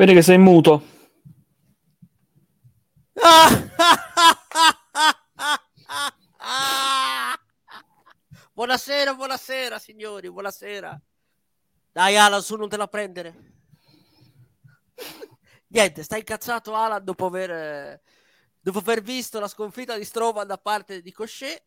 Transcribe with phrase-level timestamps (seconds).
[0.00, 0.82] Vedi che sei muto.
[8.54, 10.98] buonasera, buonasera, signori, buonasera.
[11.92, 13.58] Dai, Alan, su, non te la prendere.
[15.68, 18.00] Niente, sta incazzato Alan dopo aver,
[18.58, 21.62] dopo aver visto la sconfitta di Stroman da parte di Cochet.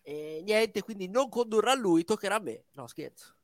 [0.00, 2.64] E niente, quindi non condurrà lui, toccherà a me.
[2.72, 3.34] No, scherzo.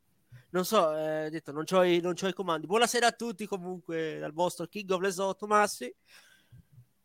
[0.57, 2.67] Non so, eh, detto, non ho i, i comandi.
[2.67, 5.95] Buonasera a tutti comunque dal vostro King of Lesotho Massi.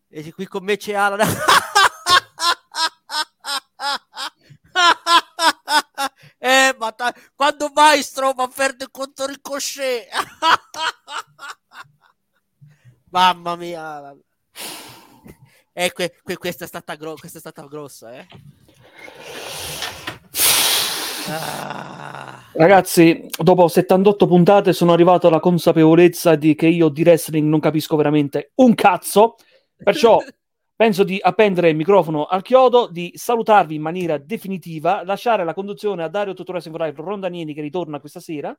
[0.07, 1.19] E qui con me c'è Alan.
[6.37, 10.07] eh, ma ta- quando mai Stroman perde contro Ricochet?
[13.11, 14.15] Mamma mia.
[15.73, 18.25] Eh, que- que- questa, è stata gro- questa è stata grossa, eh.
[21.31, 22.43] Ah.
[22.53, 27.95] Ragazzi, dopo 78 puntate sono arrivato alla consapevolezza di che io di wrestling non capisco
[27.95, 29.35] veramente un cazzo.
[29.75, 30.19] Perciò
[30.75, 36.03] penso di appendere il microfono al chiodo, di salutarvi in maniera definitiva, lasciare la conduzione
[36.03, 38.57] a Dario Tuttore Live Rondanieni che ritorna questa sera.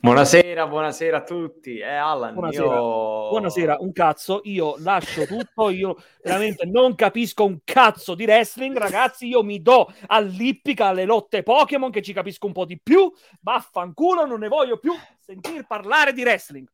[0.00, 1.78] Buonasera, buonasera a tutti.
[1.78, 2.74] Eh, Alan, buonasera.
[2.74, 3.28] Io...
[3.30, 4.40] buonasera, un cazzo.
[4.44, 5.70] Io lascio tutto.
[5.70, 9.26] Io veramente non capisco un cazzo di wrestling, ragazzi.
[9.26, 13.10] Io mi do all'ippica alle lotte Pokémon che ci capisco un po' di più.
[13.40, 16.68] Vaffanculo, non ne voglio più sentir parlare di wrestling.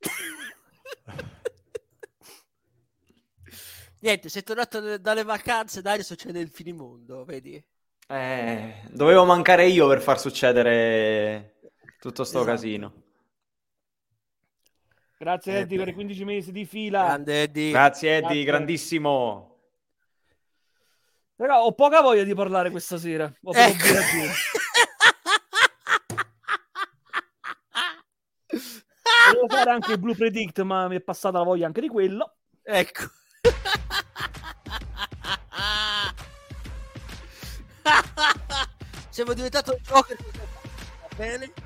[4.00, 7.64] Niente, sei tornato dalle vacanze, Dario, succede il finimondo, vedi?
[8.08, 11.51] Eh, dovevo mancare io per far succedere
[12.02, 12.52] tutto sto esatto.
[12.52, 12.92] casino.
[15.16, 17.04] Grazie eh, Eddie per i 15 mesi di fila.
[17.04, 17.70] Grande Eddie.
[17.70, 18.44] Grazie Eddie, Grazie.
[18.44, 19.58] grandissimo.
[21.36, 23.32] Però ho poca voglia di parlare questa sera.
[23.44, 23.86] Ho ecco.
[29.32, 32.34] Volevo fare anche il Blue Predict, ma mi è passata la voglia anche di quello.
[32.64, 33.04] Ecco.
[39.08, 40.16] Siamo diventato Joker.
[40.16, 41.61] Va bene.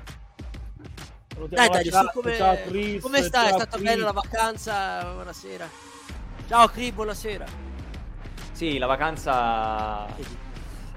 [1.45, 3.49] Dai, dai, ciao, come, ciao Chris, come stai?
[3.49, 5.03] È stata bella la vacanza?
[5.13, 5.69] Buonasera.
[6.47, 7.45] Ciao Chris, buonasera.
[8.51, 10.07] Sì, la vacanza...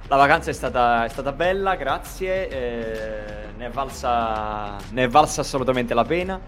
[0.09, 2.49] La vacanza è stata, è stata bella, grazie.
[2.49, 6.41] Eh, ne, è valsa, ne è valsa assolutamente la pena.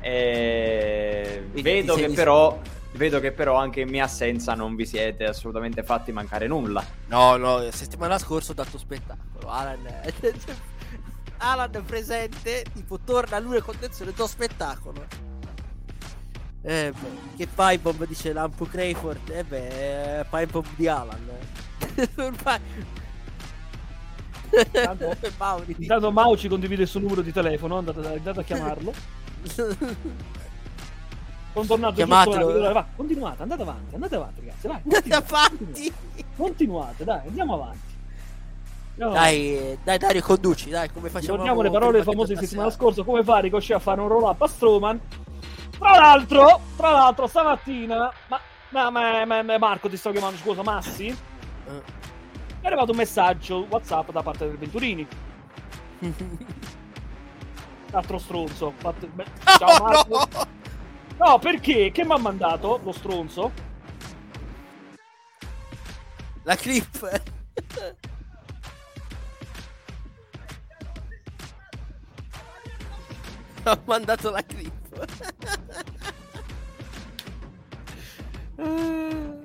[0.00, 2.60] Eh, vedo che però...
[2.92, 6.82] Vedo che però anche in mia assenza non vi siete assolutamente fatti mancare nulla.
[7.08, 9.50] No, no, settimana scorsa ho dato spettacolo.
[9.50, 9.84] Alan,
[11.38, 15.06] Alan è presente, tipo torna lui a condizione, do spettacolo.
[16.62, 19.28] Eh beh, che pipe bomb dice Lampo Crayford?
[19.30, 21.28] Eh beh, pipe bomb di Alan.
[24.48, 25.16] Intanto,
[25.76, 28.92] intanto Mao ci condivide il suo numero di telefono, andate, andate a chiamarlo.
[31.52, 32.72] Sono tornato Chiamatelo.
[32.72, 34.66] Va, continuate, andate avanti, andate avanti, ragazzi.
[34.66, 35.92] Vai, andate avanti.
[36.36, 37.85] Continuate, dai, andiamo avanti.
[38.96, 39.10] No.
[39.10, 41.32] Dai, dai, Dario, conduci, dai, come facciamo?
[41.32, 44.40] Ricordiamo le parole famose di settimana scorsa, come fa Ricochet a fare un roll up
[44.40, 44.98] a Strowman.
[45.78, 48.40] Tra l'altro, tra l'altro, stamattina, ma,
[48.70, 51.14] ma, ma, ma, ma Marco ti sto chiamando, scusa, Massi?
[51.66, 51.82] Uh.
[52.62, 55.06] È arrivato un messaggio WhatsApp da parte del Venturini.
[57.92, 58.72] Altro stronzo.
[58.76, 59.08] Fatto...
[59.58, 60.28] Ciao Marco.
[60.32, 60.46] No!
[61.18, 61.90] No, perché?
[61.92, 63.52] Che mi ha mandato lo stronzo?
[66.42, 67.22] La clip.
[73.70, 74.72] ha mandato la clip.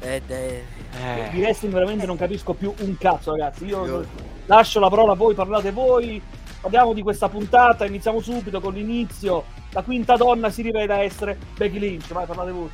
[0.00, 0.64] Ed è...
[1.00, 1.28] Eh.
[1.30, 3.66] Di wrestling veramente non capisco più un cazzo, ragazzi.
[3.66, 4.04] Io, Io...
[4.46, 6.20] lascio la parola a voi, parlate voi
[6.62, 9.46] Parliamo di questa puntata, iniziamo subito con l'inizio.
[9.72, 12.12] La quinta donna si rivela essere Becky Lynch.
[12.12, 12.70] Vai, parlate voi.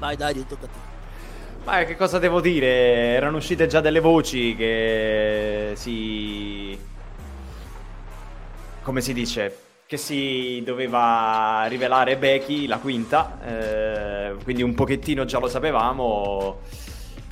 [0.00, 0.78] Vai, dai, tocca a te.
[1.62, 2.66] Ma che cosa devo dire?
[2.66, 6.76] Erano uscite già delle voci che si.
[8.82, 9.56] Come si dice?
[9.86, 13.38] Che si doveva rivelare Becky, la quinta.
[13.44, 16.60] Eh, quindi un pochettino già lo sapevamo.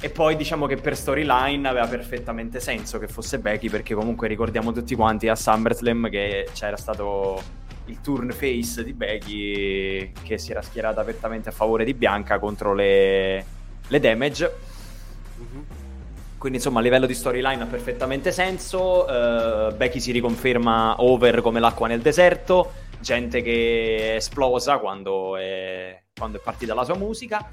[0.00, 4.72] E poi diciamo che per storyline aveva perfettamente senso che fosse Becky, perché comunque ricordiamo
[4.72, 7.42] tutti quanti a SummerSlam che c'era stato
[7.86, 12.72] il turn face di Becky che si era schierata apertamente a favore di Bianca contro
[12.74, 13.44] le,
[13.88, 14.54] le damage.
[15.40, 15.79] Mm-hmm.
[16.40, 19.04] Quindi insomma a livello di storyline ha perfettamente senso.
[19.04, 22.72] Uh, Becky si riconferma over come l'acqua nel deserto.
[22.98, 27.50] Gente che esplosa quando è, quando è partita la sua musica.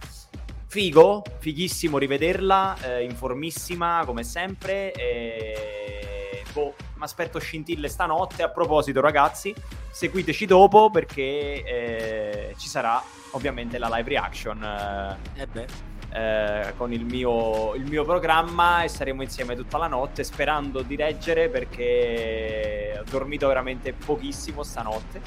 [0.67, 4.93] Figo, fighissimo rivederla, eh, informissima come sempre.
[4.93, 6.43] E...
[6.53, 8.41] Boh, aspetto scintille stanotte.
[8.41, 9.53] A proposito, ragazzi,
[9.91, 14.63] seguiteci dopo perché eh, ci sarà ovviamente la live reaction.
[14.63, 15.96] eh, Eh beh.
[16.11, 20.95] Eh, con il mio, il mio programma e saremo insieme tutta la notte sperando di
[20.95, 25.21] reggere perché ho dormito veramente pochissimo stanotte.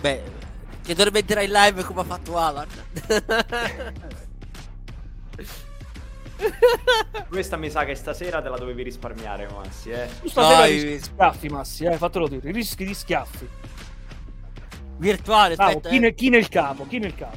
[0.00, 0.22] Beh,
[0.82, 2.66] che dormirai in live come ha fatto Alan.
[7.28, 10.08] Questa mi sa che stasera te la dovevi risparmiare, Massi, eh.
[10.20, 10.82] Tu stasera Dai.
[10.82, 13.48] rischi schiaffi, Massi, eh, fatelo dire, rischi di schiaffi.
[14.98, 15.88] Virtuale, Bravo, aspetta.
[15.88, 15.98] chi, eh.
[15.98, 17.36] ne- chi nel capo, chi nel capo.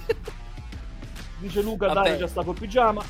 [1.38, 2.08] Dice Luca, Vabbè.
[2.10, 3.02] dai, già sta col pigiama.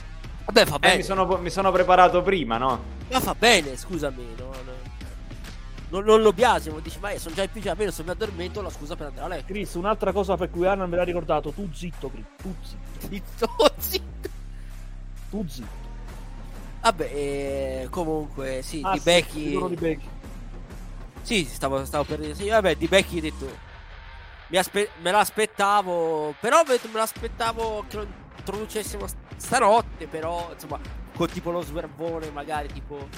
[0.46, 0.96] Vabbè, fa Eh, bene.
[0.96, 2.94] mi, sono, mi sono preparato prima, no?
[3.10, 4.34] Ma fa bene, scusami.
[4.38, 4.74] no, no.
[5.88, 6.80] Non, non lo biasimo.
[6.80, 9.24] Dici, ma io sono già in pigiama, io se mi addormento la scusa per andare
[9.26, 9.52] a letto.
[9.52, 13.74] Chris, un'altra cosa per cui Anna me l'ha ricordato, tu zitto, Chris, tu zitto, Zitto,
[13.78, 14.28] zitto.
[15.30, 15.84] tu zitto.
[16.82, 19.68] Vabbè, eh, comunque, sì, Ah, di sì, Becky.
[19.68, 20.08] di Becky.
[21.22, 22.34] Sì, stavo, stavo per dire.
[22.34, 23.64] Sì, vabbè, di Becky ho detto.
[24.54, 26.34] Aspe- me l'aspettavo.
[26.40, 28.06] Però me l'aspettavo che lo
[28.38, 30.06] introducessimo st- stanotte.
[30.06, 30.78] Però, insomma,
[31.16, 33.08] con tipo lo swervone, magari tipo.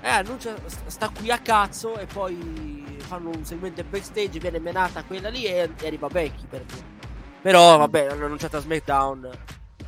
[0.00, 1.96] Eh, annuncia, st- sta qui a cazzo.
[1.98, 4.38] E poi fanno un segmento backstage.
[4.38, 6.46] Viene menata quella lì e, e arriva Becky.
[6.48, 6.92] Per dire.
[7.42, 9.30] Però, vabbè, hanno annunciato a SmackDown.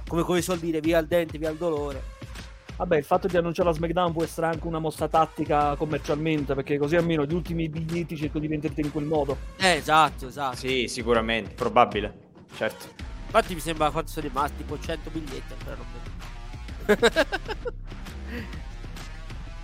[0.07, 2.15] Come, come suol dire, via il dente, via il dolore.
[2.77, 6.77] Vabbè, il fatto di annunciare la SmackDown può essere anche una mossa tattica commercialmente, perché
[6.77, 9.39] così almeno gli ultimi biglietti cerco di venderti in quel modo.
[9.57, 10.57] Eh, esatto, esatto.
[10.57, 12.25] Sì, sicuramente, probabile.
[12.55, 12.87] Certo.
[13.25, 15.87] Infatti mi sembra quanto sono rimasti, tipo 100 biglietti ancora non
[16.85, 17.75] vedo.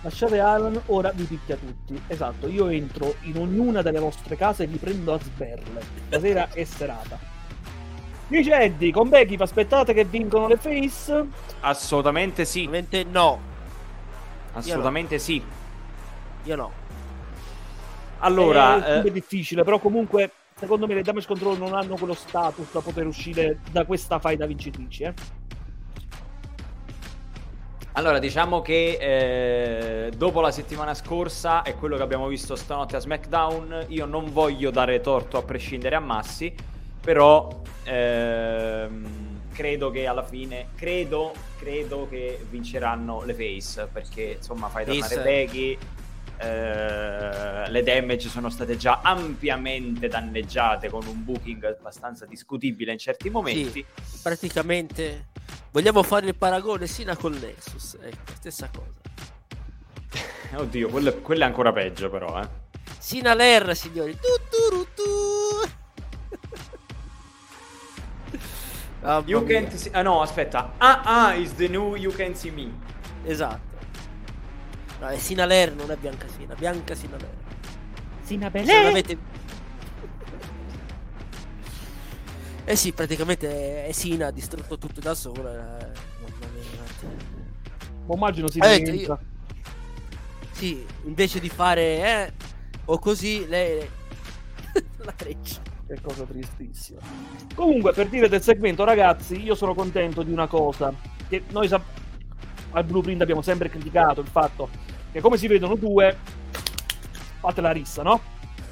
[0.01, 2.01] Lasciate Alan, ora vi picchia tutti.
[2.07, 5.81] Esatto, io entro in ognuna delle vostre case e vi prendo a sberle.
[6.07, 7.32] Stasera è serata.
[8.27, 11.27] Dice Eddie, con Becky vi aspettate che vincono le face?
[11.59, 12.65] Assolutamente sì.
[12.65, 13.39] Ovviamente no,
[14.53, 15.43] Assolutamente sì.
[16.43, 16.71] io no.
[18.19, 22.13] Allora, è, eh, è difficile, però comunque secondo me le Damage Control non hanno quello
[22.13, 25.13] status da poter uscire da questa faida vincitrici, eh.
[27.95, 28.97] Allora, diciamo che
[30.07, 34.31] eh, dopo la settimana scorsa e quello che abbiamo visto stanotte a SmackDown, io non
[34.31, 36.51] voglio dare torto a prescindere a Massi,
[37.03, 44.85] però ehm, credo che alla fine, credo, credo che vinceranno le face, perché insomma fai
[44.85, 45.21] tornare.
[45.21, 45.77] Becky,
[46.37, 53.29] eh, le damage sono state già ampiamente danneggiate con un booking abbastanza discutibile in certi
[53.29, 53.85] momenti.
[54.21, 55.27] Praticamente
[55.71, 59.01] vogliamo fare il paragone Sina con Nexus, ecco, stessa cosa.
[60.55, 62.47] Oddio, quello, è- quello è ancora peggio però, eh.
[62.97, 64.13] Sina Ler, signori.
[64.13, 64.19] Tu,
[64.49, 65.81] tu, ru, tu.
[69.03, 69.91] Mamma You can't see...
[69.93, 70.73] Ah no, aspetta.
[70.77, 72.71] Ah ah is the new You Can See Me.
[73.25, 73.71] Esatto.
[74.99, 77.35] No, è Sina Ler, non è Bianca Sina, Bianca Sina Ler.
[78.23, 79.17] Sina Se non avete...
[82.65, 85.51] Eh sì, praticamente è Sina ha distrutto tutto da sola.
[85.79, 85.91] eh,
[86.21, 87.11] mamma mia.
[88.05, 89.19] Ma immagino si Eh, diventa.
[90.51, 92.33] Sì, invece di fare eh,
[92.85, 93.85] o così, lei
[94.97, 95.59] la treccia.
[95.93, 96.99] Che cosa tristissima.
[97.53, 100.91] Comunque, per dire del segmento, ragazzi, io sono contento di una cosa.
[101.27, 101.85] Che noi sap-
[102.71, 104.69] al Blueprint abbiamo sempre criticato il fatto
[105.11, 106.17] che come si vedono due,
[107.39, 108.19] fate la rissa, no?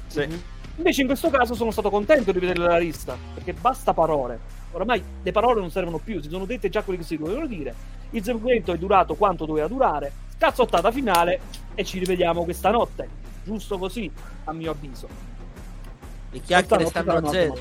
[0.08, 0.26] Sì.
[0.74, 4.40] Invece in questo caso sono stato contento di vedere la lista, perché basta parole.
[4.72, 7.72] Oramai le parole non servono più, si sono dette già quelle che si dovevano dire.
[8.10, 11.40] Il segmento è durato quanto doveva durare, cazzottata finale
[11.76, 13.08] e ci rivediamo questa notte.
[13.44, 14.10] Giusto così,
[14.44, 15.31] a mio avviso.
[16.32, 17.54] Le chiacchiere stanno a zero.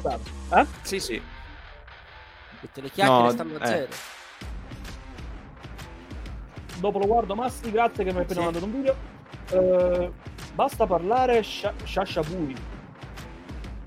[0.54, 0.66] Eh?
[0.82, 1.22] Sì, sì.
[2.62, 3.68] Tutte le chiacchiere No, stanno a eh.
[3.68, 3.92] zero.
[6.78, 8.46] Dopo lo guardo, Massi, grazie che mi hai appena Sì.
[8.46, 8.96] mandato un video.
[9.52, 10.12] Eh,
[10.56, 12.56] basta parlare Sha- Shasha Bui.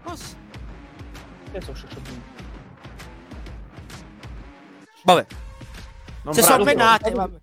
[0.04, 0.36] Oh, sì.
[1.50, 2.22] Che so Shasha Bui?
[5.02, 5.26] Vabbè,
[6.22, 7.36] Non se sono menate, vabbè.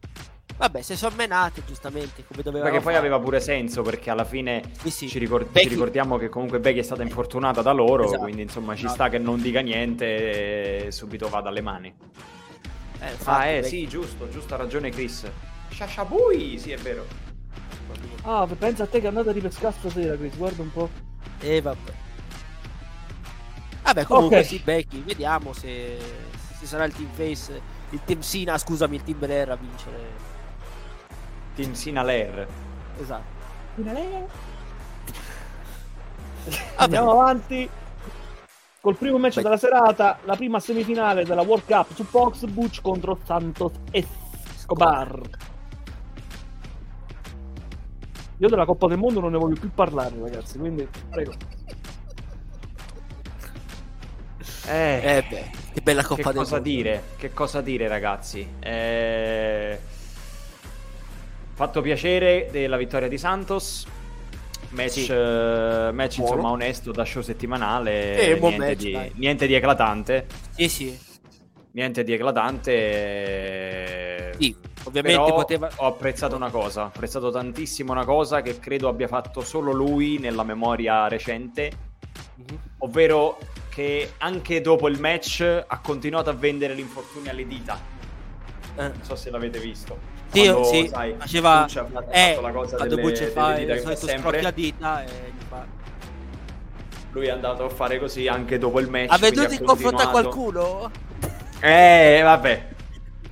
[0.58, 4.62] Vabbè, se sono menate, giustamente, come doveva Perché poi aveva pure senso, perché alla fine
[4.80, 5.08] Sì, sì.
[5.10, 8.22] ci, ricor- ci ricordiamo che comunque Becky è stata infortunata da loro, Esatto.
[8.22, 8.94] quindi insomma ci Esatto.
[8.94, 11.88] sta che non dica niente e subito va dalle mani.
[13.00, 15.26] Eh, Ah, infatti, eh, Becky- sì, giusto, giusto, ha ragione Chris.
[15.70, 17.06] Shashabui, sì, è vero.
[18.24, 20.90] Ah, pensa a te che andate a ripescare stasera, Chris, guarda un po'.
[21.40, 21.92] E Eh, vabbè.
[23.84, 24.46] Vabbè, comunque Ok.
[24.46, 25.98] sì, Becky, vediamo se,
[26.60, 30.21] se sarà il team face, il team Sina, scusami, il team Belair a vincere.
[31.56, 32.48] Team Sinaler.
[33.00, 33.40] Esatto.
[36.78, 37.70] Andiamo avanti.
[38.82, 39.44] Col primo match Vai.
[39.44, 45.22] della serata, la prima semifinale della World Cup su Fox Butch contro Santos Escobar.
[48.40, 51.34] Io della Coppa del Mondo non ne voglio più parlare, ragazzi, quindi prego.
[54.68, 56.70] Eh, Eh beh, che bella Coppa che del cosa Mondo.
[56.70, 57.04] dire?
[57.18, 58.48] Che cosa dire, ragazzi?
[58.60, 59.80] Eh...
[61.54, 63.86] Fatto piacere della vittoria di Santos.
[64.70, 65.08] Match, Sì.
[65.12, 68.18] eh, match insomma onesto da show settimanale.
[68.20, 70.28] Eh, niente, match, di, niente di eclatante.
[70.52, 70.98] Sì, sì.
[71.74, 74.34] Niente di eclatante.
[74.40, 74.56] Sì,
[74.86, 75.70] ovviamente Però poteva...
[75.76, 80.18] ho apprezzato una cosa, ho apprezzato tantissimo una cosa che credo abbia fatto solo lui
[80.20, 81.90] nella memoria recente,
[82.36, 82.58] Mhm.
[82.80, 83.38] ovvero
[83.70, 87.78] che anche dopo il match ha continuato a vendere l'infortunio alle dita.
[88.78, 88.82] Eh.
[88.84, 89.98] Non so se l'avete visto.
[90.32, 91.60] Sì, Quando, sì, sai, faceva...
[91.62, 94.18] Butch ha fatto Eh, la cosa quando delle, delle fa dita il sempre.
[94.20, 95.66] scrocchio a dita e gli fa...
[97.12, 99.12] Lui è andato a fare così anche dopo il match.
[99.12, 100.92] Ha veduto in confronto a qualcuno?
[101.60, 102.70] Eh, vabbè.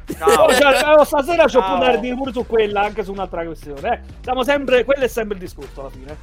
[0.18, 0.44] Ciao.
[0.46, 3.94] Oh, cioè, stasera ci ho puntare di pure su quella, anche su un'altra questione.
[3.94, 4.00] Eh.
[4.22, 6.18] Siamo sempre, quello è sempre il discorso alla fine.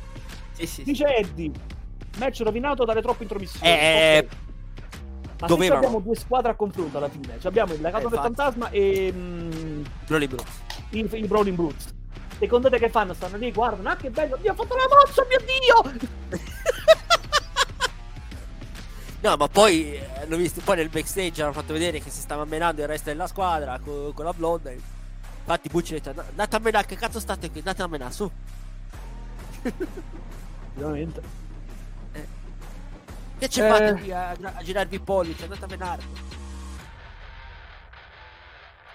[0.53, 0.83] Sì, sì.
[0.83, 1.51] Dice Eddie,
[2.19, 3.67] match rovinato dalle troppe intromissioni.
[3.73, 4.45] Eh, Ok.
[5.39, 5.79] Ma dovevano.
[5.81, 9.13] abbiamo due squadre a confronto alla fine, Cioè, abbiamo il legato Eh, del fantasma e
[9.15, 10.47] mm, Broly Bros.
[10.91, 11.95] i, i Brawling Brutes.
[12.39, 13.15] Secondo te che fanno?
[13.15, 16.09] Stanno lì, guardano, ah che bello, Dio ha fatto la mossa, mio Dio!
[19.19, 22.45] No, ma poi eh, hanno visto poi nel backstage hanno fatto vedere che si stava
[22.45, 24.71] menando il resto della squadra co- con, la blonda.
[24.71, 27.59] Infatti Bucci ha detto: andate a menare, che cazzo state qui?
[27.59, 28.31] Andate a menare, su.
[30.77, 31.46] Ovviamente.
[33.39, 33.69] Che ci Eh.
[33.69, 35.43] fate qui a, a girarvi i pollici?
[35.43, 36.03] Andate a menare.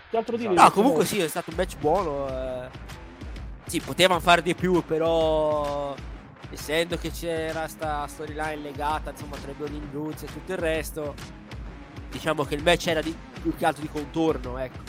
[0.10, 0.54] Che altro dire?
[0.54, 2.28] No, comunque sì, è stato un match buono.
[2.28, 2.70] eh.
[3.66, 5.96] Sì, potevano fare di più, però
[6.50, 11.14] essendo che c'era sta storyline legata insomma tra i Burning Brutes e tutto il resto,
[12.10, 14.80] diciamo che il match era di, più che altro di contorno, ecco.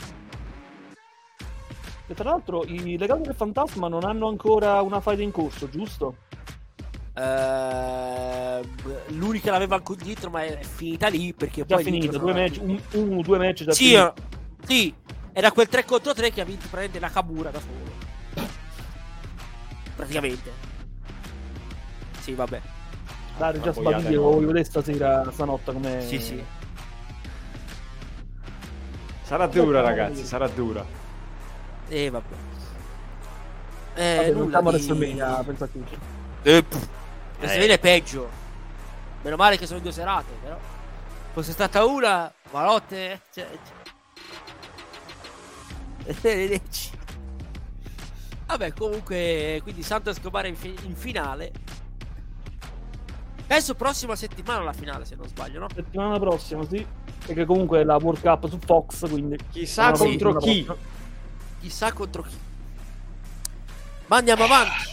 [2.07, 6.17] E tra l'altro i legato del fantasma non hanno ancora una fight in corso, giusto?
[7.15, 8.61] Eh,
[9.09, 12.79] l'unica l'aveva ancora dietro, ma è finita lì perché Già poi finito, due match, un,
[12.93, 14.13] uno, due match già Sì, eh,
[14.65, 14.93] sì,
[15.31, 18.47] era quel 3 contro 3 che ha vinto praticamente la Kabura da solo.
[19.95, 20.51] Praticamente.
[22.19, 22.61] Sì, vabbè.
[23.37, 26.01] Dai, già sbaglio, voglio vedere stasera, stanotte come...
[26.01, 26.43] Sì, sì.
[29.23, 30.85] Sarà dura, ragazzi, sarà dura.
[31.87, 32.35] E vabbè.
[33.95, 34.67] Eh, Vabbè, non nulla a di...
[34.67, 35.79] WrestleMania, pensate.
[36.43, 36.87] Eh, pff,
[37.43, 37.45] Eh.
[37.45, 38.29] WrestleMania è peggio.
[39.21, 40.57] Meno male che sono due serate, però.
[41.33, 43.21] Fosse stata una, malotte.
[43.33, 43.47] Cioè,
[46.05, 46.59] cioè.
[48.45, 51.51] Vabbè, comunque, quindi Santo Escobar in, fi- in finale.
[53.45, 55.67] Penso prossima settimana la finale, se non sbaglio, no?
[55.73, 56.85] Settimana prossima, sì.
[57.25, 59.37] Perché comunque è la World Cup su Fox, quindi...
[59.51, 60.63] Chissà contro chi.
[60.63, 60.75] prossima.
[61.61, 62.37] Chissà contro chi.
[64.07, 64.91] Ma andiamo avanti.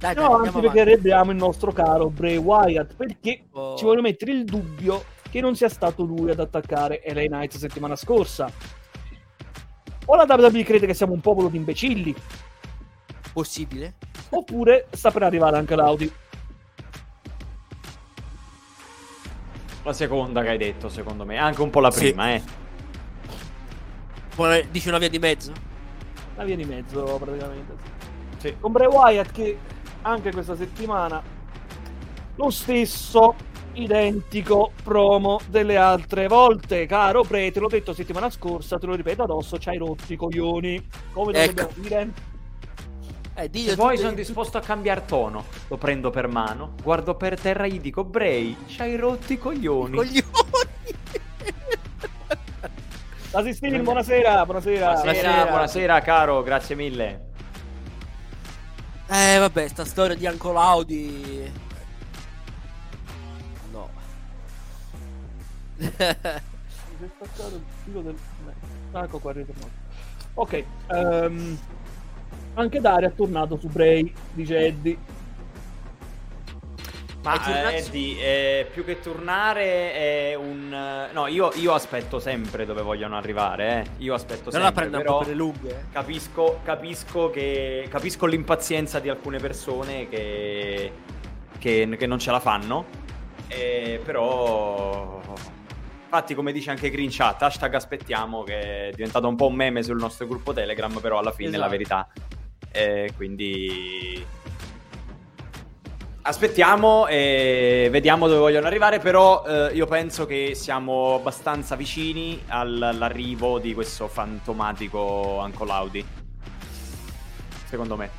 [0.00, 3.76] Dai, dai, No, andiamo anche perché abbiamo il nostro caro Bray Wyatt, perché Oh.
[3.76, 7.94] ci voglio mettere il dubbio che non sia stato lui ad attaccare LA Knight settimana
[7.96, 8.50] scorsa.
[10.06, 12.14] O la WWE crede che siamo un popolo di imbecilli,
[13.32, 13.94] Possibile?
[14.30, 16.10] oppure sta per arrivare anche l'Audi.
[19.82, 21.36] La seconda che hai detto, secondo me.
[21.38, 22.06] Anche un po' la Sì.
[22.08, 22.42] prima, eh.
[24.34, 25.52] Poi Dici una via di mezzo?
[26.36, 27.74] La via di mezzo, praticamente.
[28.38, 28.56] Sì.
[28.58, 29.58] Con Bray Wyatt che
[30.02, 31.22] anche questa settimana
[32.36, 33.34] lo stesso
[33.74, 36.86] identico promo delle altre volte.
[36.86, 40.88] Caro Bray, te l'ho detto settimana scorsa, te lo ripeto addosso, c'hai rotti i coglioni.
[41.12, 41.52] Come Ecco.
[41.52, 42.10] dobbiamo dire?
[43.34, 47.38] Eh, Se dillo poi sono disposto a cambiare tono, lo prendo per mano, guardo per
[47.38, 49.96] terra e gli dico, Bray, c'hai rotti i coglioni.
[49.96, 50.24] Coglioni.
[53.32, 54.92] La Sistini, buonasera, buonasera.
[54.94, 57.28] Buonasera, buonasera, caro, grazie mille.
[59.12, 61.52] Eh, vabbè, sta storia di Uncle Audi.
[63.72, 63.88] No.
[68.92, 69.70] Ecco qua, è ritornato.
[70.34, 71.58] Ok, ehm,
[72.54, 74.96] anche Dario è tornato su Bray, dice Eddie.
[77.22, 78.18] Ma È tornato- eh, Eddie,
[78.60, 80.72] eh, più che tornare è un...
[80.72, 84.02] eh, No, io, io aspetto sempre dove vogliono arrivare, eh.
[84.04, 85.68] Io aspetto Non la sempre, un però po' per le lunghe.
[85.70, 85.84] eh.
[85.92, 90.92] capisco, capisco, che, capisco l'impazienza di alcune persone che,
[91.58, 92.86] che, che non ce la fanno,
[93.48, 95.20] eh, però...
[96.12, 99.82] Infatti, come dice anche Green Chat, hashtag aspettiamo, che è diventato un po' un meme
[99.84, 101.70] sul nostro gruppo Telegram, però alla fine è la Esatto.
[101.70, 102.08] verità.
[102.72, 104.24] Eh, quindi
[106.30, 112.80] Aspettiamo e vediamo dove vogliono arrivare, però eh, io penso che siamo abbastanza vicini all-
[112.80, 116.06] all'arrivo di questo fantomatico Uncle Audi.
[117.64, 118.10] Secondo me.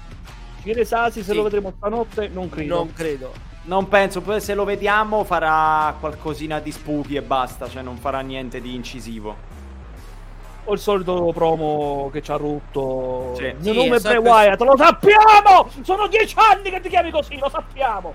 [0.61, 1.37] Chiede Sasi se Sì.
[1.37, 2.75] lo vedremo stanotte, non credo.
[2.75, 3.31] Non credo.
[3.63, 8.19] Non penso, poi se lo vediamo farà qualcosina di spooky e basta, cioè non farà
[8.19, 9.37] niente di incisivo.
[10.65, 13.33] O il solito promo che ci ha rotto.
[13.35, 13.43] Sì.
[13.45, 15.69] Il Sì, mio nome è Bray Wyatt, lo sappiamo!
[15.81, 18.13] Sono dieci anni che ti chiami così, lo sappiamo!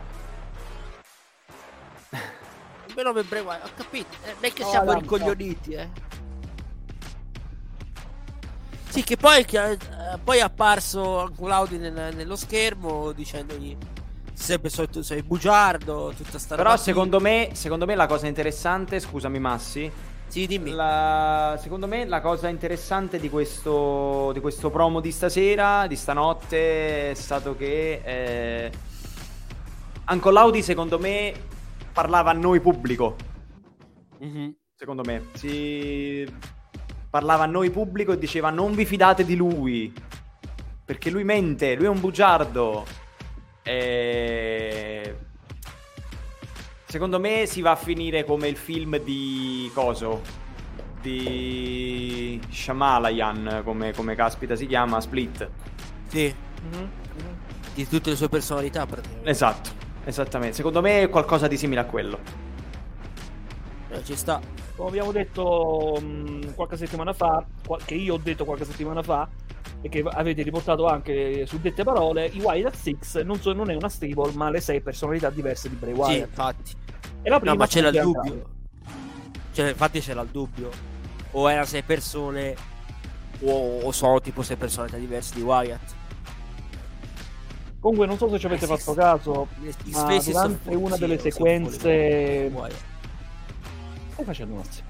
[2.87, 4.17] Il mio nome è Bray Wyatt, ho capito.
[4.25, 5.89] Eh, non è che No, siamo ricoglioniti, eh.
[8.89, 9.79] Sì, che poi, che, eh,
[10.23, 13.77] poi è apparso anche Laudi nel- nello schermo dicendogli
[14.33, 18.27] sempre solito sei bugiardo, tutta sta Però roba qui." secondo me, secondo me la cosa
[18.27, 19.91] interessante, scusami Massi,
[20.29, 20.71] Sì, dimmi.
[20.71, 27.11] la- secondo me la cosa interessante di questo, di questo promo di stasera, di stanotte,
[27.11, 28.71] è stato che eh,
[30.09, 31.33] Uncle Audi secondo me
[31.93, 33.17] parlava a noi pubblico.
[34.19, 34.55] Mhm.
[34.75, 35.29] secondo me.
[35.35, 36.27] Si
[37.09, 39.93] parlava a noi pubblico e diceva non vi fidate di lui.
[40.85, 42.85] Perché lui mente, lui è un bugiardo.
[43.63, 45.17] E...
[46.97, 50.23] Secondo me si va a finire come il film di Coso.
[51.03, 55.47] Di Shamalayan, come, come caspita si chiama, Split.
[56.07, 56.35] Sì,
[56.71, 56.89] Mhm.
[57.75, 59.29] di tutte le sue personalità praticamente.
[59.29, 59.71] Esatto,
[60.07, 60.57] esattamente.
[60.57, 62.19] Secondo me è qualcosa di simile a quello.
[63.91, 64.41] Eh, ci sta.
[64.75, 69.29] Come abbiamo detto mh, qualche settimana fa, qual- che io ho detto qualche settimana fa,
[69.83, 73.75] e che avete riportato anche su dette parole, i Wyatt Six non, so- non è
[73.75, 76.27] una stable, ma le sei personalità diverse di Bray Sì, Wyatt.
[76.29, 76.85] infatti.
[77.29, 78.49] No, ma c'era il dubbio.
[79.53, 80.71] Cioè, infatti c'era il dubbio.
[81.33, 82.55] O erano sei persone,
[83.41, 85.95] o, o sono tipo sei personalità diverse di Wyatt.
[87.81, 88.99] Comunque non so se ci avete Eh, sì, fatto sì.
[88.99, 92.51] caso, Gli ma durante of- una sì, delle sequenze...
[94.13, 94.89] Stai facendo un attimo.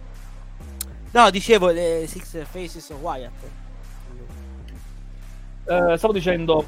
[1.11, 3.33] No, dicevo le Six Faces of Wyatt.
[5.64, 6.64] Eh, stavo dicendo,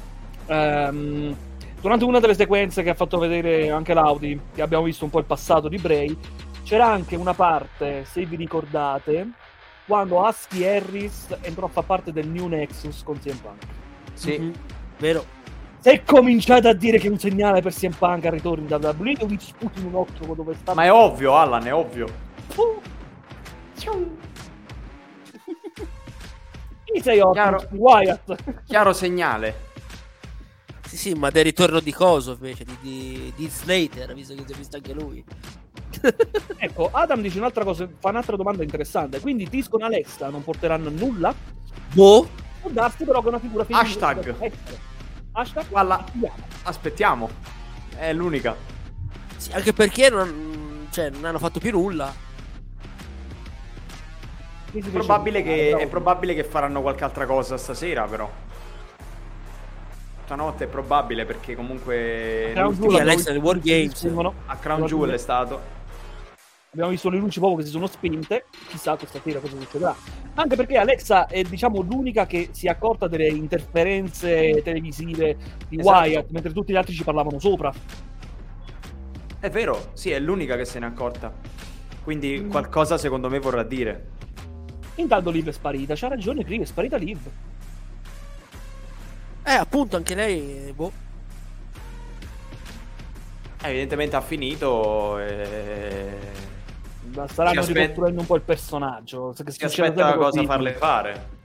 [0.47, 1.35] ehm,
[1.79, 5.19] durante una delle sequenze che ha fatto vedere anche l'Audi, che abbiamo visto un po'
[5.19, 6.15] il passato di Bray,
[6.63, 9.29] c'era anche una parte, se vi ricordate,
[9.87, 13.63] quando Husky Harris entrò a far parte del New Nexus con CM Punk.
[14.13, 14.37] Sì.
[14.37, 14.53] Mhm.
[14.99, 15.25] Vero?
[15.79, 19.11] Se cominciate a dire che è un segnale per CM Punk al ritorno da WWE,
[19.11, 20.73] io vi sputo in un occhio dove sta.
[20.73, 22.07] Ma è ovvio, Alan, è ovvio.
[22.55, 22.81] Uh.
[26.83, 27.31] Chi sei occhio?
[27.31, 27.67] Chiaro.
[27.71, 28.63] Wyatt.
[28.65, 29.68] Chiaro segnale.
[30.89, 34.53] Sì, sì, ma del ritorno di Coso invece, di, di, di Slater, visto che si
[34.53, 35.23] è visto anche lui.
[36.57, 39.19] Ecco, Adam dice un'altra cosa, fa un'altra domanda interessante.
[39.19, 41.31] Quindi Tisco e Alexa non porteranno nulla?
[41.93, 42.27] boh?
[42.59, 44.51] Può darsi però che una figura femminile Hashtag.
[45.31, 46.03] Hashtag Guarda.
[46.63, 47.29] Aspettiamo.
[47.95, 48.55] È l'unica.
[49.37, 52.11] Sì, anche perché non, cioè, non hanno fatto più nulla.
[54.71, 58.27] Probabile, notare, che, è probabile che faranno qualche altra cosa stasera, però.
[60.29, 62.51] Stanotte è probabile perché comunque.
[62.53, 64.33] Crown l'ultimo- Jewel.
[64.45, 65.59] A Crown Jewel è stato.
[66.71, 68.45] Abbiamo visto le luci proprio che si sono spente.
[68.67, 69.95] Chissà questa sera cosa succederà.
[70.35, 75.35] Anche perché Alexa è, diciamo, l'unica che si è accorta delle interferenze televisive
[75.67, 75.97] di Esatto.
[75.97, 77.73] Wyatt, mentre tutti gli altri ci parlavano sopra.
[79.39, 81.33] È vero, sì, è l'unica che se n'è accorta.
[82.03, 82.51] Quindi Mm.
[82.51, 84.09] qualcosa secondo me vorrà dire.
[84.97, 85.95] Intanto Liv è sparita.
[85.95, 87.17] C'ha ragione, Liv è sparita Liv.
[89.43, 90.91] Eh, appunto, anche lei, boh.
[93.61, 96.17] Eh, Evidentemente ha finito e...
[97.27, 99.33] Staranno Si aspetta- ricostruendo un po' il personaggio.
[99.35, 100.45] Che Si aspetta cosa così.
[100.45, 101.37] farle fare.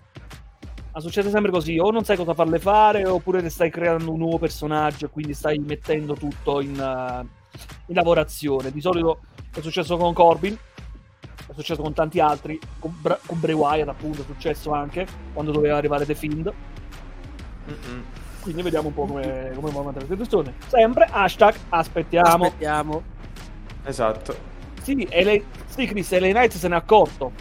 [0.92, 4.18] Ma succede sempre così, o non sai cosa farle fare, oppure ne stai creando un
[4.18, 7.26] nuovo personaggio e quindi stai mettendo tutto in, eh,
[7.86, 8.70] in lavorazione.
[8.70, 10.56] Di solito è successo con Corbin,
[11.48, 15.50] è successo con tanti altri, con, Bra- con Bray Wyatt appunto è successo anche quando
[15.50, 16.52] doveva arrivare The Fiend.
[17.68, 18.04] Mm-mm.
[18.40, 20.54] Quindi vediamo un po' come, come va avanti la situazione.
[20.66, 22.44] Sempre hashtag aspettiamo.
[22.44, 23.02] Aspettiamo.
[23.84, 24.36] Esatto.
[24.82, 27.32] Sì, LA, sì, Chris, LA Knight se n'è accorto.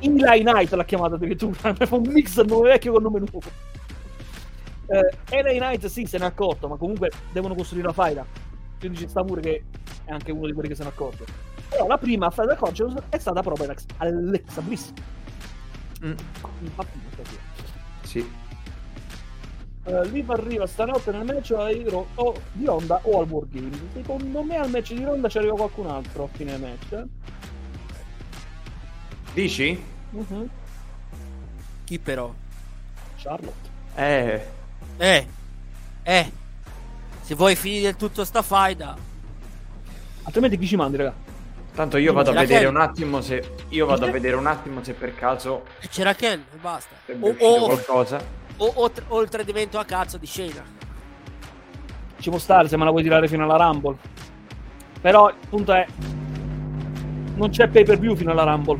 [0.00, 1.74] Eli Knight l'ha chiamato addirittura.
[1.74, 3.48] Fa un mix del nome vecchio con nome nuovo.
[4.86, 8.26] Eh, LA Knight sì, se n'è accorto, ma comunque devono costruire una faida.
[8.78, 9.64] Quindi ci sta pure che
[10.04, 11.24] è anche uno di quelli che se n'è accorto.
[11.68, 14.92] Però la prima a fare accorgersi è stata proprio Alex- Alexa Bliss.
[16.04, 16.14] Mm.
[16.60, 16.98] Infatti.
[18.02, 18.46] Sì.
[19.88, 21.50] Uh, Liv arriva stanotte nel match
[21.88, 23.78] Ro- o di Ronda o al War Games.
[23.94, 26.92] Secondo me al match di Ronda ci arriva qualcun altro a fine match.
[26.92, 27.04] eh.
[29.32, 29.82] Dici?
[30.10, 30.48] Mhm.
[31.84, 32.32] Chi però?
[33.16, 33.68] Charlotte.
[33.94, 34.46] Eh.
[34.98, 35.26] Eh.
[36.02, 36.32] Eh.
[37.22, 38.96] Se vuoi finire del tutto sta faida,
[40.24, 41.14] Altrimenti chi ci mandi, raga?
[41.74, 42.74] Tanto io vado a vedere Ken.
[42.74, 43.54] un attimo se.
[43.70, 46.94] Io vado a vedere un attimo se per caso c'era Ken e basta.
[47.06, 48.20] è O, uscito o, qualcosa.
[48.58, 50.62] O, o, o il tradimento a cazzo di scena.
[52.18, 53.96] Ci può stare se me la vuoi tirare fino alla Rumble.
[55.00, 55.86] Però il punto è.
[57.34, 58.78] Non c'è pay per view fino alla Rumble.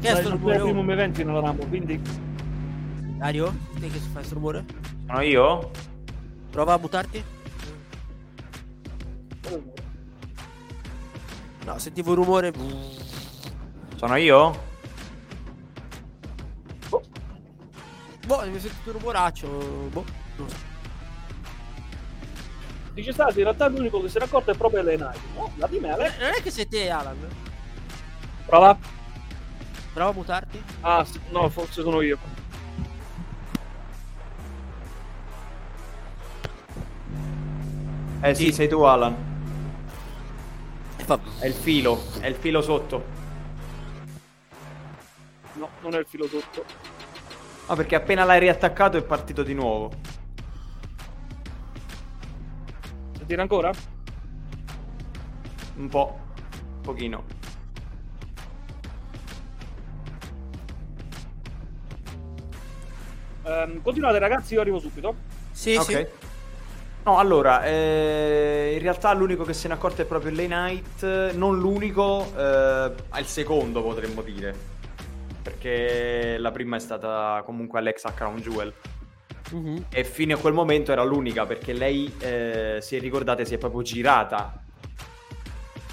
[0.00, 0.92] Che è sto non c'è il primo oh?
[0.92, 1.68] event fino alla Rumble.
[1.68, 2.00] Quindi.
[3.16, 3.54] Dario?
[3.80, 4.64] Te che fai sto rumore?
[5.06, 5.70] Sono io?
[6.50, 7.24] Prova a buttarti?
[11.64, 12.52] No, sentivo un rumore.
[13.96, 14.67] Sono io?
[18.28, 19.46] Boh, mi sentito un rumoraccio.
[19.90, 20.04] Boh,
[20.36, 20.56] non so.
[22.92, 25.18] Dice stato, in realtà l'unico che si era accorto è proprio Knight.
[25.34, 27.16] No, la prima è è- non è che sei te, Alan.
[28.44, 28.76] Prova.
[29.94, 30.62] Prova a mutarti.
[30.82, 32.18] Ah, sì, no, forse sono io.
[38.20, 38.52] Eh sì, Sì.
[38.52, 39.14] sei tu, Alan.
[40.96, 41.18] Fa.
[41.38, 43.04] È il filo, è il filo sotto.
[45.54, 46.64] No, non è il filo sotto.
[47.70, 49.92] Ah, perché appena l'hai riattaccato è partito di nuovo.
[53.14, 53.70] Sentire ancora?
[55.76, 56.18] Un po'.
[56.76, 57.24] Un pochino.
[63.42, 65.14] Ehm, continuate ragazzi, io arrivo subito.
[65.50, 65.84] Sì, ok.
[65.84, 66.06] sì.
[67.04, 71.32] No, allora, eh, in realtà l'unico che se ne è accorto è proprio Lay Knight,
[71.32, 74.54] non l'unico, eh, il secondo potremmo dire,
[75.42, 78.72] perché la prima è stata comunque Alexa Crown Jewel
[79.50, 79.86] Mhm.
[79.90, 83.80] e fino a quel momento era l'unica perché lei, eh, se ricordate, si è proprio
[83.82, 84.62] girata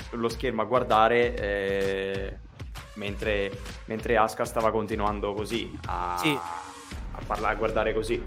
[0.10, 2.38] sullo schermo a guardare eh,
[2.96, 3.52] mentre,
[3.86, 6.38] mentre Asuka stava continuando così a, Sì.
[6.38, 8.22] a parlare, a guardare così.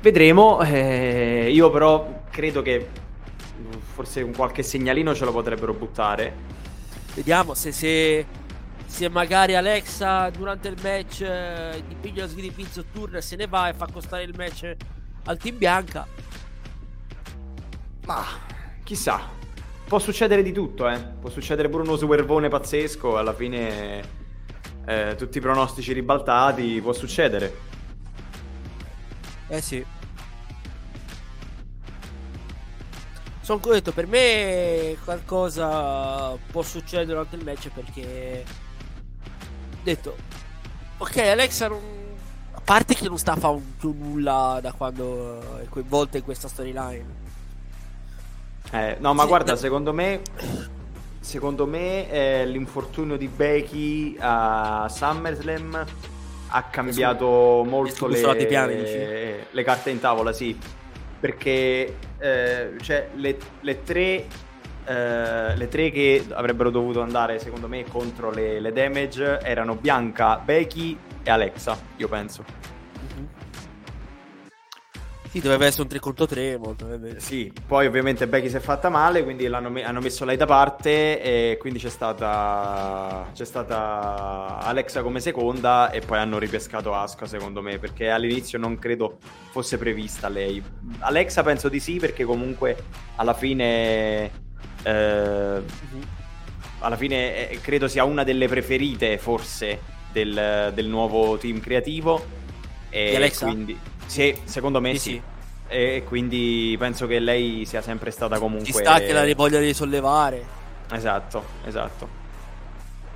[0.00, 2.88] Vedremo, eh, io però credo che
[3.60, 6.54] mm, forse un qualche segnalino ce lo potrebbero buttare.
[7.14, 8.24] Vediamo se, se,
[8.86, 13.46] se magari Alexa durante il match eh, di piglia lo sgripizzo turno e se ne
[13.46, 14.74] va e fa costare il match
[15.24, 16.06] al team bianca.
[18.06, 18.24] Ma
[18.84, 19.28] chissà,
[19.86, 20.98] può succedere di tutto, eh.
[20.98, 24.02] Può succedere pure uno supervone pazzesco, alla fine
[24.86, 27.64] eh, tutti i pronostici ribaltati, può succedere.
[29.48, 29.84] Eh sì.
[33.40, 38.44] Sono detto, per me qualcosa può succedere durante il match perché
[39.86, 40.16] detto
[40.98, 41.80] ok Alexa non...
[42.52, 46.48] a parte che non sta a fare più nulla da quando è coinvolta in questa
[46.48, 47.24] storyline
[48.72, 49.58] Eh, no, ma Sì, guarda, no.
[49.58, 50.22] secondo me
[51.20, 55.86] secondo me eh, l'infortunio di Becky a SummerSlam
[56.48, 59.46] ha cambiato molto scuso, le, piani, dici?
[59.50, 60.56] le carte in tavola, sì.
[61.18, 64.26] Perché eh, cioè, le, le tre
[64.86, 70.38] eh, le tre che avrebbero dovuto andare, secondo me, contro le, le damage erano Bianca,
[70.38, 72.66] Becky e Alexa, io penso.
[75.36, 77.20] sì doveva essere un 3 contro 3 molto probabilmente.
[77.20, 80.46] Sì, poi ovviamente Becky si è fatta male, quindi l'hanno me- hanno messo lei da
[80.46, 87.26] parte e quindi c'è stata c'è stata Alexa come seconda e poi hanno ripescato Asuka
[87.26, 89.18] secondo me, perché all'inizio non credo
[89.50, 90.62] fosse prevista lei.
[91.00, 92.76] Alexa penso di sì perché comunque
[93.16, 94.44] alla fine
[94.86, 95.62] eh,
[96.80, 99.80] alla fine eh, credo sia una delle preferite forse
[100.12, 102.24] del, del nuovo team creativo
[102.90, 103.46] e Di Alexa?
[103.46, 105.22] quindi sì, secondo me Sì, sì.
[105.68, 108.66] E quindi penso che lei sia sempre stata comunque.
[108.66, 110.44] ci sta che la voglia di sollevare
[110.92, 112.08] Esatto, esatto.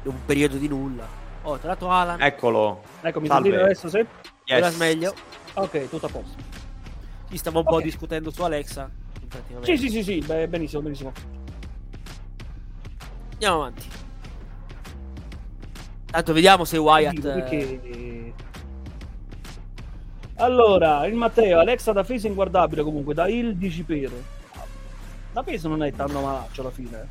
[0.03, 1.07] un periodo di nulla
[1.43, 2.83] oh tra l'altro Alan Eccolo.
[3.03, 3.43] Ecco, mi Salve.
[3.51, 4.07] sentite adesso se?
[4.47, 4.77] era Yes.
[4.79, 5.15] meglio
[5.55, 6.37] Ok, tutto a posto.
[7.31, 7.83] ci stavo un po' Ok.
[7.83, 8.91] discutendo su Alexa.
[9.63, 11.13] Sì, sì, sì, sì, beh, benissimo, benissimo.
[13.43, 13.89] Andiamo avanti.
[16.11, 17.17] Tanto vediamo se Wyatt.
[17.17, 18.33] Eh, perché...
[20.37, 24.11] Allora, il Matteo, Alexa da face è inguardabile comunque, da il dici per.
[25.33, 27.09] Da face non è tanto malaccio alla fine.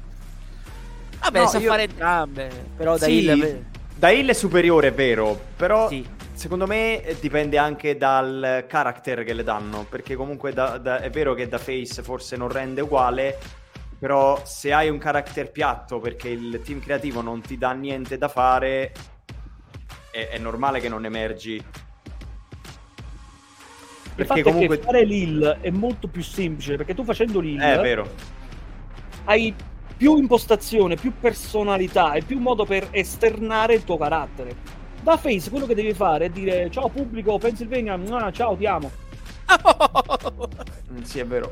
[1.20, 2.50] Vabbè, No, sa io- fare entrambe.
[2.78, 3.66] Però da Sì, il.
[3.96, 5.40] da Hill è superiore, è vero.
[5.56, 6.08] Però Sì.
[6.34, 9.84] secondo me eh, dipende anche dal character che le danno.
[9.90, 13.38] Perché comunque da- da- è vero che da face forse non rende uguale.
[14.00, 18.30] Però se hai un character piatto perché il team creativo non ti dà niente da
[18.30, 18.94] fare,
[20.12, 21.64] è, è normale che non emergi.
[24.16, 24.78] Perché comunque.
[24.78, 28.16] fare l'IL è molto più semplice, perché tu facendo l'IL Eh, è vero.
[29.26, 29.56] hai
[29.96, 34.56] più impostazione, più personalità e più modo per esternare il tuo carattere.
[35.02, 38.98] Da face quello che devi fare è dire ciao pubblico Pennsylvania, ciao ti amo.
[40.92, 41.52] Mm, Sì, è vero.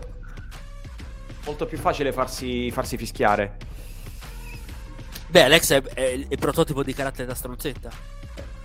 [1.47, 3.55] Molto più facile farsi, farsi fischiare.
[5.29, 7.89] Beh, Alex è, è il prototipo di carattere da stronzetta.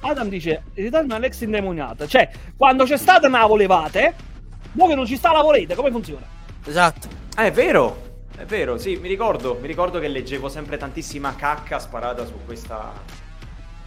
[0.01, 2.07] Adam dice: Ritorno Alex indemoniata.
[2.07, 4.15] Cioè, quando c'è stata me la volevate,
[4.73, 6.27] voi che non ci sta la volete, come funziona?
[6.65, 7.09] Esatto.
[7.37, 11.79] Ah, è vero, è vero, sì, mi ricordo, mi ricordo che leggevo sempre tantissima cacca
[11.79, 12.93] sparata su questa,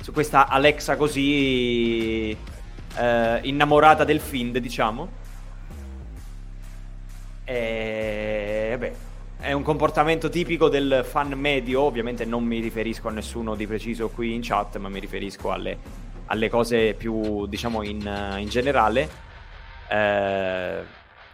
[0.02, 2.32] su questa Alexa così
[2.98, 5.24] eh, innamorata del Find, diciamo.
[7.48, 8.94] E beh,
[9.40, 14.10] è un comportamento tipico del fan medio, ovviamente non mi riferisco a nessuno di preciso
[14.10, 15.78] qui in chat, ma mi riferisco alle,
[16.26, 19.10] alle cose più, diciamo, in, in generale.
[19.88, 20.80] Eh,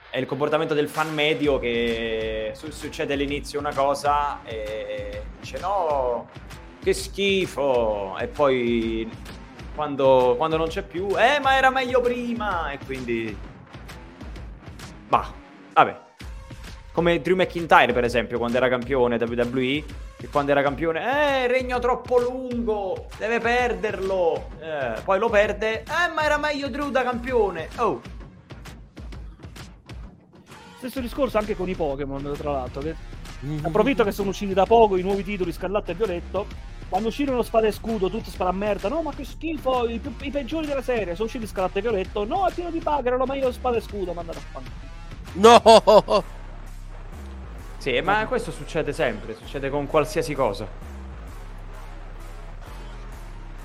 [0.09, 6.27] è il comportamento del fan medio che su- succede all'inizio una cosa e dice no,
[6.83, 9.09] che schifo, e poi
[9.73, 13.37] quando, quando non c'è più, eh ma era meglio prima, e quindi...
[15.07, 15.39] Bah,
[15.73, 15.99] vabbè.
[16.91, 19.83] Come Drew McIntyre, per esempio, quando era campione WWE,
[20.17, 24.49] che quando era campione, eh, regno troppo lungo, deve perderlo.
[24.59, 27.69] Eh, poi lo perde, eh, ma era meglio Drew da campione.
[27.77, 28.01] Oh.
[30.77, 32.81] Stesso discorso anche con i Pokémon, tra l'altro.
[32.81, 32.95] Che...
[33.61, 36.45] Approfitto che sono usciti da poco i nuovi titoli Scarlatto e Violetto.
[36.89, 38.89] Quando uscirono Spada e Scudo, tutti spara a merda.
[38.89, 41.13] No, ma che schifo, i, i peggiori della serie.
[41.13, 42.25] Sono usciti Scarlatto e Violetto.
[42.25, 44.11] No, è pieno di bug, erano meglio Spada e Scudo.
[44.11, 44.89] Mandate a fanculo.
[45.33, 46.23] No!
[47.77, 50.67] Sì, ma questo succede sempre, succede con qualsiasi cosa.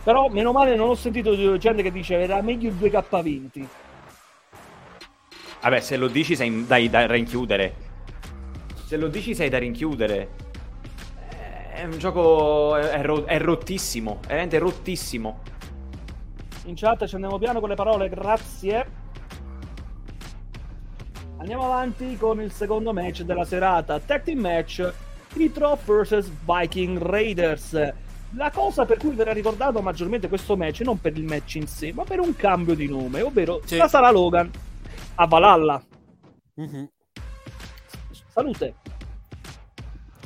[0.02, 3.66] Però, meno male, non ho sentito gente che dice era meglio il 2K20.
[5.60, 7.74] Vabbè, se lo dici sei dai, da rinchiudere.
[8.84, 10.28] Se lo dici sei da rinchiudere.
[11.28, 12.76] Eh, È un gioco...
[12.76, 15.40] è, è ro- è rottissimo, è veramente rottissimo.
[16.66, 19.04] In chat ci andiamo piano con le parole, grazie.
[21.46, 24.00] Andiamo avanti con il secondo match della serata.
[24.00, 24.92] Tag team match
[25.34, 27.72] Nitro vs Viking Raiders.
[28.32, 31.92] La cosa per cui verrà ricordato maggiormente questo match, non per il match in sé,
[31.92, 33.76] ma per un cambio di nome, ovvero Sì.
[33.76, 34.50] la Sara Logan
[35.14, 35.80] a Valhalla.
[36.54, 36.90] Mhm.
[38.34, 38.74] Salute.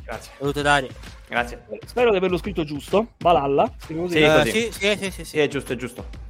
[0.03, 0.33] Grazie.
[0.39, 0.89] Salute Dario.
[1.29, 1.67] Grazie.
[1.85, 3.09] Spero di averlo scritto giusto.
[3.19, 3.71] Valhalla.
[3.77, 5.25] Sì, Eh, sì, sì, sì, sì.
[5.27, 6.29] Sì, è giusto, è giusto.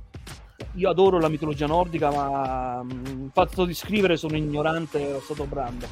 [0.74, 5.44] Io adoro la mitologia nordica, ma mm, il fatto di scrivere sono ignorante e stato
[5.44, 5.86] brando.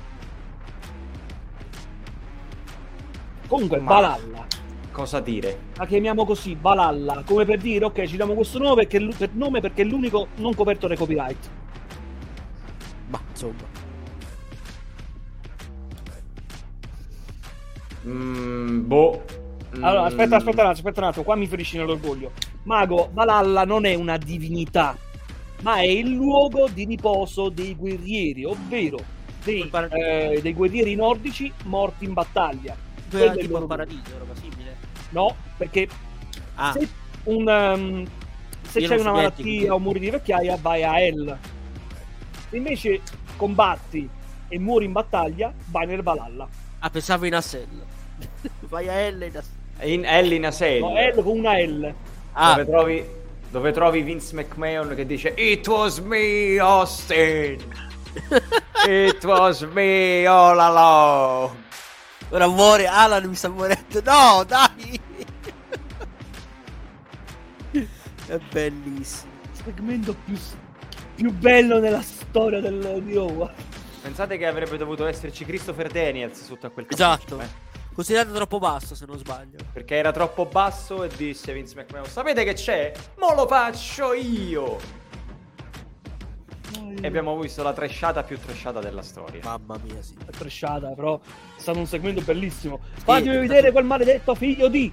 [3.49, 4.47] Comunque, Ma- Valhalla.
[4.93, 5.59] Cosa dire?
[5.77, 9.61] La chiamiamo così, Valhalla, come per dire, ok, ci diamo questo nome perché, per nome
[9.61, 11.51] perché è l'unico non coperto dai copyright.
[13.09, 13.77] Ma insomma.
[18.07, 19.38] Mm, boh.
[19.73, 22.33] Allora, Mm, aspetta, aspetta un attimo, aspetta un attimo, qua mi ferisci nell'orgoglio.
[22.65, 24.97] Mago, Valhalla non è una divinità,
[25.63, 28.99] ma è il luogo di riposo dei guerrieri, ovvero
[29.45, 32.75] dei, eh, dei guerrieri nordici morti in battaglia.
[33.11, 34.77] Quello è il tipo un paradiso, roba simile.
[35.11, 35.89] No, perché
[36.61, 36.89] Ah, se,
[37.25, 38.07] un, um,
[38.63, 39.69] se c'è una malattia quindi.
[39.69, 41.39] o muori di vecchiaia, vai a Hell.
[42.49, 43.01] Se invece
[43.37, 44.09] combatti
[44.49, 46.49] e muori in battaglia, vai nel Valhalla.
[46.81, 47.67] ah, pensavo in Assel.
[48.69, 49.57] Vai a L in Assel.
[49.81, 50.81] In Hell in a Cell.
[50.81, 51.95] No, Hell con una L.
[52.33, 53.05] Ah, dove, trovi,
[53.51, 57.59] dove trovi Vince McMahon che dice It was me, Austin.
[58.88, 61.51] It was me all along.
[62.31, 64.01] ora muore Alan mi sta morendo.
[64.05, 65.01] No, dai!
[68.27, 69.31] È bellissimo.
[69.64, 70.37] Segmento più,
[71.14, 73.51] più bello nella storia del, di.
[74.03, 77.37] Pensate che avrebbe dovuto esserci Christopher Daniels sotto a quel Esatto.
[77.37, 77.68] cappuccio, eh?
[77.99, 79.57] Considerato troppo basso, se non sbaglio.
[79.73, 82.93] Perché era troppo basso e disse Vince McMahon Sapete che c'è?
[83.17, 84.79] Mo lo faccio io
[87.01, 90.15] E abbiamo visto la trashata più trashata della storia Mamma mia, sì.
[90.25, 92.79] È tresciata, però è stato un segmento bellissimo.
[93.03, 94.93] Fatemi è vedere stato- quel maledetto figlio di...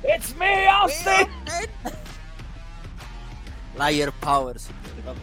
[0.00, 1.28] It's me, Austin!
[3.76, 5.02] Liar Power, signore.
[5.04, 5.18] vabbè.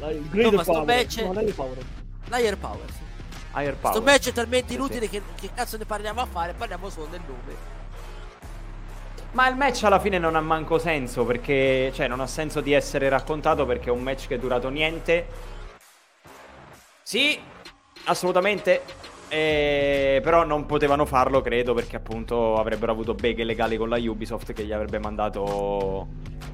[0.00, 0.86] Dai, Il greater No, ma sto power.
[0.86, 1.78] match- No, Liar power.
[2.28, 2.99] Liar Power, sì.
[3.54, 5.08] Higher Power Sto match è talmente inutile sì.
[5.08, 6.54] che, che cazzo ne parliamo a fare?
[6.54, 7.78] Parliamo solo del nome.
[9.32, 12.72] Ma il match alla fine non ha manco senso Perché Cioè non ha senso di
[12.72, 15.26] essere raccontato Perché è un match che è durato niente
[17.02, 17.38] Sì
[18.06, 18.82] Assolutamente
[19.28, 24.52] eh, Però non potevano farlo credo Perché appunto avrebbero avuto beghe legali con la Ubisoft
[24.52, 26.08] Che gli avrebbe mandato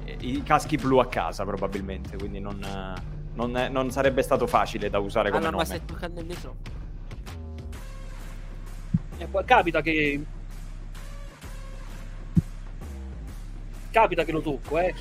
[0.05, 2.59] eh, I caschi blu a casa probabilmente Quindi non,
[3.33, 6.85] non, non sarebbe stato facile da usare come ma nome stai toccando il microfono.
[9.17, 10.23] E poi capita che...
[13.91, 14.93] Capita che lo tocco, eh.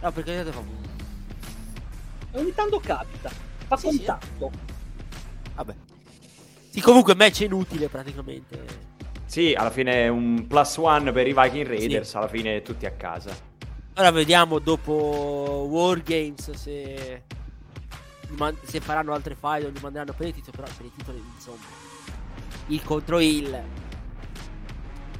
[0.00, 0.62] No, perché io fa...
[2.32, 3.30] Ogni tanto capita.
[3.66, 3.96] Fa Sì, sì.
[3.96, 4.50] contatto.
[5.54, 5.74] Vabbè.
[6.70, 8.88] Sì, comunque match inutile praticamente.
[9.26, 12.16] Sì, alla fine è un plus one per i Viking Raiders, sì.
[12.16, 13.48] alla fine tutti a casa.
[13.96, 17.22] Ora vediamo dopo Wargames se,
[18.62, 21.89] se faranno altre fight o li manderanno per i titoli, però per i titoli insomma.
[22.68, 23.62] Il contro il.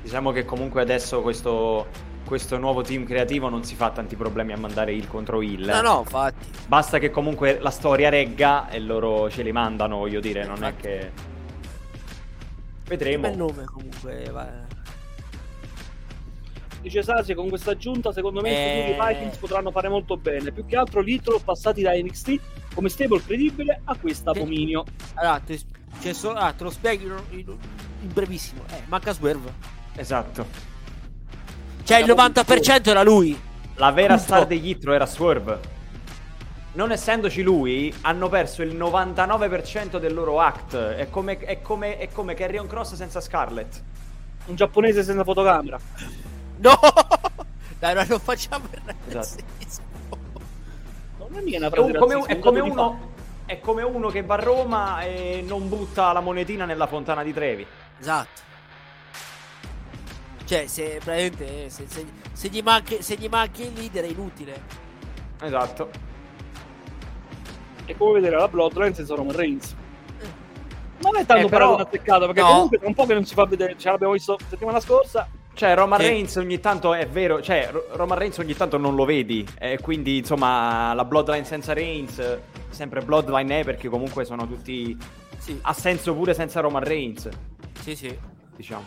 [0.03, 1.87] Diciamo che comunque adesso questo,
[2.24, 5.66] questo nuovo team creativo non si fa tanti problemi a mandare il contro il.
[5.66, 6.49] No, no, infatti.
[6.66, 10.76] Basta che comunque la storia regga e loro ce li mandano, voglio dire, non infatti.
[10.76, 11.28] è che
[12.91, 13.28] Vedremo.
[13.28, 14.31] Bel nome comunque.
[14.33, 14.49] Va.
[16.81, 18.91] Dice Sasi con questa aggiunta secondo me eh...
[18.91, 20.51] i Vikings potranno fare molto bene.
[20.51, 22.41] Più che altro litro passati da NXT
[22.74, 24.85] come stable credibile a questa abominio.
[25.14, 25.61] Allora, te,
[26.01, 27.45] cioè, so, ah, te lo spieghi in,
[28.01, 28.62] in brevissimo.
[28.70, 29.53] Eh, manca Swerve.
[29.97, 30.47] Esatto.
[31.82, 33.38] Cioè il 90% era lui.
[33.74, 34.22] La vera Punto.
[34.22, 35.78] star degli Itro era Swerve
[36.72, 40.76] non essendoci lui, hanno perso il 99% del loro act.
[40.76, 43.82] È come, è come, è come Carrion Cross senza Scarlett.
[44.47, 45.78] Un giapponese senza fotocamera.
[46.59, 46.78] No!
[47.78, 49.43] Dai, non lo facciamo per esatto.
[51.18, 53.10] Non è mica una frase è, come, è, come uno,
[53.51, 57.32] è come uno che va a Roma e non butta la monetina nella fontana di
[57.32, 57.66] Trevi.
[57.98, 58.48] Esatto.
[60.44, 64.62] Cioè, se praticamente se, se, se, gli manchi, se gli manchi il leader è inutile.
[65.42, 66.09] Esatto
[67.90, 69.74] è come vedere la Bloodline senza Roman Reigns.
[71.03, 72.48] Non è tanto eh, però un azzeccato, perché no.
[72.48, 75.28] comunque è un po' che non si fa vedere, ce l'abbiamo visto settimana scorsa.
[75.53, 76.07] Cioè, Roman che...
[76.07, 80.18] Reigns ogni tanto è vero, cioè, Roman Reigns ogni tanto non lo vedi, e quindi
[80.18, 82.38] insomma la Bloodline senza Reigns,
[82.70, 84.96] sempre Bloodline è perché comunque sono tutti...
[85.38, 85.59] Sì.
[85.62, 87.28] Ha senso pure senza Roman Reigns.
[87.80, 88.18] Sì, sì.
[88.57, 88.84] Diciamo.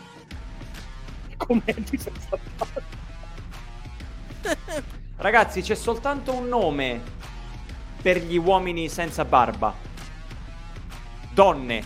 [1.36, 2.38] Commenti senza
[5.16, 7.00] Ragazzi, c'è soltanto un nome
[8.02, 9.74] per gli uomini senza barba.
[11.32, 11.82] Donne.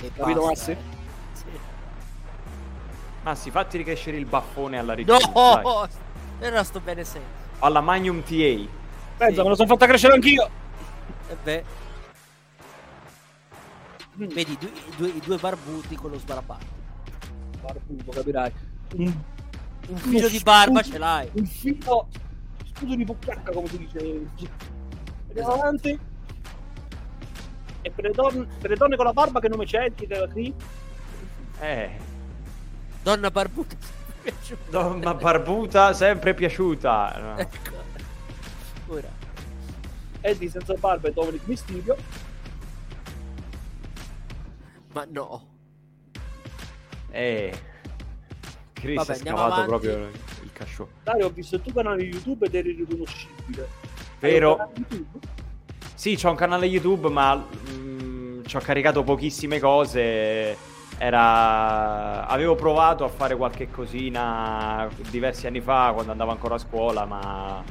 [0.00, 0.76] E Capito Massi?
[3.24, 3.30] Sì.
[3.30, 5.16] Massi, fatti ricrescere il baffone alla regina.
[5.34, 5.88] No!
[6.38, 7.42] Era sto bene senso.
[7.60, 8.68] Alla Magnum TA.
[9.16, 9.42] Pensa, sì.
[9.42, 10.50] me lo sono fatta crescere anch'io.
[11.28, 11.64] E eh beh.
[14.18, 14.26] Mm.
[14.26, 16.66] Vedi, i due, due, i due, barbuti con lo sbarabato.
[17.62, 18.52] Barbuto, capirai.
[18.96, 19.12] Un,
[19.88, 21.30] un filo di barba ce l'hai.
[21.32, 22.08] Un filo
[22.74, 24.26] scudo di bucchiacca come si dice
[25.28, 25.98] andiamo avanti
[27.82, 29.92] e per le, donne, per le donne con la barba che nome c'è?
[29.94, 30.54] Chi te qui?
[31.60, 32.12] Eh.
[33.04, 33.76] Donna barbuta.
[34.70, 37.14] Donna barbuta sempre piaciuta.
[37.20, 37.36] No.
[37.38, 37.82] Ecco.
[38.86, 39.08] Ora.
[40.22, 41.96] Eddie senza barba e Dominic Mysterio.
[44.94, 45.46] Ma no.
[47.10, 47.52] Eh.
[48.72, 50.10] Chris Vabbè, è scavato proprio
[50.54, 50.88] cascio.
[51.02, 53.68] Dario, ho visto il tuo canale YouTube ed eri riconoscibile.
[54.20, 54.72] Vero?
[55.94, 60.56] Sì, c'ho un canale YouTube, ma mh, mm, ci ho caricato pochissime cose.
[60.98, 62.26] Era...
[62.26, 67.62] Avevo provato a fare qualche cosina diversi anni fa, quando andavo ancora a scuola, ma...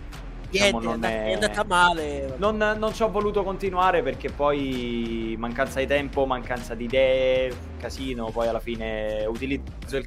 [0.49, 1.26] Diciamo, Niente, non è...
[1.30, 2.36] è andata male.
[2.38, 8.30] Non, non ci ho voluto continuare perché poi mancanza di tempo, mancanza di idee, casino,
[8.30, 10.05] poi alla fine utilizzo il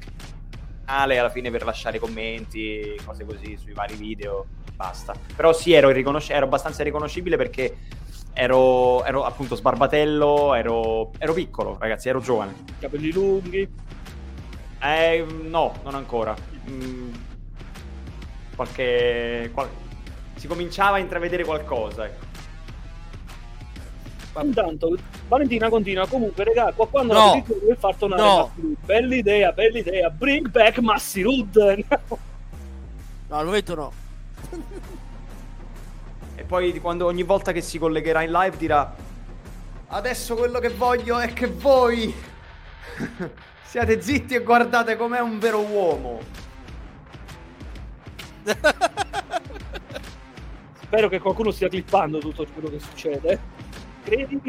[0.85, 5.13] canale alla fine per lasciare commenti, cose così sui vari video, basta.
[5.35, 7.75] Però sì, ero, riconosci- ero abbastanza riconoscibile perché
[8.37, 12.53] ero, ero appunto sbarbatello, ero, ero, piccolo, ragazzi, ero giovane.
[12.79, 13.67] Capelli lunghi?
[14.79, 16.35] Eh, no, non ancora.
[16.69, 17.13] Mm,
[18.55, 19.69] qualche, qual-
[20.35, 22.25] si cominciava a intravedere qualcosa, ecco.
[24.39, 24.95] Intanto
[25.27, 27.33] Valentina continua comunque, regà, qua quando no.
[27.33, 28.51] la per far tornare no.
[28.85, 30.11] Bella idea, bella idea.
[30.11, 31.57] Bring back Massi Rud.
[33.29, 33.91] no, lo vedo no.
[36.47, 38.95] poi quando ogni volta che si collegherà in live dirà
[39.89, 42.13] Adesso quello che voglio è che voi
[43.63, 46.19] siate zitti e guardate com'è un vero uomo.
[50.81, 53.57] Spero che qualcuno stia clippando tutto quello che succede
[54.07, 54.41] credi?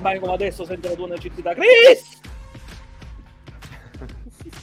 [0.00, 1.54] Mai come adesso sente la tua necessità.
[1.54, 2.13] Chris!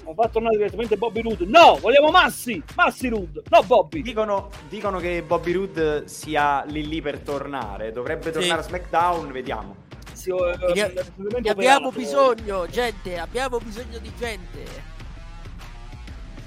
[0.05, 1.45] Ho fatto tornare direttamente Bobby Roode.
[1.45, 2.61] No, vogliamo Massi!
[2.75, 4.01] Massi Roode, no Bobby!
[4.01, 7.91] Dicono, dicono che Bobby Roode sia lì lì per tornare.
[7.91, 8.67] Dovrebbe tornare sì.
[8.67, 9.75] a SmackDown, vediamo.
[10.13, 10.37] Sì, uh,
[10.73, 14.89] ne, abbiamo bisogno, gente, abbiamo bisogno di gente.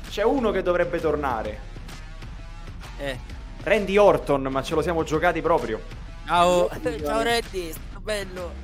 [0.09, 1.73] C'è uno che dovrebbe tornare.
[2.99, 3.19] Eh.
[3.63, 5.81] Randy Orton, ma ce lo siamo giocati proprio.
[6.27, 6.71] Ciao,
[7.03, 8.64] ciao Randy, sto bello.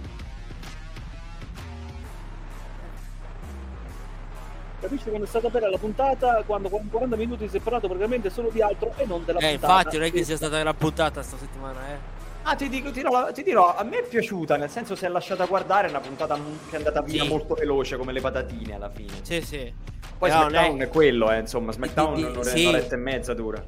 [4.81, 6.43] Capisci quando è stata bella la puntata?
[6.47, 9.73] Quando 40 minuti si è parlato praticamente solo di altro e non della eh, puntata.
[9.79, 12.19] infatti, non è che sia stata la puntata sta settimana, eh.
[12.45, 15.09] Ah, ti, dico, ti, dirò, ti, dirò, a me è piaciuta, nel senso si è
[15.09, 17.29] lasciata guardare, è una puntata che è andata via Sì.
[17.29, 19.13] molto veloce, come le patatine alla fine.
[19.21, 19.73] Sì, sì.
[20.19, 20.89] Poi Però SmackDown non è...
[20.89, 22.63] quello, eh, insomma, SmackDown di- sì.
[22.65, 23.63] un'oretta e mezza dura.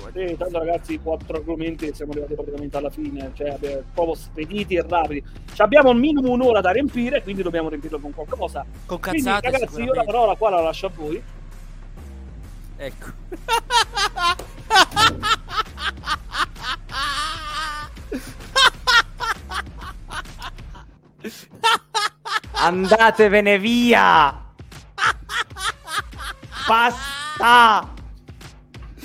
[0.00, 4.14] Ma- Sì, tanto ragazzi, quattro argomenti e siamo arrivati praticamente alla fine, cioè abbiamo- proprio
[4.14, 5.24] spediti e rapidi.
[5.52, 8.64] Ci abbiamo un minimo un'ora da riempire, quindi dobbiamo riempirlo con qualcosa.
[8.86, 11.22] con Quindi cazzate ragazzi, io la parola qua la lascio a voi.
[12.76, 13.06] Ecco.
[22.52, 24.40] Andatevene via!
[26.66, 27.88] Basta!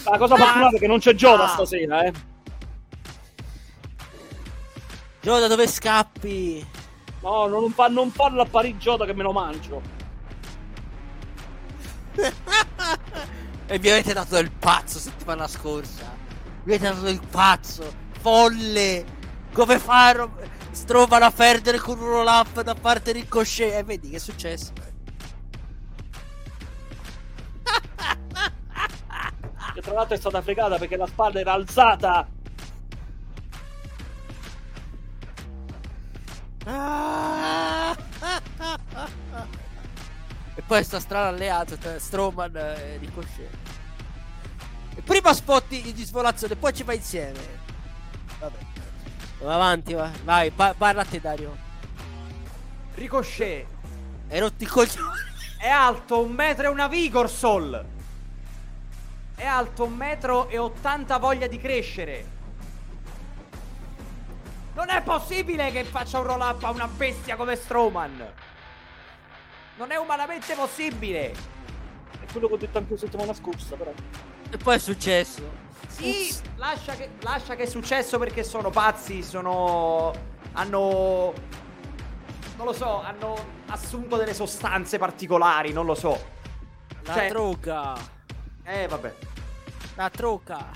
[0.10, 1.48] La cosa fortunata è che non c'è Gioda Ah.
[1.48, 2.14] stasera, eh.
[5.22, 6.66] Gio, da dove scappi?
[7.22, 9.82] No, non, fa, non farlo apparire Gioda che me lo mangio.
[13.70, 16.16] E vi avete dato del pazzo settimana scorsa.
[16.64, 17.92] Vi avete dato del pazzo.
[18.22, 19.04] Folle.
[19.52, 20.32] Come farlo?
[20.72, 23.74] Strovano a perdere con un roll up da parte di Ricochet.
[23.74, 24.72] E vedi che è successo.
[29.78, 32.28] Che tra l'altro è stata fregata perché la spalla era alzata.
[40.56, 43.52] E poi sta strano alleato tra Strowman e Ricochet.
[44.96, 47.40] E prima spot di, svolazione, poi ci va insieme.
[48.40, 48.58] Vabbè.
[49.42, 50.10] Va avanti, va.
[50.24, 51.56] Vai, pa- parla a te, Dario.
[52.96, 53.68] Ricochet
[54.28, 55.20] Hai rotto i coglioni.
[55.60, 57.96] è alto un metro e una vigor sol.
[59.38, 62.26] È alto un metro e 80 voglia di crescere.
[64.74, 68.34] Non è possibile che faccia un roll up a una bestia come Strowman.
[69.76, 71.34] Non è umanamente possibile.
[72.20, 73.94] È quello che ho detto anche la settimana scorsa, però.
[74.50, 75.48] E poi è successo.
[75.88, 80.14] Sì, lascia che, lascia che è successo perché sono pazzi, sono...
[80.54, 81.32] hanno...
[82.56, 83.36] non lo so, hanno
[83.68, 86.26] assunto delle sostanze particolari, non lo so.
[87.04, 88.16] La Cioè- droga.
[88.68, 89.14] Eh, vabbè.
[89.96, 90.70] La droga.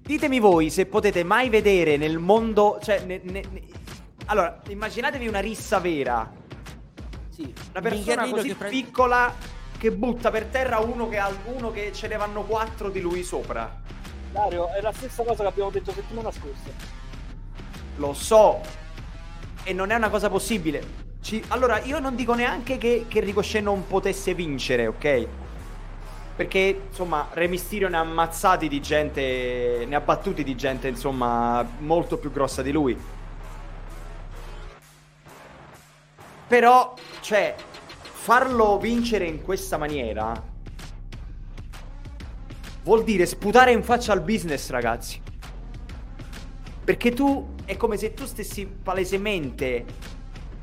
[0.00, 3.00] Ditemi voi se potete mai vedere nel mondo, cioè...
[3.04, 3.62] ne- ne- ne-
[4.26, 6.28] Allora, immaginatevi una rissa vera.
[7.28, 7.52] Sì.
[7.72, 9.34] Una persona così che prende- piccola
[9.76, 13.22] che butta per terra uno che, ha, uno che ce ne vanno quattro di lui
[13.22, 13.80] sopra.
[14.32, 16.70] Dario, è la stessa cosa che abbiamo detto settimana scorsa.
[17.96, 18.60] Lo so.
[19.62, 20.98] E non è una cosa possibile.
[21.20, 25.26] Ci- Allora, io non dico neanche che, che Ricochet non potesse vincere, ok?
[26.36, 29.84] Perché, insomma, Re Mysterio ne ha ammazzati di gente.
[29.86, 32.98] Ne ha battuti di gente, insomma, molto più grossa di lui.
[36.46, 37.54] Però, cioè,
[38.00, 40.48] farlo vincere in questa maniera
[42.82, 45.20] vuol dire sputare in faccia al business, ragazzi.
[46.82, 49.84] Perché tu è come se tu stessi palesemente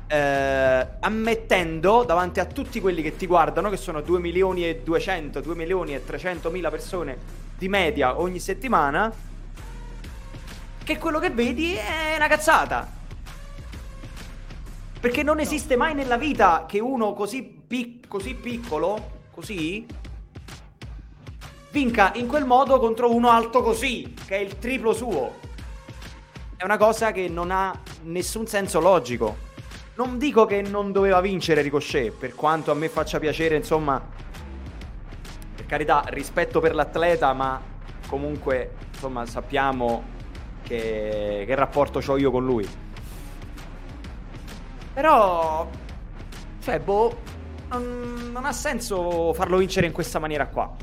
[0.08, 5.40] eh, ammettendo davanti a tutti quelli che ti guardano, che sono 2 milioni e 200,
[5.40, 7.16] 2 milioni e 300 mila persone
[7.56, 9.12] di media ogni settimana,
[10.82, 12.96] che quello che vedi è una cazzata.
[14.98, 19.86] Perché non esiste mai nella vita che uno così, pic- così piccolo, così,
[21.70, 25.46] vinca in quel modo contro uno alto così, che è il triplo suo.
[26.56, 29.47] È una cosa che non ha nessun senso logico.
[29.98, 34.00] Non dico che non doveva vincere Ricochet, per quanto a me faccia piacere, insomma,
[35.56, 37.60] per carità, rispetto per l'atleta, ma
[38.06, 40.04] comunque, insomma, sappiamo
[40.62, 42.64] che, che rapporto ho io con lui.
[44.94, 45.68] Però,
[46.60, 47.16] cioè, boh,
[47.70, 50.76] non, non ha senso farlo vincere in questa maniera qua.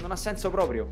[0.00, 0.88] Non ha senso proprio.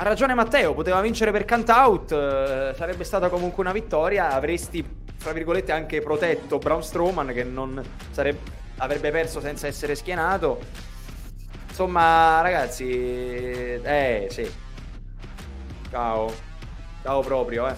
[0.00, 4.82] Ha ragione Matteo, poteva vincere per count out, eh, sarebbe stata comunque una vittoria, avresti,
[5.18, 10.58] tra virgolette, anche protetto Braun Strowman che non sarebbe, avrebbe perso senza essere schienato.
[11.68, 14.50] Insomma, ragazzi, eh sì.
[15.90, 16.32] Ciao.
[17.02, 17.74] Ciao proprio, eh.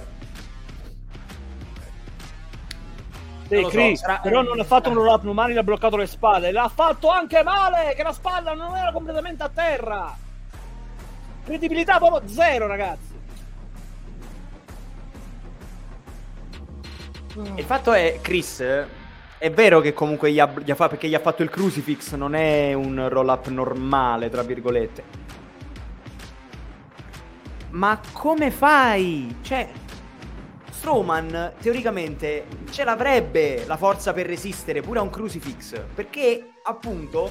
[3.48, 5.96] Sì, Non so, Chris, sarà- però non ha fatto un roll up umani, l'ha bloccato
[5.96, 6.52] le spalle.
[6.52, 10.16] L'ha fatto anche male, che la spalla non era completamente a terra.
[11.44, 13.10] Credibilità proprio zero, ragazzi.
[17.54, 18.62] Il fatto è, Chris,
[19.38, 22.34] è vero che comunque gli ha, gli ha perché gli ha fatto il crucifix, non
[22.34, 25.02] è un roll up normale, tra virgolette.
[27.70, 29.38] Ma come fai?
[29.40, 29.68] Cioè,
[30.70, 35.80] Strowman teoricamente ce l'avrebbe la forza per resistere pure a un crucifix.
[35.94, 37.30] Perché, appunto,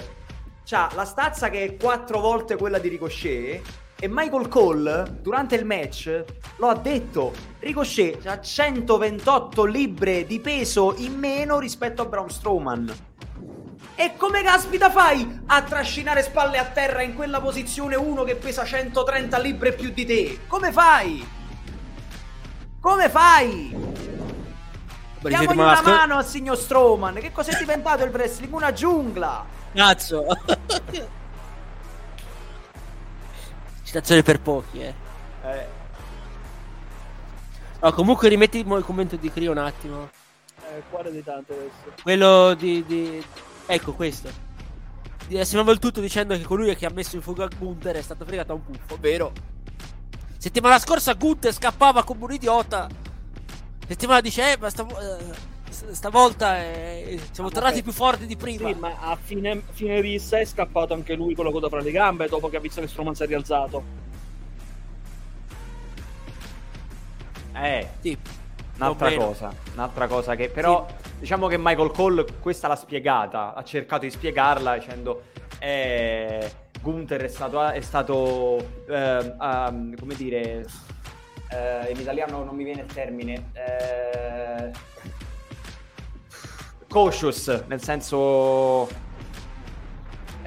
[0.65, 3.61] c'ha la stazza che è quattro volte quella di Ricochet.
[4.03, 6.23] E Michael Cole, durante il match,
[6.55, 12.91] lo ha detto, Ricochet ha 128 libbre di peso in meno rispetto a Braun Strowman.
[13.93, 18.65] E come caspita fai a trascinare spalle a terra in quella posizione uno che pesa
[18.65, 20.39] 130 libbre più di te?
[20.47, 21.23] Come fai?
[22.79, 23.75] Come fai?
[25.19, 27.13] Diamogli una scor- mano al signor Strowman.
[27.19, 28.51] Che cos'è diventato il wrestling?
[28.51, 29.45] Una giungla.
[29.75, 30.25] Cazzo.
[33.91, 34.93] Citazione per pochi, eh.
[35.43, 35.65] Eh,
[37.81, 40.09] No, comunque rimetti il commento di Crio un attimo.
[40.63, 42.01] Eh, quale di tante adesso?
[42.01, 43.21] Quello di, di-
[43.65, 44.29] Ecco questo.
[45.27, 48.53] Sembrava il tutto dicendo che colui che ha messo in fuga Gunther è stato fregato
[48.53, 49.33] a un puffo, vero?
[50.37, 52.87] Settimana scorsa Gunther scappava come un idiota.
[53.89, 57.83] Settimana dice, eh, ma stavo- eh, stavolta eh, siamo Ah, tornati vabbè.
[57.83, 58.67] più forti di prima.
[58.67, 61.91] Sì, ma a fine, fine rissa è scappato anche lui con la coda fra le
[61.91, 63.83] gambe dopo che ha visto che Strowman si è rialzato.
[67.53, 68.17] eh, Sì.
[68.77, 69.53] un'altra cosa.
[69.73, 70.85] Un'altra cosa che però
[71.19, 75.23] diciamo che Michael Cole questa l'ha spiegata, ha cercato di spiegarla dicendo
[75.59, 76.51] eh,
[76.81, 78.57] Gunther è stato, è stato
[78.87, 80.65] eh, um, come dire
[81.49, 84.71] eh, in italiano non mi viene il termine eh,
[86.91, 88.87] cautious nel senso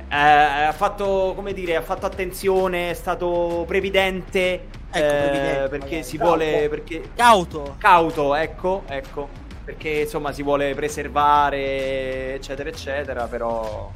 [0.09, 5.85] eh, ha fatto come dire ha fatto attenzione è stato previdente, Ecco, eh, previdente, perché
[5.87, 6.03] magari.
[6.05, 6.35] si Cauto.
[6.37, 7.75] vuole perché Cauto.
[7.79, 9.29] cauto, ecco, ecco,
[9.65, 13.91] perché insomma si vuole preservare, eccetera, eccetera, però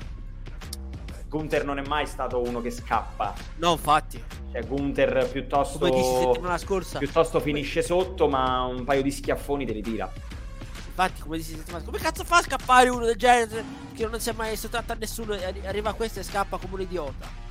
[1.29, 4.21] Gunther non è mai stato uno che scappa, No, infatti.
[4.51, 6.99] cioè Gunther piuttosto, Come dissi settimana scorsa.
[6.99, 10.11] piuttosto finisce sotto, ma un paio di schiaffoni te li tira.
[11.01, 11.83] Infatti, come scorsa.
[11.85, 14.97] Come cazzo fa a scappare uno del genere che non si è mai sottratto a
[14.97, 17.47] nessuno e arri- arriva a questo e scappa come un idiota?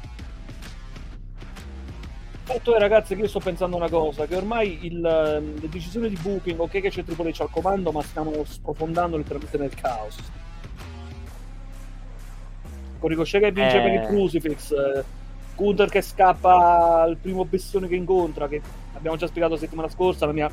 [2.44, 6.10] Fatto è ragazzi che io sto pensando una cosa, che ormai il, ehm, le decisioni
[6.10, 10.18] di booking, ok che c'è Triple H al comando, ma stiamo sprofondando letteralmente nel caos.
[13.00, 13.82] Con Ricochet che vince Eh.
[13.82, 15.04] per il Crucifix, eh,
[15.56, 18.62] Gunther che scappa al primo bestione che incontra, che
[18.94, 20.52] abbiamo già spiegato la settimana scorsa, la mia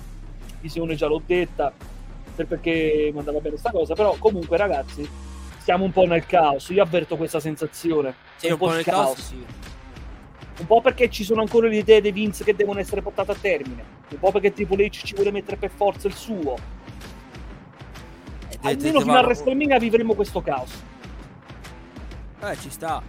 [0.60, 1.72] visione già l'ho detta,
[2.34, 5.08] per perché mi andava bene sta cosa, però comunque ragazzi,
[5.58, 8.14] siamo un po' nel caos, io avverto questa sensazione.
[8.36, 9.44] Sì, È un po' nel caos, sì.
[10.56, 13.36] Un po' perché ci sono ancora le idee dei Vince che devono essere portate a
[13.40, 13.82] termine.
[14.10, 16.54] Un po' perché Triple H ci vuole mettere per forza il suo.
[18.48, 20.70] E te- Almeno fino a vanno- WrestleMania vivremo questo caos.
[22.42, 23.02] Eh, ci sta.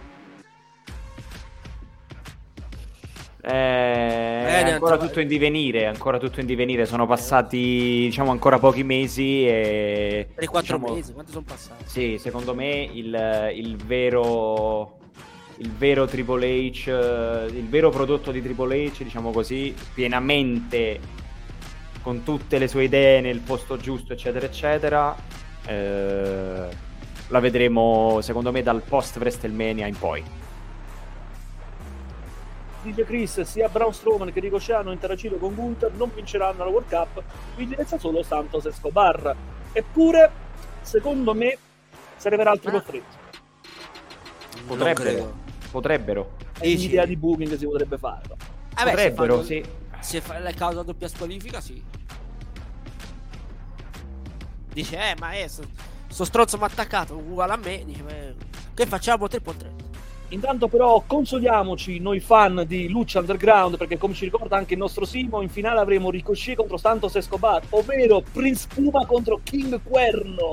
[3.46, 7.58] È Bene, ancora tutto in divenire, ancora tutto in divenire, sono passati
[8.06, 10.28] diciamo ancora pochi mesi e...
[10.34, 11.84] Per i quattro diciamo, mesi, quanto sono passati?
[11.86, 14.98] Sì, secondo me il, il vero
[15.58, 20.98] il vero Triple H, eh, il vero prodotto di Triple H, diciamo così, pienamente
[22.02, 25.16] con tutte le sue idee nel posto giusto, eccetera, eccetera,
[25.66, 26.68] eh,
[27.28, 30.22] la vedremo secondo me dal post WrestleMania in poi.
[32.86, 36.88] Dice Chris, sia Braun Strowman che Ricochet hanno interagito con Gunther, non vinceranno la World
[36.88, 37.20] Cup,
[37.56, 39.34] quindi resta solo Santos Escobar.
[39.72, 40.30] Eppure,
[40.82, 41.58] secondo me,
[42.16, 42.82] se arriverà al triple Ah.
[42.82, 43.04] threat.
[44.54, 45.34] Non Potrebbero,
[45.72, 46.30] potrebbero,
[46.60, 48.22] È un'idea di booking che si potrebbe fare.
[48.24, 49.64] Eh beh, se potrebbero, fanno- sì.
[49.98, 51.82] Se fa la causa doppia squalifica, sì.
[54.72, 57.82] Dice, eh, ma è, sto, stronzo mi ha attaccato, uguale a me.
[57.84, 58.34] Dice, "Beh,
[58.74, 59.26] che facciamo?
[59.26, 59.84] Triple threat.
[60.30, 65.04] Intanto però consoliamoci noi fan di Lucha Underground perché come ci ricorda anche il nostro
[65.04, 70.52] Simo in finale avremo Ricochet contro Santos Escobar ovvero Prince Puma contro King Cuerno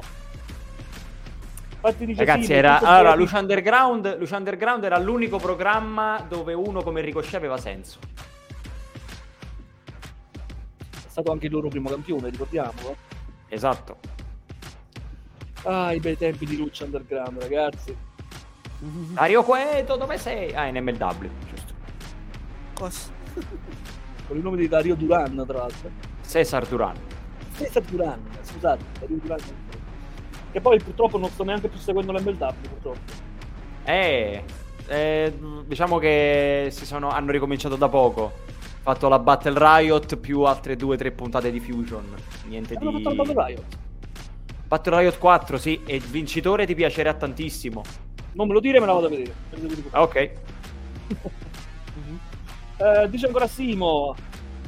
[1.85, 3.15] Infatti Ragazzi, Simo, era, allora.
[3.15, 7.97] Lucha Underground, Lucha Underground era l'unico programma dove uno come Ricochet aveva senso.
[10.91, 12.95] è stato anche il loro primo campione ricordiamolo
[13.49, 13.97] Esatto.
[15.63, 17.95] ah i bei tempi di Lucha Underground ragazzi
[19.13, 20.53] Dario Cueto, dove sei?
[20.53, 21.73] Ah, in MLW, giusto.
[22.73, 23.11] Cosa?
[24.27, 25.89] con il nome di Dario Duran tra l'altro
[26.25, 26.95] Cesar Duran.
[27.55, 29.39] Cesar Duran scusate Dario Duran
[30.51, 32.99] che poi purtroppo non sto neanche più seguendo l'MLW purtroppo
[33.85, 34.43] Eh,
[34.87, 35.33] eh,
[35.65, 38.41] diciamo che si sono, hanno ricominciato da poco.
[38.83, 42.05] Fatto la Battle Riot più altre due o tre puntate di Fusion.
[42.47, 43.03] Niente hanno di...
[43.03, 43.77] fatto la Battle Riot
[44.67, 47.83] Battle Riot 4, sì, e il vincitore ti piacerà tantissimo.
[48.33, 49.33] Non me lo dire me la vado a vedere.
[49.91, 50.31] Ah, ok.
[52.75, 54.15] Eh, dice ancora Simo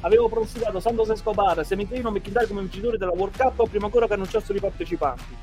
[0.01, 4.55] avevo pronosticato Santos Escobar Sementerino McIntyre come vincitore della World Cup prima ancora che annunciassero
[4.55, 5.35] i partecipanti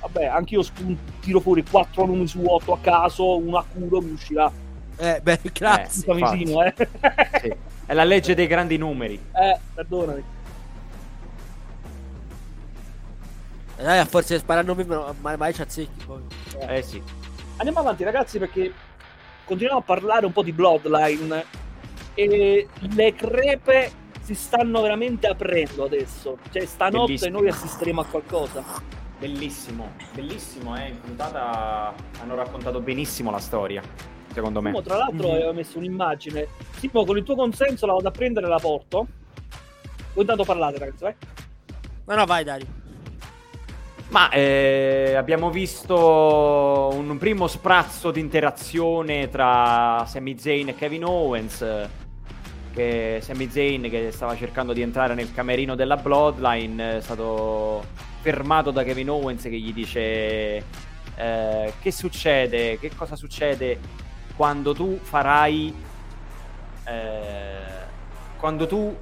[0.00, 4.10] vabbè anch'io spunto, tiro fuori 4 nomi su 8 a caso uno a culo mi
[4.10, 4.50] uscirà
[4.96, 6.02] Eh, beh, grazie.
[6.02, 6.46] Scusami, infatti.
[6.46, 6.74] Simo, eh.
[7.40, 7.54] Sì.
[7.86, 9.14] È la legge dei grandi numeri.
[9.14, 10.24] eh, perdonami.
[13.76, 16.22] Eh, a di sparare nomi, ma mai, mai ci azzecchi poi.
[16.58, 17.00] Eh sì.
[17.58, 18.72] Andiamo avanti, ragazzi, perché
[19.44, 21.44] continuiamo a parlare un po' di Bloodline
[22.14, 23.90] e le crepe
[24.20, 26.38] si stanno veramente aprendo adesso.
[26.52, 27.38] Cioè, stanotte Bellissimo.
[27.38, 28.64] noi assisteremo a qualcosa.
[29.18, 30.88] Bellissimo, bellissimo, eh.
[30.90, 33.82] In puntata hanno raccontato benissimo la storia,
[34.32, 34.70] secondo me.
[34.70, 35.34] Simo, tra l'altro, Mhm.
[35.34, 36.46] aveva messo un'immagine.
[36.76, 39.06] Simo, con il tuo consenso la vado a prendere e la porto.
[40.14, 41.14] Voi intanto parlate, ragazzi, vai.
[42.04, 42.66] No, no, vai, Dario.
[44.10, 51.88] Ma eh, abbiamo visto un primo sprazzo di interazione tra Sami Zayn e Kevin Owens.
[52.72, 57.84] Che Sami Zayn, che stava cercando di entrare nel camerino della Bloodline, è stato
[58.20, 60.00] fermato da Kevin Owens che gli dice:
[61.16, 62.78] eh, Che succede?
[62.78, 63.78] Che cosa succede
[64.36, 65.74] quando tu farai.
[66.84, 67.86] eh,
[68.38, 68.96] quando tu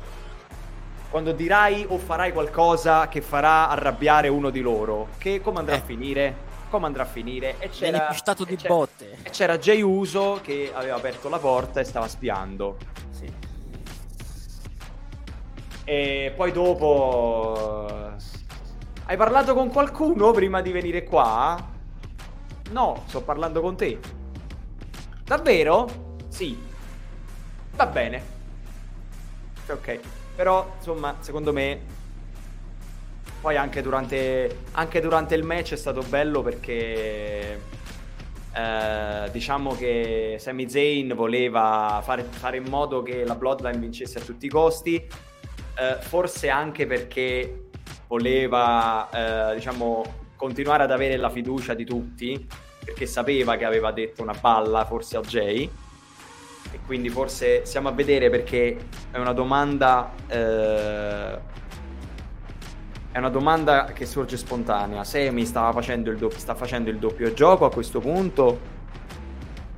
[1.11, 5.79] quando dirai o farai qualcosa che farà arrabbiare uno di loro, che come andrà Eh.
[5.79, 6.35] a finire?
[6.69, 7.57] Come andrà a finire?
[7.59, 9.19] E c'era, pistato e di c'era- botte.
[9.23, 12.77] e c'era Jay Uso che aveva aperto la porta e stava spiando.
[13.11, 13.33] Sì.
[15.85, 17.87] E poi dopo...
[19.09, 21.57] Hai parlato con qualcuno prima di venire qua?
[22.71, 23.99] No, sto parlando con te.
[25.23, 26.17] Davvero?
[26.29, 26.61] Sì.
[27.77, 28.23] Va bene.
[29.69, 30.01] Ok.
[30.37, 31.95] Però, insomma, secondo me...
[33.41, 37.61] Poi anche durante, anche durante il match è stato bello perché...
[38.55, 44.23] eh, diciamo che Sami Zayn voleva fare, fare in modo che la Bloodline vincesse a
[44.23, 45.07] tutti i costi.
[45.79, 47.69] eh, forse anche perché
[48.09, 49.09] voleva,
[49.51, 50.05] eh, diciamo,
[50.37, 52.47] continuare ad avere la fiducia di tutti,
[52.85, 55.71] perché sapeva che aveva detto una palla forse a Jay.
[56.77, 58.77] E quindi forse stiamo a vedere perché
[59.11, 60.13] è una domanda.
[60.27, 61.55] eh,
[63.13, 65.03] è una domanda che sorge spontanea.
[65.03, 68.61] Semi stava facendo il doppio, sta facendo il doppio gioco a questo punto?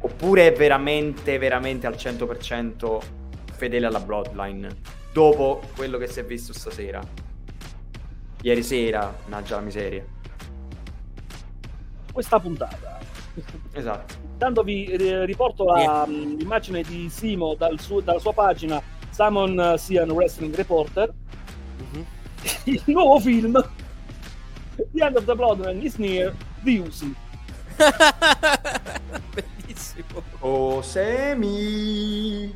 [0.00, 3.00] Oppure è veramente, veramente al 100%
[3.52, 4.68] fedele alla Bloodline?
[5.12, 7.00] Dopo quello che si è visto stasera.
[8.42, 10.04] Ieri sera, mannaggia la miseria.
[12.12, 12.97] Questa puntata.
[13.72, 14.14] Esatto.
[14.32, 18.80] Intanto vi eh, riporto la, mh, l'immagine di Simo dal suo- dalla sua pagina
[19.10, 21.12] Samon eh, Sian Wrestling Reporter.
[21.92, 22.04] Mhm.
[22.64, 23.52] Il nuovo film
[24.76, 27.12] The End of the Bloodline is near di Usi.
[29.34, 30.22] Bellissimo.
[30.40, 32.52] Oh, Semi!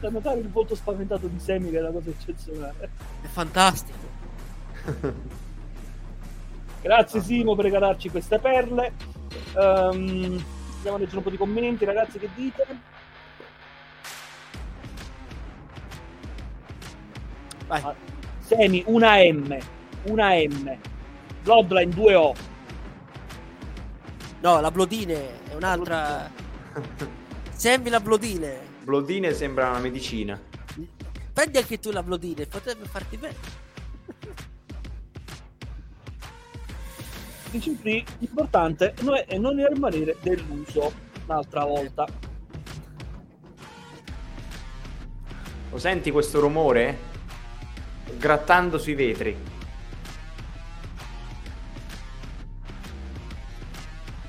[0.00, 2.90] Da notare il volto spaventato di Sammy che è una cosa eccezionale.
[3.20, 4.06] È fantastico.
[6.80, 8.92] Grazie Simo per regalarci queste perle.
[9.56, 10.42] Ehm,
[10.76, 12.66] andiamo a leggere un po' di commenti, ragazzi, che dite?
[17.66, 17.82] Vai.
[17.82, 17.94] Ah,
[18.40, 19.58] Semi, una M,
[20.04, 20.78] una M.
[21.42, 22.36] Bloodline 2O.
[24.40, 26.30] No, la Blodine è un'altra.
[27.52, 28.60] Semi la Blodine.
[28.84, 30.40] Blodine sembra una medicina.
[31.32, 33.34] Prendi anche tu la Blodine, potrebbe farti bene.
[37.50, 40.92] L'importante non è non rimanere deluso
[41.26, 42.06] un'altra volta.
[45.70, 46.96] Lo senti questo rumore?
[48.16, 49.36] Grattando sui vetri.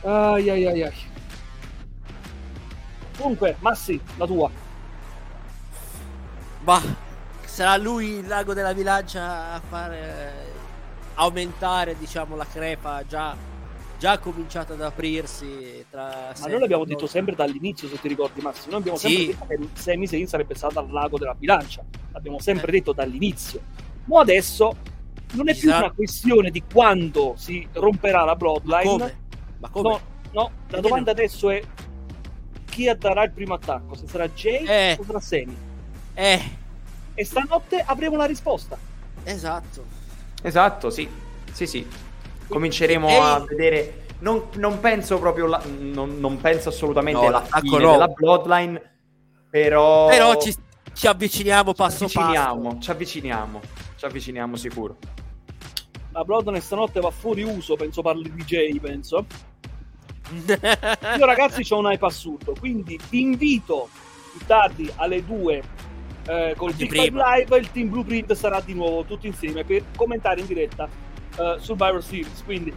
[0.01, 1.07] Ai ai ai ai.
[3.17, 4.49] Comunque, Massi, la tua.
[6.61, 6.81] Ma
[7.43, 10.58] sarà lui il lago della bilancia a fare
[11.21, 13.35] aumentare, diciamo, la crepa già,
[13.97, 18.69] già cominciata ad aprirsi tra Ma noi l'abbiamo detto sempre dall'inizio, se ti ricordi, Massi.
[18.69, 19.35] Noi abbiamo Sì.
[19.37, 21.83] sempre detto che Sami Zayn sarebbe stato al lago della bilancia.
[22.11, 22.71] L'abbiamo sempre Eh.
[22.71, 23.59] detto dall'inizio.
[24.05, 24.75] Ma adesso
[25.33, 28.83] non è Ci più una questione di quando si romperà la bloodline.
[28.89, 29.17] Come?
[29.59, 29.89] Ma come?
[29.89, 29.99] No,
[30.31, 31.61] no, la domanda adesso è
[32.65, 33.93] chi darà il primo attacco?
[33.95, 34.97] Se sarà Jay Eh.
[34.97, 35.55] o sarà Sami?
[36.13, 36.41] Eh,
[37.13, 38.77] E stanotte avremo la risposta.
[39.25, 39.97] esatto.
[40.41, 41.07] Esatto, sì.
[41.51, 41.87] Sì, sì.
[42.47, 43.17] Cominceremo Ehi.
[43.17, 44.05] a vedere.
[44.19, 45.45] Non, non penso proprio.
[45.47, 47.91] la- non, non penso assolutamente No, alla fine no.
[47.91, 48.81] della Bloodline.
[49.49, 50.07] Però.
[50.07, 50.53] Però ci,
[50.93, 52.77] ci avviciniamo ci passo avviciniamo.
[52.79, 53.61] Ci avviciniamo.
[53.95, 54.97] Ci avviciniamo sicuro.
[56.11, 59.25] La bloodline stanotte va fuori uso, penso parli di Jay, penso.
[59.25, 59.47] passo.
[61.17, 63.89] Io ragazzi ho un hype assurdo, quindi vi invito
[64.31, 65.61] più tardi alle 2
[66.29, 67.35] eh, col prima.
[67.37, 70.87] Live, il team Blueprint sarà di nuovo tutti insieme per commentare in diretta
[71.37, 72.71] eh, Survivor Series, quindi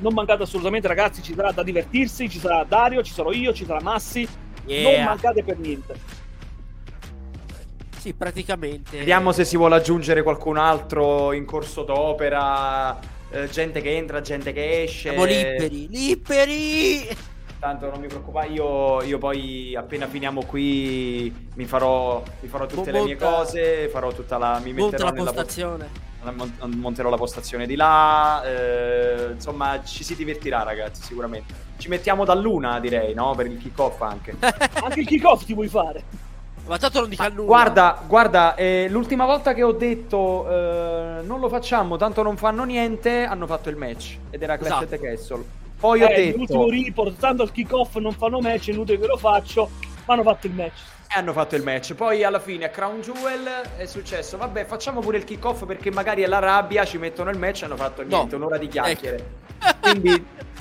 [0.00, 3.64] non mancate assolutamente ragazzi, ci sarà da divertirsi, ci sarà Dario, ci sarò io, ci
[3.64, 4.34] sarà Massi, non
[4.66, 5.04] Yeah.
[5.04, 5.94] mancate per niente.
[7.98, 8.98] Sì, praticamente.
[8.98, 12.98] Vediamo se si vuole aggiungere qualcun altro in corso d'opera,
[13.30, 15.10] eh, gente che entra, gente che esce.
[15.10, 17.08] Siamo liberi, liberi!
[17.66, 22.92] Tanto non mi preoccupare, io, io poi appena finiamo qui mi farò, mi farò tutte
[22.92, 24.60] le mie Monta- cose, farò tutta la...
[24.62, 25.88] mi Monta metterò la nella postazione.
[26.32, 31.52] mon- monterò la postazione di là, eh, insomma ci si divertirà ragazzi sicuramente.
[31.76, 33.34] Ci mettiamo da luna direi, no?
[33.34, 34.36] Per il kick off anche.
[34.84, 36.04] Anche il kick-off ti vuoi fare?
[36.68, 37.42] Ma tanto non dica nulla.
[37.46, 42.62] Guarda, guarda, eh, l'ultima volta che ho detto eh, non lo facciamo, tanto non fanno
[42.62, 44.84] niente, hanno fatto il match ed era Clash Esatto.
[44.84, 45.44] at the Castle.
[45.86, 49.06] Poi ho Eh, detto L'ultimo report, tanto il kick-off non fanno match, è inutile che
[49.06, 49.70] lo faccio,
[50.04, 50.80] ma hanno fatto il match.
[51.08, 51.94] e hanno fatto il match.
[51.94, 53.44] Poi alla fine a Crown Jewel
[53.76, 57.30] è successo, vabbè, facciamo pure il kick off perché magari è la rabbia, ci mettono
[57.30, 58.08] il match e hanno fatto No.
[58.08, 59.16] niente, un'ora di chiacchiere.
[59.62, 59.78] Ecco.
[59.80, 60.26] Quindi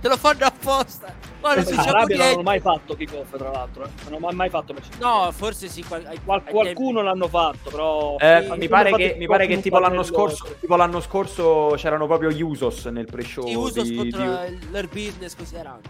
[0.00, 1.12] Te lo fanno apposta.
[1.40, 2.42] Ma non A diciamo non hanno niente.
[2.42, 3.84] mai fatto kick-off, tra l'altro.
[3.84, 3.88] eh.
[4.10, 4.98] Non hanno mai- fatto match.
[4.98, 5.82] No, forse sì.
[5.84, 8.16] qual- Qual- qualcuno l'hanno fatto, però...
[8.18, 12.06] Eh, Sì, mi, pare che, mi pare che tipo l'anno, scorso, tipo l'anno scorso c'erano
[12.06, 13.44] proprio gli Usos nel pre-show.
[13.44, 13.58] tempi.
[13.58, 15.80] Usos di- contro di- il- l'Air Business così erano.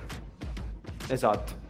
[1.08, 1.66] Esatto.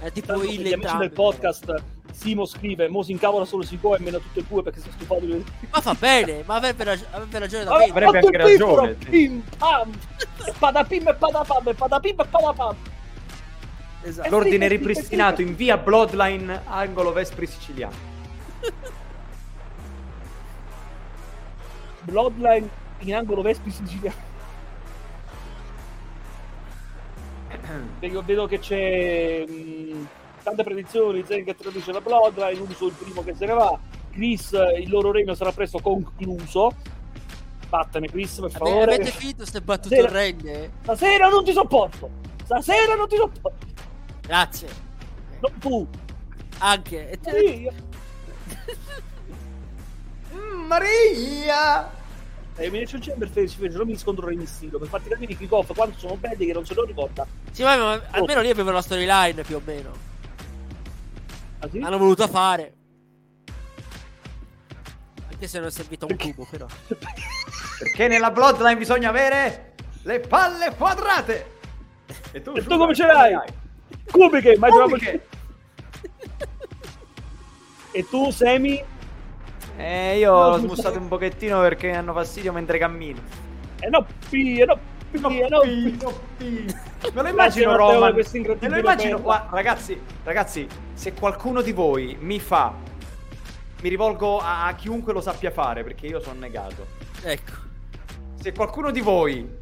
[0.00, 1.74] È tipo Tanto il gli amici del podcast,
[2.20, 4.88] Simo scrive, Mo si incavola solo si può e meno tutto il cuore perché si
[4.88, 5.42] è stufato di...
[5.70, 7.90] Ma fa bene, ma avrebbe, rag- avrebbe ragione da bene.
[7.90, 9.08] avrebbe fatto anche ragione, sì.
[9.08, 9.90] Pim pam!
[10.44, 12.76] E Padapim e padapam e padapim e padapam!
[14.02, 14.28] Esatto.
[14.28, 17.94] L'ordine ripristinato in via Bloodline, angolo Vespri siciliano.
[22.02, 22.68] Bloodline
[22.98, 24.28] in angolo Vespi siciliano.
[27.98, 30.06] Vedo, vedo che c'è mh,
[30.42, 33.78] tante predizioni, Zen che traduce la Bloodline, Uso il primo che se ne va,
[34.10, 36.74] Chris il loro regno sarà presto concluso.
[37.68, 38.94] Vattene Chris per favore.
[38.94, 40.72] Avete finito queste battute Stasera- orrende?
[40.82, 42.10] Stasera non ti sopporto!
[42.44, 43.66] Stasera non ti sopporto!
[44.22, 44.68] Grazie.
[45.40, 45.86] No, tu!
[46.58, 47.10] Anche.
[47.10, 47.72] E te- Sì, io-
[50.34, 51.90] Mm, Maria!
[52.56, 55.72] E Elimination Chamber fece, fece non mi scontro Re Mysterio per farti capire i kick-off
[55.74, 57.26] quanto sono belli che non se lo ricorda.
[57.52, 60.08] Sì, ma, ma almeno lì avevano la storyline più o meno.
[61.60, 61.78] Ah, sì?
[61.78, 62.74] Hanno voluto fare.
[65.30, 66.66] Anche se non è servito un cubo, però.
[67.78, 71.58] Perché nella Bloodline bisogna avere le palle quadrate.
[72.32, 73.32] E tu, E tu come ce l'hai?
[73.32, 73.48] hai?
[74.10, 75.26] Cubiche, mai Cubiche.
[77.92, 78.82] E tu, Semi?
[79.76, 83.20] Eh, io No, l'ho smussato un pochettino perché mi hanno fastidio mentre cammino.
[83.80, 84.78] E no, P, e no,
[85.10, 86.74] P, e no, P.
[87.12, 88.14] Me lo immagino Roman.
[88.14, 89.20] Me lo immagino.
[89.20, 92.72] Guarda, ragazzi, ragazzi, se qualcuno di voi mi fa.
[93.82, 96.86] Mi rivolgo a, a chiunque lo sappia fare perché io sono negato.
[97.22, 97.52] Ecco.
[98.34, 99.58] Se qualcuno di voi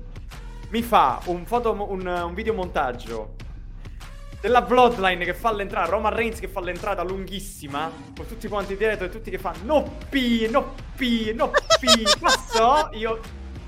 [0.70, 3.34] mi fa un, foto, un, un videomontaggio
[4.40, 9.06] della Bloodline che fa l'entrata, Roman Reigns che fa l'entrata lunghissima, con tutti quanti dietro
[9.06, 13.18] e tutti che fanno no P, no P, no P, passo, io,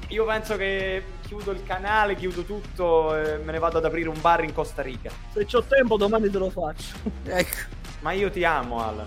[0.08, 4.20] io penso che chiudo il canale, chiudo tutto e me ne vado ad aprire un
[4.20, 5.12] bar in Costa Rica.
[5.32, 6.96] Se c'ho tempo domani te lo faccio.
[7.22, 7.56] Ecco.
[8.00, 9.06] Ma io ti amo, Alan.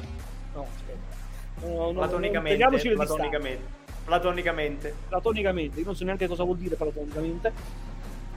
[0.54, 1.68] No, aspetta.
[1.68, 2.94] No, no, Platonicamente, distanze.
[2.96, 3.64] platonicamente,
[4.06, 4.96] platonicamente.
[5.10, 7.52] Platonicamente, io non so neanche cosa vuol dire platonicamente.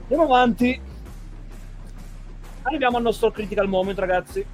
[0.01, 0.81] Andiamo avanti.
[2.63, 4.45] Arriviamo al nostro critical moment, ragazzi.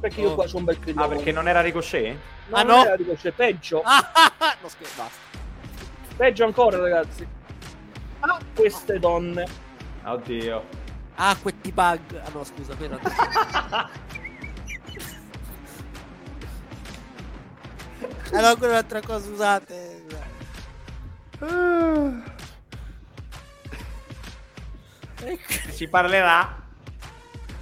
[0.00, 0.34] Perché io Oh.
[0.34, 1.36] qua c'ho un bel critical Ah, perché moment.
[1.38, 2.16] non era Ricochet?
[2.48, 2.84] No, Ah, non no?
[2.84, 3.80] era è peggio.
[3.82, 4.56] Ah, ah, ah.
[4.60, 5.38] No, scherzo, basta.
[6.14, 7.26] Peggio ancora, ragazzi.
[8.24, 9.46] Ah, queste donne.
[10.04, 10.64] Oddio.
[11.16, 12.00] Ah, questi bug.
[12.24, 12.98] Ah, no, scusa, quello.
[18.32, 19.60] allora, quella è un'altra cosa.
[25.24, 25.52] Ecco.
[25.70, 26.62] Si parlerà.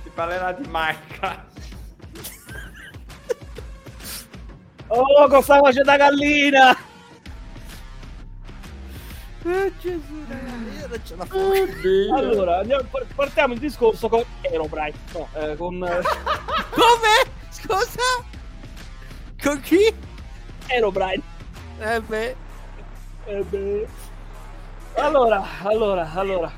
[0.02, 1.48] Si parlerà di Minecraft.
[4.88, 6.76] Oh, cosa faccio da gallina?
[9.42, 12.14] Oh, Gesù, ragazzi, io non ce la faccio.
[12.14, 14.98] Allora, andiamo- partiamo il discorso con Aerobrite.
[15.12, 16.00] No, eh, con eh,
[16.70, 17.32] Come?
[17.48, 18.24] Scusa?
[19.42, 19.94] Con chi?
[20.68, 21.22] Aerobrite.
[21.78, 22.36] Eh beh.
[23.24, 23.88] Eh beh.
[24.96, 26.52] Allora, allora, allora.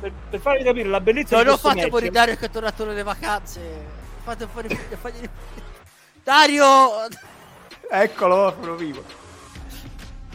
[0.00, 2.46] Per, per farvi capire la bellezza Non di ho questo fatto match, fuori Dario che
[2.46, 3.60] è tornato nelle vacanze.
[4.22, 4.68] Fate fuori.
[5.00, 5.28] fagli-
[6.22, 6.66] Dario!
[7.90, 9.04] Eccolo, sono vivo.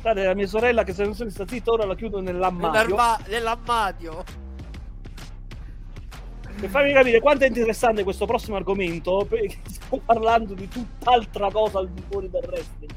[0.02, 2.72] Guardate, la mia sorella che se non sono sta zitta ora la chiudo nell'armadio.
[2.72, 4.24] Nell'arma- nell'armadio.
[6.60, 11.80] Per farvi capire quanto è interessante questo prossimo argomento, perché stiamo parlando di tutt'altra cosa
[11.80, 12.92] al di fuori del wrestling.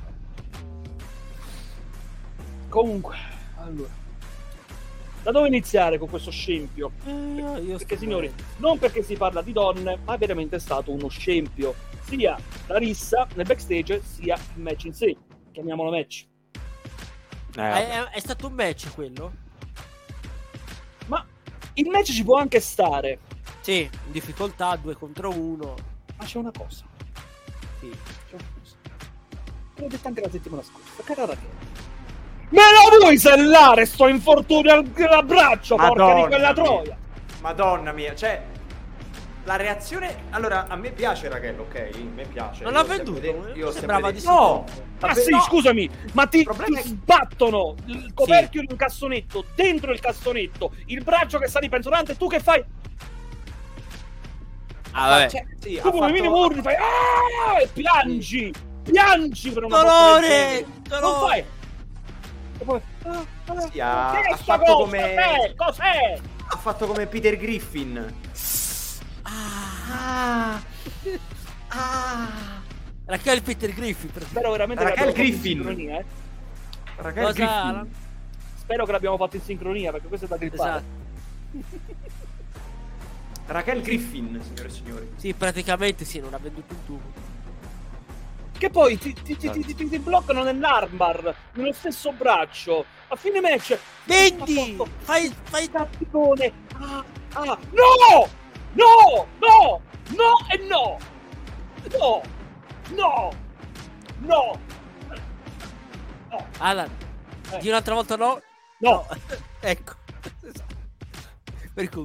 [2.69, 3.17] Comunque,
[3.57, 4.03] allora.
[5.23, 6.93] Da dove iniziare con questo scempio?
[7.07, 8.43] Eh, io Perché signori, bene.
[8.59, 11.75] non perché si parla di donne, ma è veramente stato uno scempio.
[12.03, 12.37] Sia
[12.67, 15.17] la rissa nel backstage, sia il match in sé.
[15.53, 16.27] Chiamiamolo match.
[17.57, 19.33] Eh, È, è- è stato un match quello?
[21.07, 21.25] Ma
[21.75, 23.19] il match ci può anche stare.
[23.61, 25.75] Sì, in difficoltà, due contro uno.
[26.17, 26.85] Ma c'è una cosa.
[27.81, 27.91] Sì.
[28.29, 28.77] C'è una cosa.
[29.77, 31.03] L'ho detto anche la settimana scorsa.
[31.05, 31.73] Cara Rachele.
[32.51, 36.55] Me la vuoi sellare sto infortunio al, al braccio, porca di Madonna quella mia.
[36.63, 36.97] troia?
[37.41, 38.43] Madonna mia, cioè
[39.45, 41.91] la reazione allora a me piace Raquel, ok?
[41.95, 42.65] A me piace.
[42.65, 43.49] Non l'ha sempre venduto?
[43.55, 44.65] io Sembrava di No!
[44.67, 44.81] sì.
[45.01, 45.41] Ma Vabbè, sì, no.
[45.43, 51.03] scusami, ma ti, ti è- sbattono il coperchio in un cassonetto, dentro il cassonetto, il
[51.05, 52.65] braccio che sta di pensolante, e tu che fai?
[54.93, 55.29] Ah, vabbè.
[55.29, 60.21] Cioè, sì, Tu come fatto- minimo urli, fai "Ah!" e piangi, piangi per una Dolore,
[60.29, 60.67] genere.
[60.89, 61.27] Non dolore.
[61.29, 61.45] fai.
[62.59, 64.85] E poi, ah, ah, Sì, ha- ha sta fatto cosa?
[64.85, 65.55] come- Cos'è?
[65.57, 66.21] Cos'è?
[66.47, 68.15] ha fatto come Peter Griffin.
[69.97, 70.61] Ah,
[71.69, 72.29] Ah!
[73.07, 74.11] Raquel Peter Griffin.
[74.11, 75.37] per- Spero veramente Raquel che Griffin.
[75.37, 76.05] in sincronia, eh.
[76.97, 77.35] Raquel Cosa,
[77.73, 77.95] Griffin.
[78.57, 80.83] Spero che l'abbiamo fatto in sincronia perché questo è da grippare.
[81.53, 82.03] Esatto.
[83.47, 85.11] Raquel Griffin, signore e signori.
[85.17, 87.23] Sì, praticamente sì, non ha venduto un tubo.
[88.57, 92.85] Che poi ti, ti, ti, ti, ti- ti bloccano nell'armbar, nello stesso braccio.
[93.09, 93.77] A fine match.
[94.05, 94.77] Vendi!
[95.01, 95.71] Fai, fai...
[95.71, 96.53] Tappicone.
[96.79, 97.59] Ah, ah.
[97.73, 98.29] No!
[98.75, 99.27] No!
[99.41, 99.81] No!
[100.17, 100.99] No e no!
[101.99, 102.23] No!
[102.95, 103.31] No!
[104.21, 104.59] No!
[106.31, 106.47] No!
[106.59, 106.91] Alan,
[107.53, 107.59] Eh.
[107.59, 108.41] di un'altra volta no?
[108.79, 109.07] No!
[109.61, 109.93] ecco.
[110.43, 110.75] Esatto.
[111.73, 112.05] Per cui...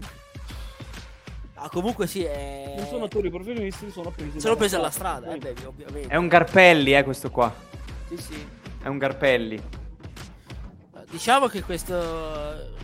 [1.55, 2.75] Ah, comunque sì, è...
[2.77, 4.39] Non sono attori professionisti, sono presi.
[4.39, 6.07] Sono presi alla strada, eh, beh, ovviamente.
[6.07, 7.53] È un Garpelli, eh, questo qua.
[8.07, 8.47] Sì, sì.
[8.81, 9.61] È un Garpelli.
[11.09, 12.77] Diciamo che questo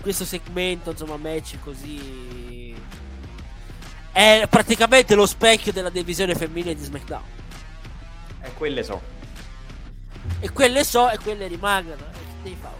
[0.00, 2.65] questo segmento, insomma, match così
[4.16, 7.22] è praticamente lo specchio della divisione femminile di SmackDown.
[8.40, 8.98] E quelle so.
[10.40, 12.00] E quelle so e quelle rimangono.
[12.00, 12.74] E che devi fare?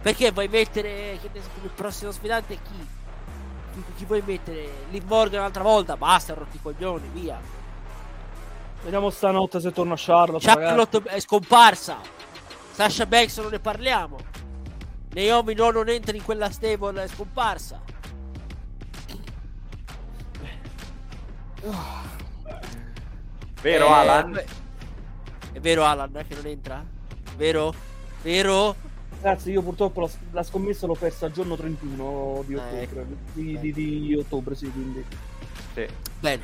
[0.00, 2.86] Perché vuoi mettere che ne so, come prossimo sfidante chi?
[3.72, 4.70] Chi, chi vuoi mettere?
[4.90, 5.96] Liv Morgan un'altra volta?
[5.96, 7.40] Basta, rotti i coglioni, via.
[8.84, 10.46] Vediamo stanotte se torna Charlotte.
[10.46, 10.66] ragazzi.
[10.66, 11.98] Charlotte è scomparsa.
[12.70, 14.18] Sasha Banks non ne parliamo.
[15.14, 17.93] Naomi no, non entra in quella stable, è scomparsa.
[23.62, 24.42] Vero Eh, Alan?
[25.52, 26.84] È vero Alan eh, che non entra?
[27.36, 27.72] Vero?
[28.22, 28.74] Vero?
[29.20, 33.06] Ragazzi, io purtroppo la, la scommessa l'ho persa il giorno 31 di Eh, ottobre.
[33.32, 33.60] Di, ecco.
[33.60, 35.02] di- di ottobre, sì, quindi.
[35.72, 35.86] Sì.
[36.20, 36.42] Bene.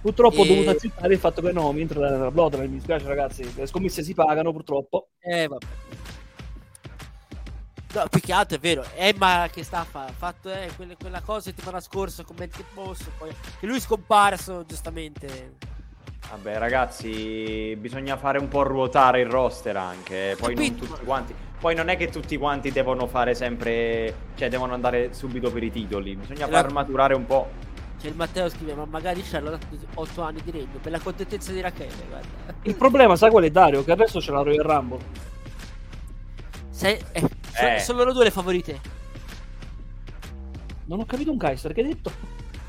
[0.00, 3.06] Purtroppo ho E- dovuto accettare il fatto che no, mi entra nella Bloodline, mi dispiace
[3.08, 5.08] ragazzi, le scommesse si pagano purtroppo.
[5.18, 5.66] Eh, vabbè.
[7.94, 8.84] No, più che altro è vero.
[8.96, 10.10] Emma che sta a fare?
[10.10, 13.10] Ha fatto eh, quelle- quella cosa settimana scorsa con Matt Mosso.
[13.16, 13.30] Poi
[13.60, 15.54] che lui è scomparso, giustamente.
[16.30, 20.32] Vabbè, ragazzi, bisogna fare un po' ruotare il roster anche.
[20.32, 21.34] eh, Poi non Capito, tutti ma- quanti.
[21.58, 24.14] Poi non è che tutti quanti devono fare sempre.
[24.36, 26.14] Cioè, devono andare subito per i titoli.
[26.14, 26.52] Bisogna Esatto.
[26.52, 27.48] far maturare un po'.
[27.98, 31.00] C'è il Matteo scrive, ma magari Charlotte ha dato 8 anni di regno per la
[31.00, 32.28] contentezza di Rachele, guarda.
[32.62, 33.82] Il problema, sai qual è Dario?
[33.82, 34.98] Che adesso c'è la Royal Rumble.
[36.70, 37.28] Sei, eh,
[37.60, 37.80] Eh.
[37.80, 38.80] Sono loro due le favorite.
[40.86, 42.12] Non ho capito un Kaiser, che hai detto?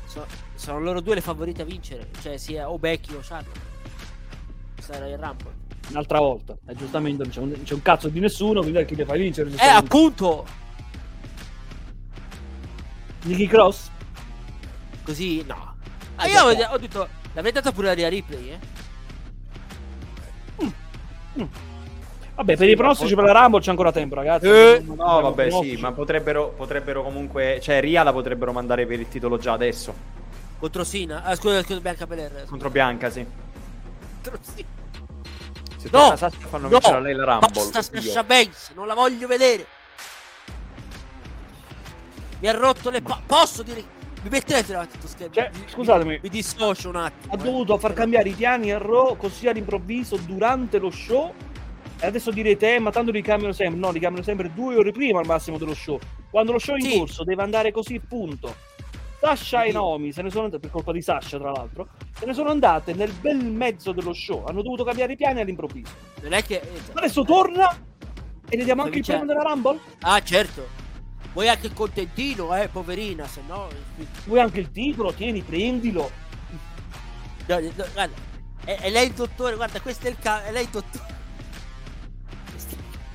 [0.06, 2.08] So- sono loro due le favorite a vincere.
[2.20, 3.60] Cioè sia o Becky o Charlotte.
[4.80, 5.54] Sarà il Rumble.
[5.90, 6.56] Un'altra volta.
[6.66, 9.50] E giustamente non c'è un, c'è un cazzo di nessuno, quindi chi le fai vincere?
[9.50, 10.46] Eh, appunto!
[13.22, 13.90] Nikki Cross?
[15.02, 15.76] Così, no.
[16.16, 18.58] Ah, io ho, ho detto, l'avrei data pure la Rhea Ripley, eh?
[22.34, 24.46] Vabbè, per i pronostici per la Rumble c'è ancora tempo, ragazzi.
[24.48, 27.58] Eh, No, abbiamo vabbè, sì, ma potrebbero, potrebbero comunque.
[27.60, 29.92] Cioè, Ria la potrebbero mandare per il titolo già adesso.
[30.58, 31.22] Contro Sina.
[31.24, 32.30] Ah, scusa, scusa, Bianca Belair.
[32.32, 32.44] scusa.
[32.46, 33.26] Contro Bianca, sì.
[34.22, 34.68] Contro Sina.
[35.76, 35.98] Se No!
[35.98, 36.68] torna Sasha fanno No!
[36.68, 37.48] vincere a lei la Rumble.
[37.52, 37.82] Basta.
[37.82, 39.66] Sasha Banks, non la voglio vedere.
[42.40, 43.82] Mi ha rotto le pa- Posso dire...
[44.22, 45.32] Mi mettete davanti a schermo?
[45.32, 46.10] Cioè, Mi- scusatemi.
[46.10, 47.32] Mi, mi dissocio un attimo.
[47.32, 47.42] Ha eh.
[47.42, 51.32] dovuto far cambiare i piani a Raw così all'improvviso durante lo show.
[52.02, 53.78] E adesso direte, eh, ma tanto li cambiano sempre.
[53.78, 55.98] No, li cambiano sempre due ore prima al massimo dello show.
[56.30, 56.98] Quando lo show è in Sì.
[56.98, 58.54] corso deve andare così, punto.
[59.20, 59.72] Sasha e Sì.
[59.74, 61.88] Naomi se ne sono andate, per colpa di Sasha, tra l'altro,
[62.18, 64.44] se ne sono andate nel bel mezzo dello show.
[64.46, 65.92] Hanno dovuto cambiare i piani all'improvviso.
[66.22, 66.62] Non è che...
[66.94, 67.68] Adesso torna
[68.48, 69.78] e le diamo anche il premio della Rumble?
[70.00, 70.66] Ah, certo.
[71.34, 73.68] Vuoi anche il contentino, eh, poverina, se no...
[74.24, 75.12] Vuoi anche il titolo?
[75.12, 76.10] Tieni, prendilo.
[77.46, 78.08] No, no, guarda,
[78.64, 81.18] è, è lei il dottore, guarda, questo è il ca- è lei il dottore.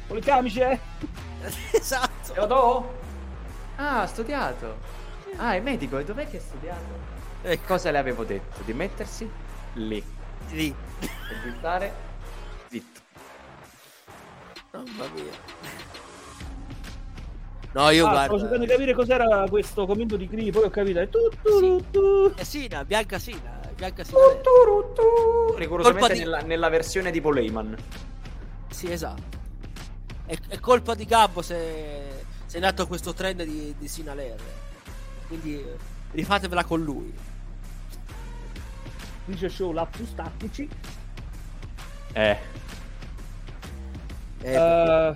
[0.07, 0.79] Con le camicie, eh?
[1.77, 2.33] esatto.
[2.33, 2.93] Te lo do?
[3.77, 4.77] Ah, ha studiato.
[5.37, 5.97] Ah, è medico.
[5.97, 7.13] E dov'è che ha studiato?
[7.41, 8.61] E cosa le avevo detto?
[8.63, 9.29] Di mettersi
[9.73, 10.03] lì.
[10.51, 10.73] Lì.
[10.99, 11.05] E
[11.43, 11.93] di stare
[12.69, 12.99] zitto.
[14.71, 15.23] Mamma mia.
[17.73, 18.23] No, io Ah, guarda.
[18.23, 20.99] stavo cercando di capire cos'era questo commento di Cree, poi ho capito.
[20.99, 22.33] È tu, tu, tu, tu.
[22.35, 23.59] È Sina, Bianca Sina.
[23.75, 24.17] Bianca Sina.
[25.57, 27.75] Rigorosamente di- nella, nella versione tipo Layman.
[28.69, 29.43] Sì, esatto.
[30.25, 34.39] È, è colpa di Gabbo se, se è nato questo trend di, di Sina Ler.
[35.27, 35.77] Quindi eh,
[36.11, 37.13] rifatevela con lui.
[39.25, 40.67] Dice show lapsus tattici.
[42.13, 42.37] Eh.
[44.41, 45.15] Eh, Eh,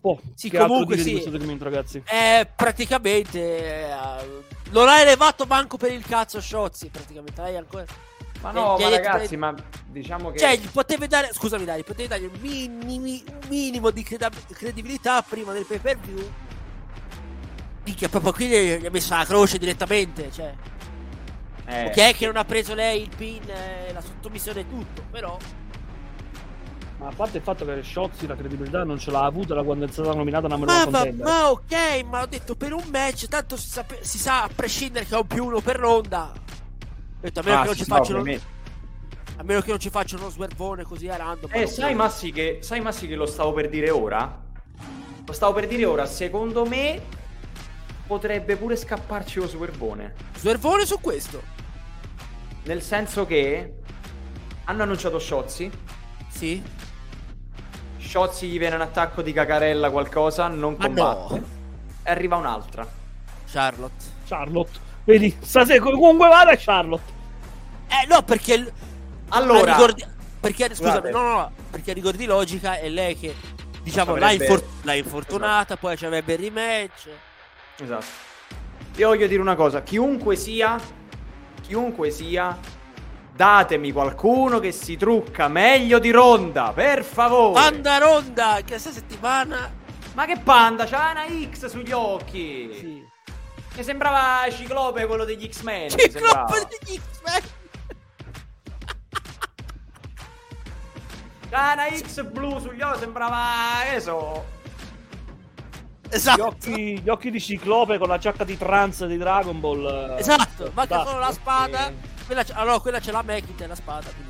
[0.00, 1.12] boh, Sì, comunque sì.
[1.12, 2.02] questo segmento, ragazzi?
[2.06, 7.42] Eh, praticamente eh, non ha elevato manco per il cazzo Sciozzi, praticamente.
[7.42, 7.84] Lei ancora...
[8.42, 9.54] Ma no, ma ragazzi, ma
[9.86, 10.38] diciamo che...
[10.38, 15.52] Cioè, gli potevi dare, scusami Dai, potevi dargli un, minimi- un minimo di credibilità prima
[15.52, 16.30] del pay per view.
[17.84, 20.54] Minchia, proprio qui gli ha messo la croce direttamente, cioè.
[21.66, 25.36] eh, Ok che non ha preso lei il pin, eh, la sottomissione e tutto, però...
[26.98, 29.86] Ma a parte il fatto che Shotzi la credibilità non ce l'ha avuta da quando
[29.86, 31.26] è stata nominata una Ma, numero ma, contender.
[31.26, 35.06] ma ok, ma ho detto per un match, tanto si, sape- si sa a prescindere
[35.06, 36.30] che è un più uno per ronda.
[37.20, 38.46] Ho detto, a meno, ah, che, non ci ci facciano, ovviamente.
[39.36, 41.50] a meno che non ci facciano uno swervone così a random.
[41.52, 44.40] Eh, sai Massi, che, sai Massi che lo stavo per dire ora?
[45.26, 47.00] Lo stavo per dire ora, secondo me
[48.06, 50.14] potrebbe pure scapparci lo swervone.
[50.36, 51.42] Swervone su questo?
[52.64, 53.74] Nel senso che
[54.64, 55.70] hanno annunciato Sciozzi,
[56.28, 56.62] Sì.
[57.98, 61.34] Sciozzi gli viene un attacco di cacarella qualcosa, non Ma combatte.
[61.38, 61.44] no.
[62.02, 62.84] E arriva un'altra.
[63.46, 64.04] Charlotte.
[64.26, 64.78] Charlotte.
[65.10, 67.12] Vedi, stasera comunque vada Charlotte.
[67.88, 68.72] Eh no, perché...
[69.30, 70.06] Allora, a rigor di-
[70.38, 71.10] perché, scusami, Scusate.
[71.10, 73.34] no, no, no, perché a rigor di logica è lei che,
[73.82, 77.08] diciamo, l'ha, infor- l'ha infortunata, poi ci avrebbe il rematch.
[77.78, 78.06] Esatto.
[78.96, 80.78] Io voglio dire una cosa, chiunque sia,
[81.62, 82.56] chiunque sia,
[83.34, 87.54] datemi qualcuno che si trucca meglio di Ronda, per favore.
[87.60, 89.78] Panda Ronda, che questa settimana...
[90.14, 92.70] Ma che panda, c'ha una X sugli occhi.
[92.74, 93.08] Sì.
[93.76, 95.90] Mi sembrava Ciclope quello degli X-Men.
[95.90, 97.42] Ciclope degli X-Men.
[101.50, 104.44] C'ha una X blu sugli occhi, sembrava, che so.
[106.08, 106.46] Gli Esatto.
[106.46, 109.86] occhi, gli occhi di Ciclope con la giacca di trans di Dragon Ball.
[110.16, 111.04] eh, Esatto, ma che fantastico.
[111.08, 111.86] solo la spada.
[111.86, 112.24] Sì.
[112.26, 114.10] Quella allora, quella c'è la McIntyre, la spada.
[114.12, 114.28] Quindi.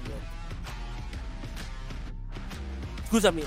[3.09, 3.45] Scusami,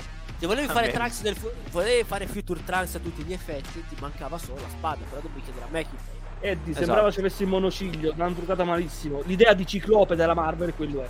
[0.48, 0.90] se volevi fare.
[0.92, 4.68] Trunks del fu- volevi fare Future Trunks a tutti gli effetti, ti mancava solo la
[4.68, 6.12] spada, però dovevi chiedere a McIntyre.
[6.40, 6.84] Eddie, Esatto.
[6.84, 9.22] sembrava ci avessi il monociglio, l'hanno truccata malissimo.
[9.24, 11.08] L'idea di Ciclope della Marvel è quello è.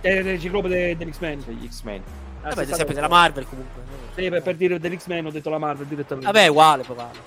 [0.00, 1.42] Eh, del Ciclope de- dell'X-Men.
[1.44, 2.02] Degli X-Men.
[2.42, 3.82] Ah, Vabbè, sempre della Marvel comunque.
[4.14, 6.30] Sì, per, per dire dell'X-Men ho detto la Marvel direttamente.
[6.30, 7.18] Vabbè, è uguale, vale.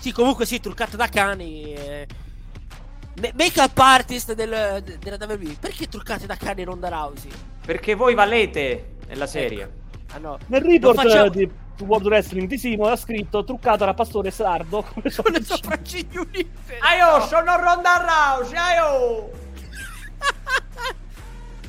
[0.00, 1.72] Sì, comunque sì, truccata da cani.
[1.74, 2.06] eh.
[3.20, 5.56] Ma- Make-up artist del, de- della WWE.
[5.60, 7.30] Perché truccate da cani Ronda Rousey?
[7.64, 9.78] Perché voi valete nella serie.
[10.12, 10.38] Ah no.
[10.46, 11.50] Nel report facciamo- di
[11.80, 15.10] World Wrestling di Simo ha scritto truccata da Pastore Sardo con le
[15.42, 16.20] sopracciglia.
[16.20, 16.78] unite.
[16.80, 19.30] Aio, sono Ronda Rousey, aio!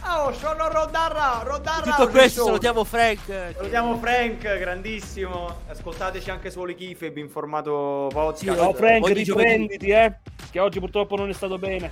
[0.04, 1.84] Oh, sono Ronda Rousey.
[1.84, 3.20] Tutto questo salutiamo Frank.
[3.56, 5.60] Salutiamo Frank, grandissimo.
[5.70, 8.40] Ascoltateci anche su Oli Kifeb in formato podcast.
[8.40, 9.50] Sì, Ciao Frank, Ogni giovedì.
[9.50, 10.16] riprenditi, eh.
[10.50, 11.92] Che oggi purtroppo non è stato bene.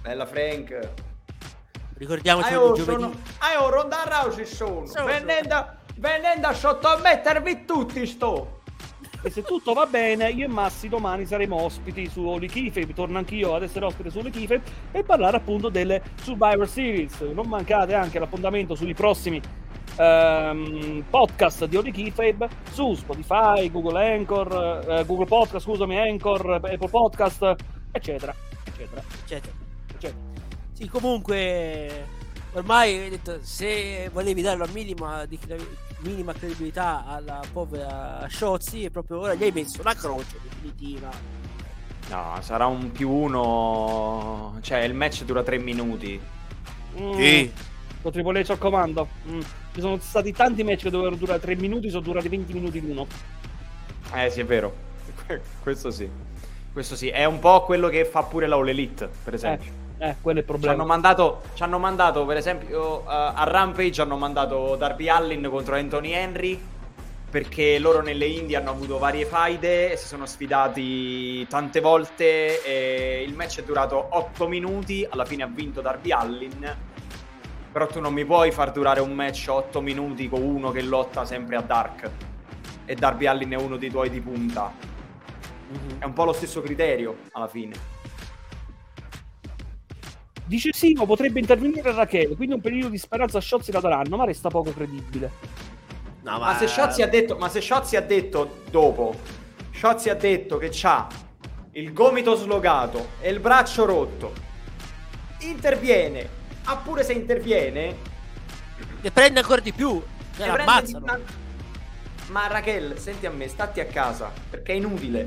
[0.00, 0.88] Bella Frank.
[1.96, 3.02] Ricordiamoci ogni giovedì.
[3.02, 3.12] sono...
[3.38, 4.86] ah, oh, Ronda Rousey sono.
[4.86, 5.06] Sono.
[5.06, 5.66] Venendo,
[5.96, 8.60] venendo a sottomettervi tutti sto.
[9.22, 12.92] E se tutto va bene, io e Massi domani saremo ospiti su Oli Kifeb.
[12.92, 14.60] Torno anch'io ad essere ospite su Oli Kifeb
[14.92, 17.20] e parlare appunto delle Survivor Series.
[17.20, 19.40] Non mancate anche l'appuntamento sui prossimi
[19.96, 26.88] ehm, podcast di Oli Kifeb su Spotify, Google Anchor, eh, Google Podcast, scusami, Anchor, Apple
[26.88, 27.54] Podcast,
[27.92, 28.34] eccetera,
[28.64, 29.02] Eccetera.
[29.22, 29.63] eccetera.
[30.74, 32.06] Sì, comunque
[32.52, 35.38] ormai hai detto, se volevi dare la minima, di
[36.00, 41.10] minima credibilità alla povera e proprio ora gli hai messo una croce definitiva.
[42.10, 44.58] No, sarà un più uno.
[44.60, 46.20] Cioè, il match dura tre minuti.
[46.98, 47.18] Mm,
[48.02, 49.08] Con Triple H al comando.
[49.28, 49.40] Mm.
[49.72, 53.06] Ci sono stati tanti match che dovevano durare 3 minuti, sono durati 20 minuti l'uno.
[54.12, 54.72] Eh, sì, è vero.
[55.60, 56.08] Questo sì.
[56.72, 57.08] Questo sì.
[57.08, 59.72] È un po' quello che fa pure la All Elite, per esempio.
[59.72, 59.83] eh,
[60.20, 60.84] quello è il Ci hanno, problema.
[60.84, 66.12] mandato, ci hanno mandato, per esempio, uh, a Rampage hanno mandato Darby Allin contro Anthony
[66.12, 66.60] Henry
[67.30, 73.24] perché loro nelle Indie hanno avuto varie faide e si sono sfidati tante volte e
[73.26, 76.76] il match è durato 8 minuti, alla fine ha vinto Darby Allin.
[77.72, 81.24] Però tu non mi puoi far durare un match 8 minuti con uno che lotta
[81.24, 82.08] sempre a Dark.
[82.84, 84.70] e Darby Allin è uno dei tuoi di punta.
[85.68, 85.98] Mhm.
[85.98, 87.93] È un po' lo stesso criterio alla fine.
[90.46, 94.16] Dice sì, ma potrebbe intervenire Raquel, quindi un periodo di speranza a Shotzi la daranno,
[94.16, 95.30] ma resta poco credibile.
[96.22, 99.14] No, Ma se Shotzi ha detto, ma se Shotzi ha detto dopo,
[99.72, 101.06] Shotzi ha detto che c'ha
[101.72, 104.32] il gomito slogato e il braccio rotto,
[105.40, 106.28] interviene,
[106.64, 107.96] ah pure se interviene,
[109.02, 110.02] Ne prende ancora di più.
[110.36, 111.18] Cioè, prende l'ammazzano.
[112.28, 115.26] Ma Raquel, senti a me, statti a casa, perché è inutile.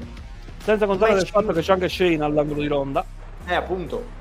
[0.64, 3.06] Senza contare Ma del è fatto che c'è anche Shane all'angolo di Ronda.
[3.46, 4.17] Eh, appunto.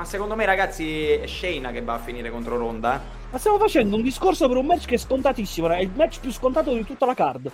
[0.00, 2.96] Ma secondo me, ragazzi, è Shayna che va a finire contro Ronda.
[2.96, 3.00] eh.
[3.32, 6.32] Ma stiamo facendo un discorso per un match che è scontatissimo, è il match più
[6.32, 7.50] scontato di tutta la card.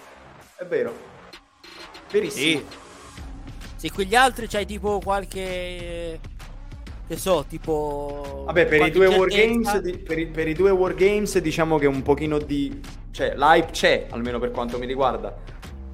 [0.54, 0.94] È vero.
[2.08, 2.60] Verissimo.
[2.60, 2.64] Sì.
[3.74, 6.20] Se quegli altri c'hai tipo qualche.
[7.08, 8.44] Che so, tipo.
[8.46, 12.02] Vabbè, per i, due wargames, di- per, i, per i due wargames diciamo che un
[12.02, 12.80] pochino di...
[13.10, 15.36] Cioè, l'hype c'è, almeno per quanto mi riguarda.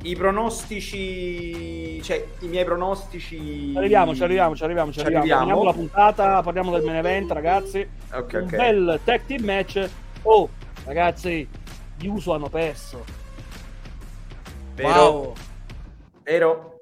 [0.04, 2.02] I pronostici...
[2.02, 3.70] Cioè, i miei pronostici...
[3.70, 5.40] Ci arriviamo, ci arriviamo, ci arriviamo, ci arriviamo.
[5.40, 7.88] Finiamo la puntata, parliamo del main event, ragazzi.
[8.12, 9.88] Ok, un bel tag team match.
[10.22, 10.48] Oh,
[10.84, 11.48] ragazzi,
[11.96, 13.04] gli Uso hanno perso.
[14.74, 15.10] Vero?
[15.10, 15.34] Wow.
[16.22, 16.76] Vero?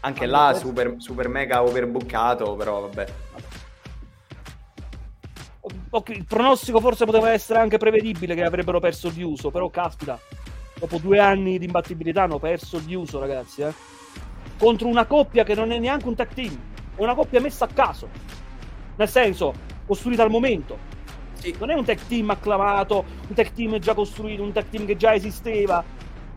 [0.00, 0.66] Anche Hanno là, perso.
[0.66, 3.06] super, super mega overbookato, però vabbè.
[5.90, 10.18] Ok, il pronostico forse poteva essere anche prevedibile che avrebbero perso gli Uso, però caspita,
[10.78, 13.72] dopo due anni di imbattibilità hanno perso gli Uso, ragazzi, eh.
[14.58, 16.56] Contro una coppia che non è neanche un tag team,
[16.94, 18.08] è una coppia messa a caso.
[18.96, 19.52] Nel senso,
[19.86, 20.94] costruita al momento.
[21.34, 21.54] Sì.
[21.58, 24.96] Non è un tag team acclamato, un tag team già costruito, un tag team che
[24.96, 25.84] già esisteva.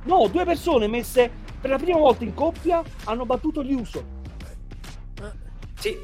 [0.03, 1.30] No, due persone messe
[1.60, 4.18] per la prima volta in coppia hanno battuto gli Uso.
[5.76, 5.98] Sì.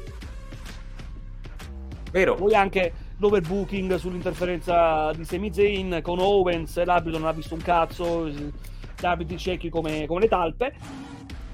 [2.10, 2.34] Vero?
[2.34, 8.28] Poi anche l'overbooking sull'interferenza di Sami Zayn con Owens, l'arbitro non ha visto un cazzo,
[8.28, 8.52] gli
[9.00, 10.74] arbitri ciechi come, come le talpe.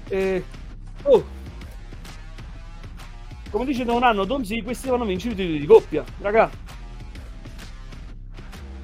[0.09, 0.43] E...
[1.03, 1.41] Oh.
[3.49, 6.03] Come dice da un anno Don Z, questi vanno a vincere i titoli di coppia,
[6.21, 6.49] raga.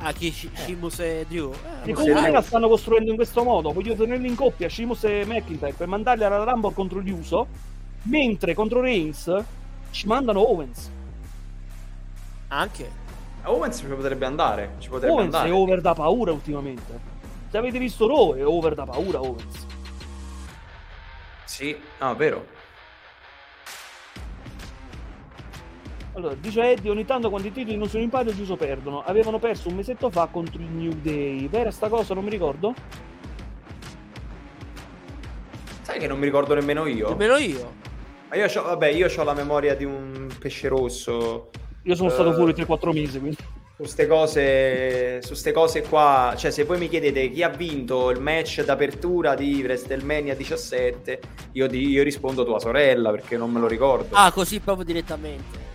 [0.02, 0.32] Ah, chi?
[0.32, 1.52] Sh- Sheamus e Drew?
[1.84, 2.32] Eh, me sì.
[2.32, 3.74] la stanno costruendo in questo modo.
[3.74, 7.48] Voglio tenerli in coppia, Sheamus e McIntyre, per mandarli alla Rumble contro gli Uso,
[8.04, 9.44] mentre contro Reigns
[9.92, 10.90] ci mandano Owens.
[12.50, 12.92] Anche.
[13.44, 14.76] Owens ci potrebbe andare.
[14.80, 15.50] Ci potrebbe Owens andare.
[15.50, 17.00] è over da paura ultimamente.
[17.50, 19.66] Se avete visto Raw è over da paura Owens.
[21.46, 22.58] Sì, no, vero.
[26.14, 29.04] Allora, dice Eddie, ogni tanto quando i titoli non sono in pari giusto perdono.
[29.04, 31.48] Avevano perso un mesetto fa contro il New Day.
[31.48, 32.14] Vera sta cosa?
[32.14, 32.74] Non mi ricordo.
[35.82, 37.10] Sai che non mi ricordo nemmeno io.
[37.10, 37.74] Nemmeno io.
[38.28, 41.50] Ma io c'ho, vabbè, io ho la memoria di un pesce rosso.
[41.90, 42.34] Io sono stato Eh.
[42.36, 43.38] fuori 3-4 mesi, quindi...
[43.76, 48.12] Su ste cose, su ste cose qua, cioè se voi mi chiedete chi ha vinto
[48.12, 51.20] il match d'apertura di WrestleMania 17,
[51.54, 54.16] io, di- io rispondo tua sorella perché non me lo ricordo.
[54.16, 55.68] Ah, così proprio direttamente.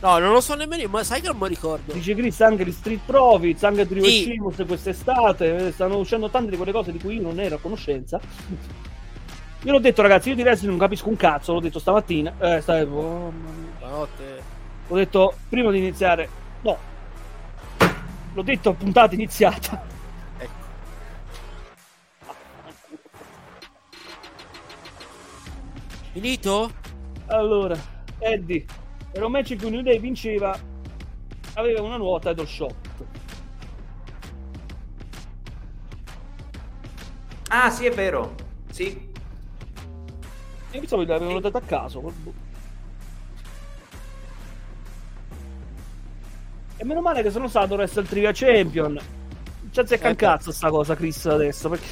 [0.00, 1.92] No, non lo so nemmeno io, ma sai che non mi ricordo.
[1.92, 4.22] Dice Chris anche gli Street Profits, anche Trio Sì.
[4.22, 5.68] e Sheamus quest'estate.
[5.68, 8.20] eh, Stanno uscendo tante di quelle cose di cui io non ero a conoscenza.
[9.64, 11.52] Io l'ho detto, ragazzi, io di wrestling non capisco un cazzo.
[11.52, 12.34] L'ho detto stamattina.
[12.38, 12.82] Eh, stai...
[12.82, 13.32] oh.
[13.78, 14.42] Buonanotte.
[14.88, 16.28] Ho detto prima di iniziare.
[16.62, 16.76] No.
[18.34, 19.84] L'ho detto a puntata iniziata.
[20.36, 20.52] Ecco.
[26.10, 26.72] Finito?
[27.26, 27.76] Allora,
[28.18, 28.66] Eddie,
[29.12, 30.58] era un match in cui New Day vinceva,
[31.54, 32.74] aveva una nuova title shot.
[37.48, 38.34] Ah, sì, è vero.
[38.70, 39.10] Sì.
[40.72, 42.00] E pensavo che l'avevano dato a caso.
[42.00, 42.32] boh.
[46.78, 48.98] E meno male che sono stato Wrestle Trivia Champion.
[49.70, 50.26] Ci azzecca un Ecco.
[50.26, 51.68] cazzo sta cosa, Chris, adesso.
[51.68, 51.86] Perché,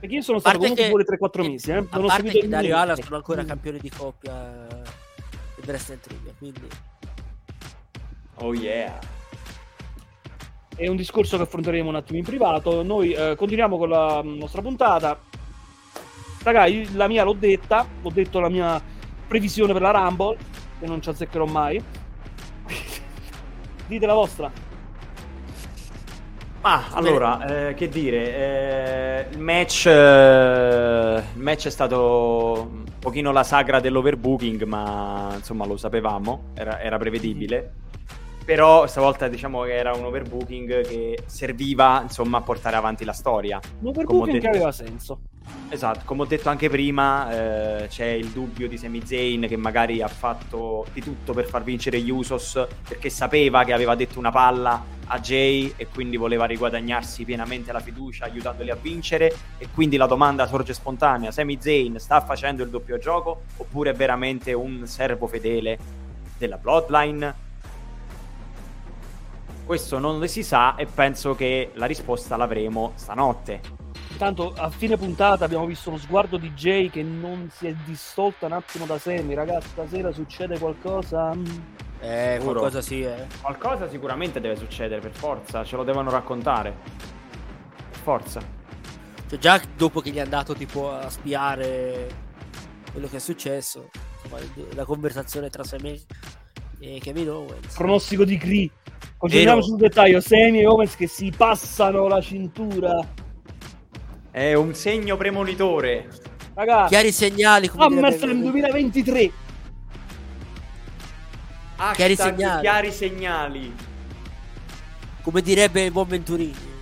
[0.00, 1.70] perché io sono stato parte comunque fuori 3-4 mesi.
[1.70, 1.76] Eh.
[1.76, 2.76] A Non ho parte che Dario.
[2.76, 4.82] Alan sono ancora campioni di coppia eh,
[5.56, 6.68] di Wrestling Trivia, quindi...
[8.40, 8.98] Oh yeah.
[10.76, 12.82] È un discorso che affronteremo un attimo in privato.
[12.82, 15.18] Noi eh, continuiamo con la mm, nostra puntata.
[16.50, 18.80] Raga, io- la mia l'ho detta, ho detto la mia
[19.26, 20.38] previsione per la Rumble,
[20.80, 21.82] che non ci azzeccherò mai.
[23.86, 24.50] Dite la vostra.
[26.62, 33.30] Ah, allora, eh, che dire, eh, il match eh, il match è stato un pochino
[33.30, 37.72] la sagra dell'overbooking, ma insomma lo sapevamo, era, era prevedibile.
[38.48, 43.60] Però stavolta diciamo che era un overbooking che serviva insomma a portare avanti la storia.
[43.80, 45.18] Un overbooking che aveva senso.
[45.68, 50.00] Esatto, come ho detto anche prima, eh, c'è il dubbio di Sami Zayn che magari
[50.00, 54.30] ha fatto di tutto per far vincere gli Usos perché sapeva che aveva detto una
[54.30, 59.98] palla a Jay e quindi voleva riguadagnarsi pienamente la fiducia aiutandoli a vincere e quindi
[59.98, 64.86] la domanda sorge spontanea, Sami Zayn sta facendo il doppio gioco oppure è veramente un
[64.86, 65.78] servo fedele
[66.38, 67.47] della Bloodline?
[69.68, 73.60] Questo non lo si sa e penso che la risposta l'avremo stanotte.
[74.12, 78.46] Intanto a fine puntata abbiamo visto lo sguardo di Jay che non si è distolta
[78.46, 79.34] un attimo da Semi.
[79.34, 81.34] Ragazzi, stasera succede qualcosa?
[81.34, 81.44] Mm.
[82.00, 82.60] Eh, Sicuro.
[82.60, 83.26] qualcosa sì, eh.
[83.42, 85.62] Qualcosa sicuramente deve succedere, per forza.
[85.64, 86.74] Ce lo devono raccontare.
[87.90, 88.40] Per forza.
[89.28, 92.08] Cioè, già dopo che gli è andato tipo a spiare
[92.90, 93.90] quello che è successo,
[94.70, 96.02] la conversazione tra Semi
[96.80, 97.74] e Kevin Owens.
[97.74, 98.70] Pronostico di Cree.
[99.16, 103.06] Concentriamo sul dettaglio, Semi e Owens che si passano la cintura.
[104.30, 106.08] È un segno premonitore.
[106.54, 109.32] Ragazzi, chiari segnali come SummerSlam 2023.
[111.76, 112.60] Hashtag chiari segnali.
[112.60, 113.74] chiari segnali.
[115.22, 116.76] Come direbbe il buon Venturini.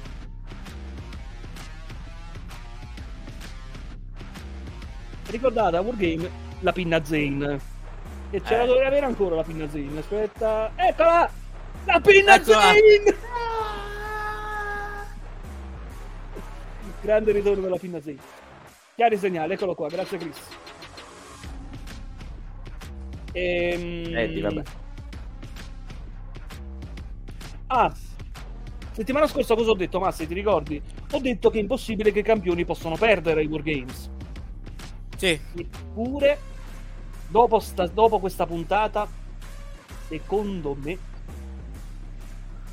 [5.29, 7.76] Ricordate a Wargame la pinna Zane.
[8.31, 8.59] E ce eh.
[8.59, 9.99] la dovrei avere ancora la pinna Zane.
[9.99, 10.73] Aspetta.
[10.75, 11.31] Eccola!
[11.85, 12.61] La pinna Eccola.
[12.61, 13.17] Zane!
[17.01, 18.19] Grande ritorno della pinna Zane.
[18.97, 20.39] Chiari segnali, eccolo qua, grazie Chris.
[23.33, 24.17] Ehm...
[24.17, 24.63] Eddie, vabbè.
[27.69, 27.93] Ah,
[28.93, 30.81] settimana scorsa cosa ho detto, Massi, ti ricordi?
[31.13, 34.11] Ho detto che è impossibile che i campioni possano perdere i Wargames.
[35.17, 35.39] Sì.
[35.55, 36.39] Eppure,
[37.29, 39.07] dopo, sta, dopo questa puntata,
[40.09, 40.99] secondo me,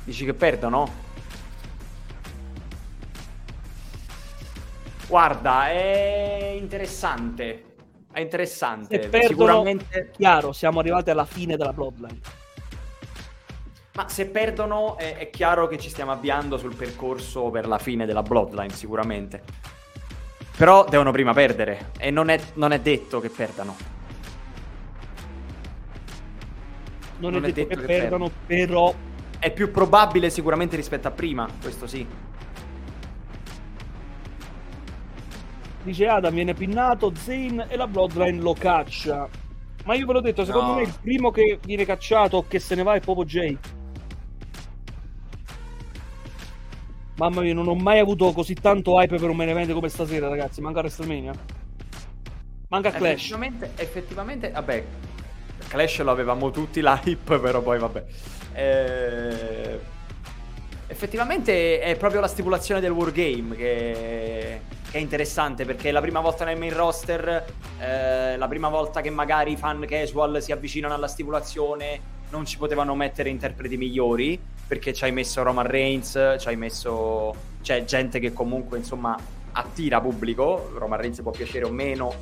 [0.04, 1.02] Dici che perdono?
[5.08, 7.76] Guarda, è interessante.
[8.12, 8.98] È interessante.
[8.98, 10.10] Perdono, Sicuramente.
[10.14, 12.20] Chiaro, siamo arrivati alla fine della Bloodline.
[13.94, 18.04] Ma se perdono, è, è chiaro che ci stiamo avviando sul percorso per la fine
[18.04, 19.42] della Bloodline, sicuramente.
[20.56, 21.92] Però devono prima perdere.
[21.98, 23.74] E non è, non è detto che perdano.
[27.30, 28.94] Non, non è, detto, detto che, che perdano, però
[29.38, 32.06] è più probabile sicuramente rispetto a prima, questo sì.
[35.82, 39.28] Dice Adam viene pinnato, Zane e la Bloodline lo caccia.
[39.84, 40.74] Ma io ve l'ho detto, secondo no.
[40.76, 43.58] me il primo che viene cacciato o che se ne va è proprio Jay.
[47.16, 50.28] Mamma mia, non ho mai avuto così tanto hype per un main event come stasera,
[50.28, 50.60] ragazzi.
[50.60, 51.32] Manca WrestleMania.
[52.68, 53.12] Manca Clash.
[53.12, 54.84] Effettivamente, effettivamente, vabbè,
[55.74, 58.04] Clash lo avevamo tutti l'hype, però poi vabbè.
[58.52, 59.78] Eh,
[60.86, 66.20] effettivamente è proprio la stipulazione del wargame che, che, è interessante perché è la prima
[66.20, 67.44] volta nel main roster,
[67.80, 72.56] eh, la prima volta che magari i fan casual si avvicinano alla stipulazione, non ci
[72.56, 78.20] potevano mettere interpreti migliori perché ci hai messo Roman Reigns, ci hai messo c'è gente
[78.20, 79.16] che comunque insomma
[79.50, 82.14] attira pubblico, Roman Reigns può piacere o meno,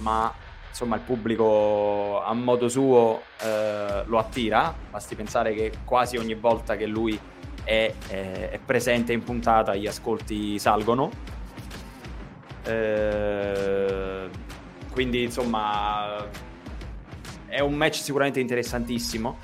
[0.00, 0.32] ma
[0.76, 6.76] insomma il pubblico a modo suo eh, lo attira, basti pensare che quasi ogni volta
[6.76, 7.18] che lui
[7.64, 11.10] è, è, è presente in puntata gli ascolti salgono.
[12.62, 14.28] Eh,
[14.92, 16.28] quindi insomma
[17.46, 19.38] è un match sicuramente interessantissimo.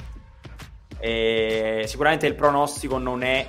[0.98, 3.48] E sicuramente il pronostico non è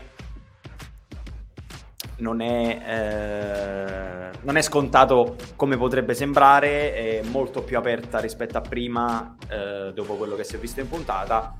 [2.17, 8.61] non è, eh, non è, scontato come potrebbe sembrare, è molto più aperta rispetto a
[8.61, 11.55] prima, eh, dopo quello che si è visto in puntata.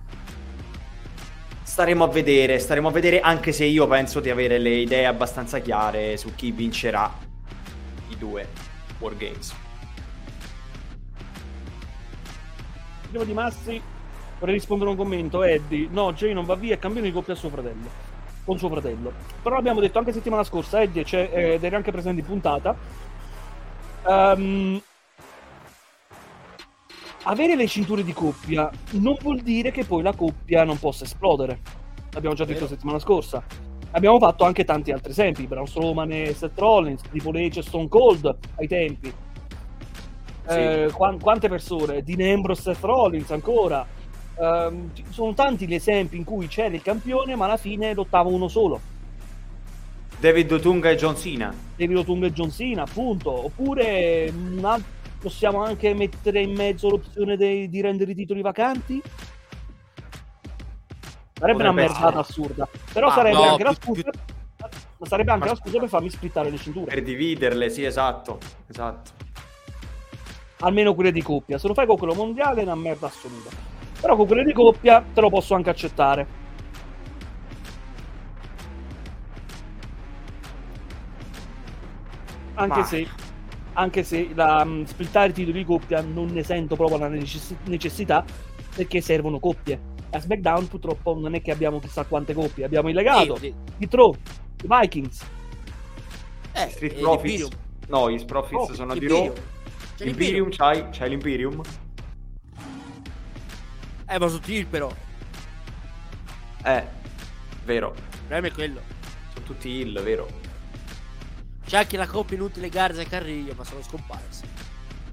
[1.63, 5.59] Staremo a vedere, staremo a vedere anche se io penso di avere le idee abbastanza
[5.59, 7.11] chiare su chi vincerà
[8.09, 8.47] i due
[8.99, 9.55] Wargames.
[13.09, 13.81] Prima di Massi
[14.39, 15.41] vorrei rispondere a un commento.
[15.43, 18.12] Eddie, no, Jay non va via, cambiano di coppia a suo fratello
[18.43, 19.11] con suo fratello.
[19.41, 22.75] Però abbiamo detto anche settimana scorsa, Eddie c'è, ed era anche presente in puntata.
[24.05, 24.81] Um,
[27.23, 31.59] avere le cinture di coppia non vuol dire che poi la coppia non possa esplodere.
[32.11, 33.43] L'abbiamo già detto settimana scorsa.
[33.91, 37.87] Abbiamo fatto anche tanti altri esempi, Braun Strowman e Seth Rollins, Triple H e Stone
[37.87, 39.13] Cold ai tempi.
[40.45, 40.57] Sì.
[40.57, 42.03] Eh, quante persone?
[42.03, 43.85] Dean Ambrose e Seth Rollins ancora
[44.35, 48.47] Um, sono tanti gli esempi in cui c'era il campione, ma alla fine lottava uno
[48.47, 48.81] solo.
[50.19, 51.53] David Otunga e John Cena.
[51.75, 53.45] David Otunga e John Cena, appunto.
[53.45, 54.81] Oppure una...
[55.19, 57.69] possiamo anche mettere in mezzo l'opzione dei...
[57.69, 59.01] di rendere i titoli vacanti.
[61.33, 62.19] Sarebbe una Potrebbe merdata essere.
[62.19, 62.67] assurda.
[62.93, 64.11] Però Ma sarebbe no, anche la più- scusa.
[64.97, 66.85] Ma sarebbe anche la scusa per farmi splittare le cinture.
[66.85, 68.39] Per dividerle, sì, esatto.
[68.67, 69.11] Esatto.
[70.59, 71.57] Almeno quelle di coppia.
[71.57, 73.49] Se lo fai con quello mondiale è una merda assoluta.
[74.03, 76.27] Però con quelle di coppia te lo posso anche accettare.
[82.55, 83.07] Anche Ma- se,
[83.73, 87.55] anche se la, mm, splittare i titoli di coppia non ne sento proprio la necess-
[87.65, 88.23] necessità
[88.75, 89.91] perché servono coppie.
[90.11, 92.65] A SmackDown purtroppo non è che abbiamo chissà quante coppie.
[92.65, 94.13] Abbiamo il legato, Sì, i Throw,
[94.63, 95.25] i Vikings.
[96.51, 97.47] eh, Street Profits.
[97.87, 99.07] No, gli Profits Profits, sono di.
[99.07, 99.33] Raw.
[99.95, 100.49] C'è L'Imperium, l'Imperium.
[100.51, 101.61] c'hai, c'hai l'Imperium.
[104.13, 104.89] Eh, ma sono tutti però.
[104.89, 106.87] Il Eh,
[107.65, 107.95] vero.
[108.19, 108.79] problema è quello.
[109.33, 110.27] Sono tutti heal, vero.
[111.65, 114.43] C'è anche la coppia inutile Garza e Carrillo, ma sono scomparsi.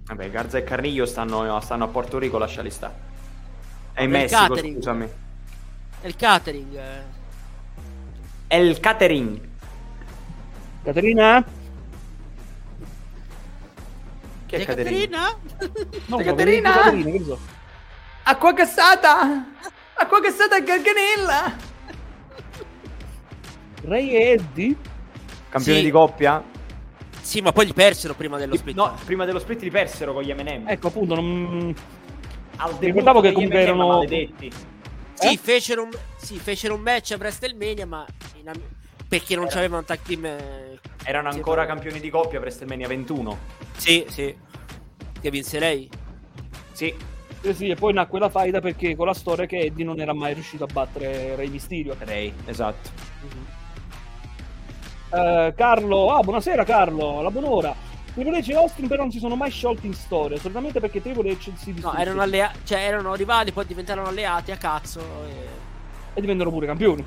[0.05, 2.95] Vabbè, Garza e Carrillo stanno, stanno a Porto Rico, lasciali sta.
[3.93, 4.75] È in Messico, catering.
[4.77, 5.09] scusami.
[6.03, 6.75] E il catering.
[6.77, 7.03] eh.
[8.49, 9.41] È il catering.
[10.83, 11.45] Caterina?
[14.45, 15.09] Chi è catering?
[15.09, 15.39] Caterina?
[16.07, 16.25] No, Caterina?
[16.25, 17.39] Caterina, Caterina, che so.
[18.23, 19.45] Acqua cassata!
[19.95, 21.57] Acqua cassata a Garganella!
[23.83, 24.77] Ray e Eddie?
[25.49, 25.85] Campione Sì.
[25.85, 26.43] di coppia?
[27.23, 28.75] sì, ma poi li persero prima dello split.
[28.77, 30.65] No, prima dello split li persero con gli M&M.
[30.69, 31.75] Ecco, appunto, non...
[32.57, 34.51] Al ricordavo che comunque M&M erano- maledetti.
[35.15, 35.37] Sì, Eh?
[35.37, 38.05] fecero un, sì, fecero un match a WrestleMania, ma
[38.43, 38.51] in
[39.07, 40.25] perché non Era- c'avevano un tag team.
[40.25, 43.39] eh, Erano ancora campioni di coppia per WrestleMania 21.
[43.77, 44.35] Sì, sì.
[45.21, 45.89] Che vinse lei.
[46.73, 46.95] Sì.
[47.43, 50.13] Eh sì, e poi nacque la faida perché con la storia che Eddie non era
[50.13, 51.97] mai riuscito a battere Rey Mysterio.
[51.99, 52.91] Ray, esatto.
[55.13, 57.75] Eh, Carlo, ah, buonasera Carlo, la buon'ora.
[58.13, 61.31] Triple H e Austin però non si sono mai sciolti in storia, solamente perché Triple
[61.33, 65.01] H si No, distrusse erano alleati, cioè erano rivali, poi diventarono alleati a cazzo.
[65.01, 65.33] E...
[66.15, 67.05] e divennero pure campioni.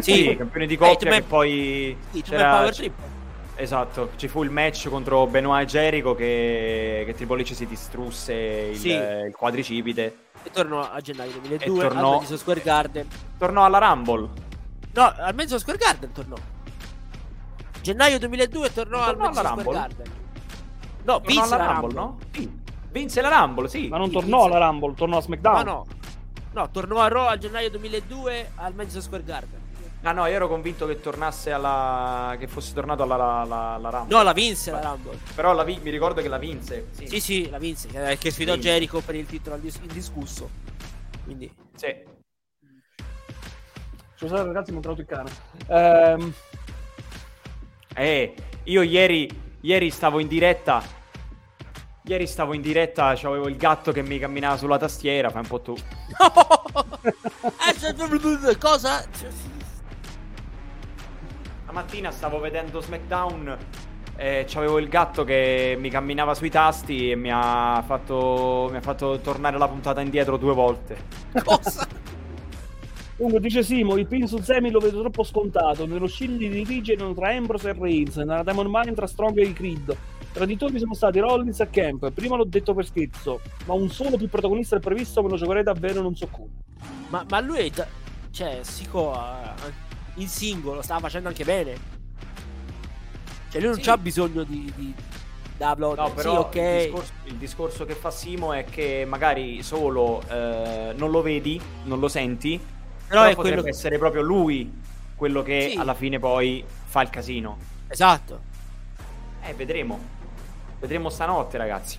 [0.00, 2.92] Sì, campioni di coppia Eh, che tu poi Sì, tu c'era- Power Trip.
[3.56, 8.32] Esatto, ci fu il match contro Benoit e Jericho che, che Triple H si distrusse
[8.72, 8.88] il, Sì.
[8.90, 10.16] il quadricipite.
[10.42, 13.06] E tornò a gennaio 2002 E tornò- al Madison Square Garden.
[13.38, 14.28] Tornò alla Rumble.
[14.92, 16.36] No, al Madison Square Garden tornò.
[17.80, 19.78] Gennaio 2002 tornò, al Tornò alla Madison Square Rumble?
[19.80, 20.12] Garden.
[21.04, 22.00] No, Tornò vinse alla la Rumble, Rumble.
[22.00, 22.18] no?
[22.32, 22.62] Sì.
[22.90, 23.88] Vinse la Rumble, sì.
[23.88, 24.56] Ma non Sì, tornò vinse.
[24.56, 25.54] alla Rumble, tornò a SmackDown.
[25.54, 25.86] Ma no.
[26.54, 29.60] No, tornò a Raw a gennaio 2002 al Madison Square Garden.
[30.06, 32.36] Ah no, io ero convinto che tornasse alla...
[32.38, 34.14] che fosse tornato alla, alla, alla Rumble.
[34.16, 35.18] No, la vinse la Rumble.
[35.34, 36.88] Però la vi- mi ricordo che la vinse.
[36.90, 37.06] Sì.
[37.06, 37.88] Sì, sì, la vinse.
[38.18, 38.60] Che sfidò Sì.
[38.60, 40.50] Jericho per il titolo indis- indiscusso.
[41.24, 41.50] Quindi.
[41.74, 41.94] Sì.
[44.16, 45.30] Scusate ragazzi, mi è entrato il cane.
[45.68, 46.32] Ehm,
[47.96, 49.28] Eh, io ieri,
[49.60, 50.82] ieri stavo in diretta.
[52.06, 55.60] Ieri stavo in diretta, avevo il gatto che mi camminava sulla tastiera, fai un po'
[55.60, 55.74] tu.
[57.66, 59.04] Eh, Cosa?
[61.74, 63.58] La mattina stavo vedendo SmackDown
[64.14, 68.80] e c'avevo il gatto che mi camminava sui tasti e mi ha fatto, mi ha
[68.80, 70.96] fatto tornare la puntata indietro due volte.
[71.42, 71.84] Cosa?
[73.16, 75.84] Comunque dice Simo, il pin su Semi lo vedo troppo scontato.
[75.84, 79.96] Nello shield di dividono tra Ambrose e Reigns, nella Diamond Mine tra Strong e Creed.
[80.32, 82.08] Traditori sono stati Rollins e Camp.
[82.12, 85.64] Prima l'ho detto per scherzo, ma un solo più protagonista del previsto me lo giocherei
[85.64, 86.50] davvero non so come.
[87.08, 87.70] Ma, ma lui è.
[87.70, 87.86] da-
[88.30, 89.54] Cioè, Sico ha-
[90.14, 91.92] in singolo stava facendo anche bene.
[93.50, 93.82] Cioè, lui non Sì.
[93.84, 94.72] c'ha bisogno di.
[94.74, 94.94] di
[95.56, 95.98] da upload.
[95.98, 96.54] No, Sì, però ok.
[96.56, 101.60] il, discorso, il discorso che fa Simo è che magari solo eh, non lo vedi,
[101.84, 103.76] non lo senti, Però però è potrebbe quello.
[103.76, 104.72] essere proprio lui
[105.14, 105.78] quello che Sì.
[105.78, 107.56] alla fine poi fa il casino.
[107.86, 108.40] Esatto.
[109.42, 110.00] Eh, vedremo.
[110.80, 111.98] Vedremo stanotte, ragazzi.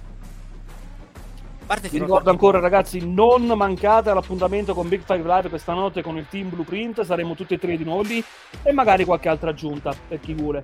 [1.65, 6.15] Parte Vi ricordo ancora ragazzi, non mancate all'appuntamento con Big Five Live questa notte con
[6.15, 8.23] il team Blueprint, saremo tutti e tre di nuovo lì
[8.61, 10.63] e magari qualche altra aggiunta per chi vuole.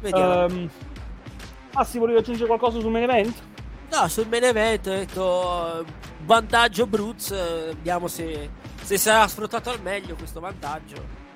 [0.00, 0.44] Vediamo.
[0.44, 0.70] Ehm,
[1.72, 3.34] Massi, volevi aggiungere qualcosa sul main event?
[3.90, 5.84] No, sul main event ho detto
[6.24, 7.30] vantaggio Bruz,
[7.74, 8.48] vediamo se,
[8.80, 11.26] se sarà sfruttato al meglio questo vantaggio.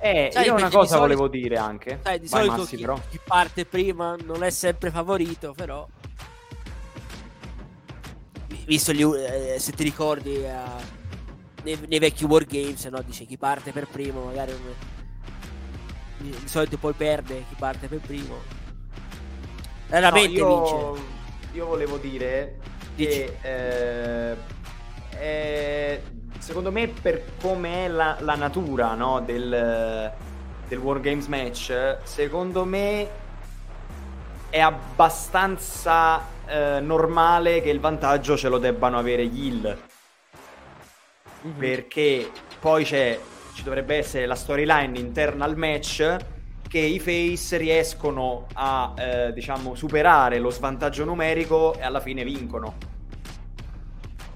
[0.00, 2.00] Eh, Sai, io una cosa solito- volevo dire anche.
[2.02, 5.86] Sai, di Vai, solito Massi, chi, chi parte prima non è sempre favorito, però...
[8.64, 10.52] Vi- Visto gli, eh, se ti ricordi eh,
[11.64, 13.02] nei, nei vecchi Wargames, no?
[13.02, 14.90] Dice chi parte per primo, magari non-
[16.18, 18.36] di, solito poi perde chi parte per primo.
[19.88, 20.74] Raramente No, vince.
[20.74, 20.96] io,
[21.52, 22.58] io volevo dire
[22.94, 23.24] Dici.
[23.42, 24.36] che
[25.20, 26.02] eh,
[26.38, 30.12] secondo me per come è la, la natura no, del,
[30.68, 33.08] del Wargames match, secondo me
[34.48, 39.78] è abbastanza eh, normale che il vantaggio ce lo debbano avere gli Hill.
[41.42, 41.52] Mhm.
[41.58, 43.18] Perché poi c'è,
[43.54, 46.16] ci dovrebbe essere la storyline interna al match
[46.68, 52.90] che i face riescono a eh, diciamo superare lo svantaggio numerico e alla fine vincono.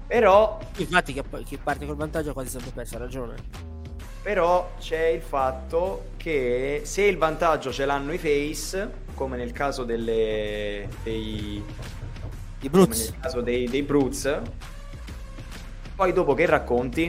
[0.05, 3.35] Però Infatti, chi, chi parte col vantaggio quasi sempre perso, ha ragione.
[4.21, 9.83] Però c'è il fatto che se il vantaggio ce l'hanno i face, come nel caso
[9.83, 11.63] delle, dei,
[12.61, 13.11] I Brutes.
[13.11, 14.41] nel caso dei, dei Brutes,
[15.95, 17.05] poi dopo che racconti,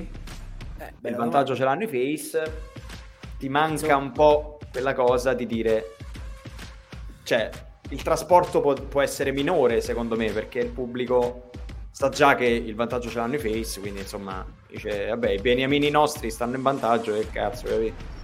[0.78, 2.60] Eh, il bella vantaggio ce l'hanno i face,
[3.38, 5.96] ti manca un po' quella cosa di dire,
[7.22, 7.50] cioè
[7.90, 11.50] il trasporto può, può essere minore secondo me perché il pubblico
[11.90, 15.88] sa già che il vantaggio ce l'hanno i face, quindi insomma dice vabbè i beniamini
[15.90, 18.16] nostri stanno in vantaggio e cazzo, capito?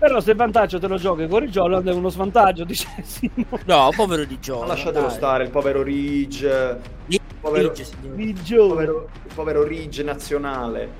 [0.00, 3.44] Però se il vantaggio te lo giochi con il Jolland è uno svantaggio, dice Simo.
[3.66, 4.60] No, povero di Gio.
[4.60, 7.70] Ma lasciatelo stare, il povero Ridge, il povero,
[8.16, 8.68] il Joe.
[8.68, 10.90] povero, il povero Ridge nazionale.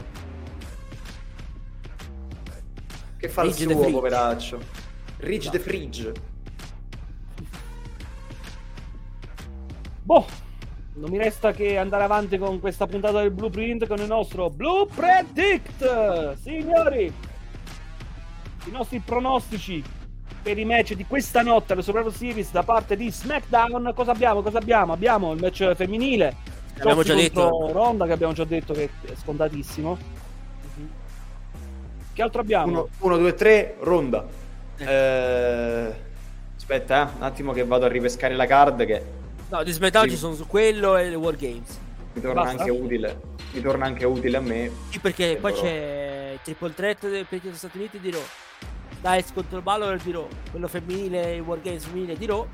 [3.17, 4.59] Che fa Ridge il suo, poveraccio.
[5.21, 6.13] Ridge the Fridge.
[10.03, 10.27] Boh,
[10.97, 14.87] non mi resta che andare avanti con questa puntata del Blueprint con il nostro Blue
[14.95, 16.37] Predict.
[16.43, 17.11] Signori,
[18.67, 19.83] i nostri pronostici
[20.43, 23.93] per i match di questa notte alle Survivor Series da parte di SmackDown.
[23.95, 24.43] Cosa abbiamo?
[24.43, 24.93] Cosa abbiamo?
[24.93, 26.35] Abbiamo il match femminile.
[26.79, 27.71] Abbiamo già detto.
[27.73, 29.99] Ronda che abbiamo già detto che è scontatissimo.
[32.13, 32.89] Che altro abbiamo?
[32.99, 34.27] 1, 2, 3, ronda.
[34.77, 35.95] Eh,
[36.57, 39.03] aspetta, eh, un attimo che vado a ripescare la card che
[39.51, 40.11] No, di SmackDown Sì.
[40.13, 41.79] ci sono su quello e le War Games.
[42.13, 42.59] mi torna Basta?
[42.63, 43.21] anche utile.
[43.53, 44.71] Mi torna anche utile a me.
[44.91, 48.23] Sì, perché poi loro- c'è il triple threat del per gli Stati Uniti di Raw.
[49.01, 50.29] Dice contro Balor di Raw.
[50.51, 52.47] Quello femminile, il War Games femminile di Raw.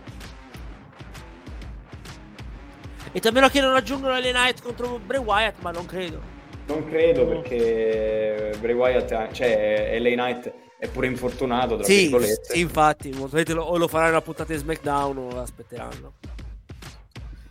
[3.12, 6.20] E a meno che non aggiungono le Knight contro Bray Wyatt, ma non credo.
[6.66, 12.52] Non credo perché Bray Wyatt, cioè LA Knight è pure infortunato, tra Sì, virgolette.
[12.54, 16.12] sì, infatti, lo- o lo faranno una puntata di SmackDown o aspetteranno.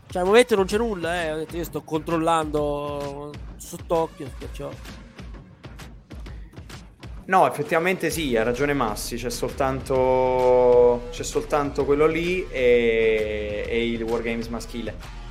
[0.08, 1.32] Cioè, al momento non c'è nulla, eh.
[1.34, 4.70] Ho detto, io sto controllando sott'occhio, perciò.
[7.28, 14.04] No, effettivamente sì, ha ragione Massi, c'è soltanto c'è soltanto quello lì e, e il
[14.04, 15.24] Wargames maschile.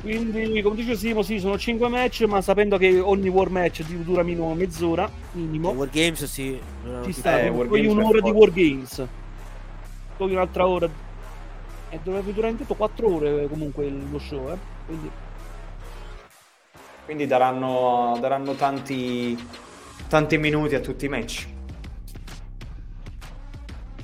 [0.00, 4.22] Quindi, come dice Simo, sì, sono 5 match, ma sapendo che ogni war match dura
[4.22, 6.58] minimo mezz'ora, minimo, War Games sì.
[7.04, 7.40] ci sta.
[7.40, 9.06] Eh, poi un'ora di war games.
[10.16, 10.88] Poi un'altra ora.
[11.90, 14.56] E dovrebbe durare in tutto 4 ore comunque lo show, eh.
[14.86, 15.10] Quindi,
[17.10, 19.36] Quindi daranno, daranno tanti,
[20.06, 21.44] tanti minuti a tutti i match.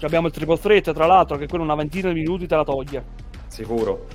[0.00, 3.04] abbiamo il triple threat, tra l'altro, che quello una ventina di minuti te la toglie.
[3.46, 4.08] Sicuro.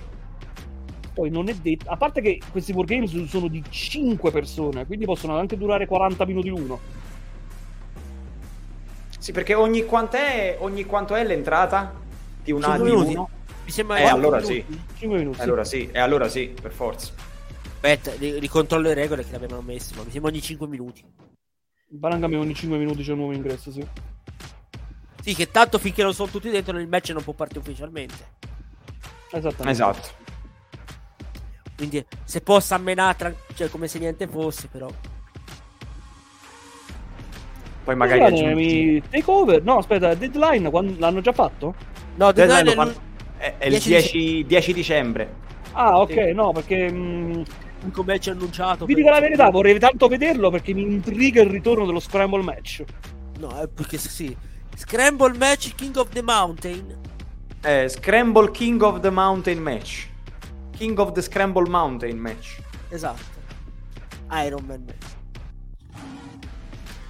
[1.14, 5.38] Poi non è detto, a parte che questi wargames sono di 5 persone, quindi possono
[5.38, 6.80] anche durare 40 minuti l'uno.
[9.20, 11.94] Sì, perché ogni quanto è, ogni quanto è l'entrata
[12.44, 13.30] di una Cinque di uno?
[13.64, 14.66] Mi sembra Eh, allora minuti.
[14.68, 14.80] sì.
[14.98, 15.38] 5 minuti.
[15.38, 15.44] sì.
[15.44, 17.30] Allora sì, e allora sì, per forza.
[17.84, 21.04] Aspetta, ri- ricontrollo le regole che l'avevano messo, ma mi sembra ogni 5 minuti.
[21.88, 23.84] Barangame ogni 5 minuti c'è un nuovo ingresso, sì.
[25.22, 28.16] Sì, che tanto finché non sono tutti dentro il match non può partire ufficialmente.
[29.32, 29.70] Esattamente.
[29.72, 30.08] Esatto.
[31.76, 34.88] Quindi se possa ammenare cioè, come se niente fosse, però.
[37.84, 39.02] Poi magari aggiungi...
[39.10, 39.64] Takeover?
[39.64, 40.94] No, aspetta, deadline quando...
[41.00, 41.74] l'hanno già fatto?
[42.16, 45.36] No, Deadline Deadline è fanno- È, è il 10 10, 10 dicembre.
[45.74, 46.34] Ah, ok, Sì.
[46.34, 47.44] no, perché mh,
[47.82, 48.86] l'unico match annunciato.
[48.86, 52.84] vi dico la verità, vorrei tanto vederlo perché mi intriga il ritorno dello Scramble match.
[53.40, 54.36] No, è perché sì.
[54.76, 57.00] Scramble match King of the Mountain.
[57.64, 60.08] Eh, Scramble King of the Mountain match.
[60.78, 62.60] King of the Scramble Mountain match.
[62.90, 63.40] Esatto.
[64.32, 65.20] Iron Man match.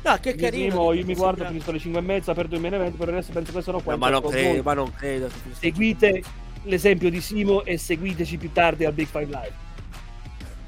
[0.03, 0.75] No, che carino.
[0.75, 3.13] Carino, io mi guardo, finisco alle 5 e mezza, perdo il main event, per il
[3.13, 3.93] resto penso che sono qua.
[3.93, 5.29] No, ma non credo, voi ma non credo.
[5.51, 6.23] Seguite
[6.63, 9.53] l'esempio di Simo e seguiteci più tardi al Big Five Live.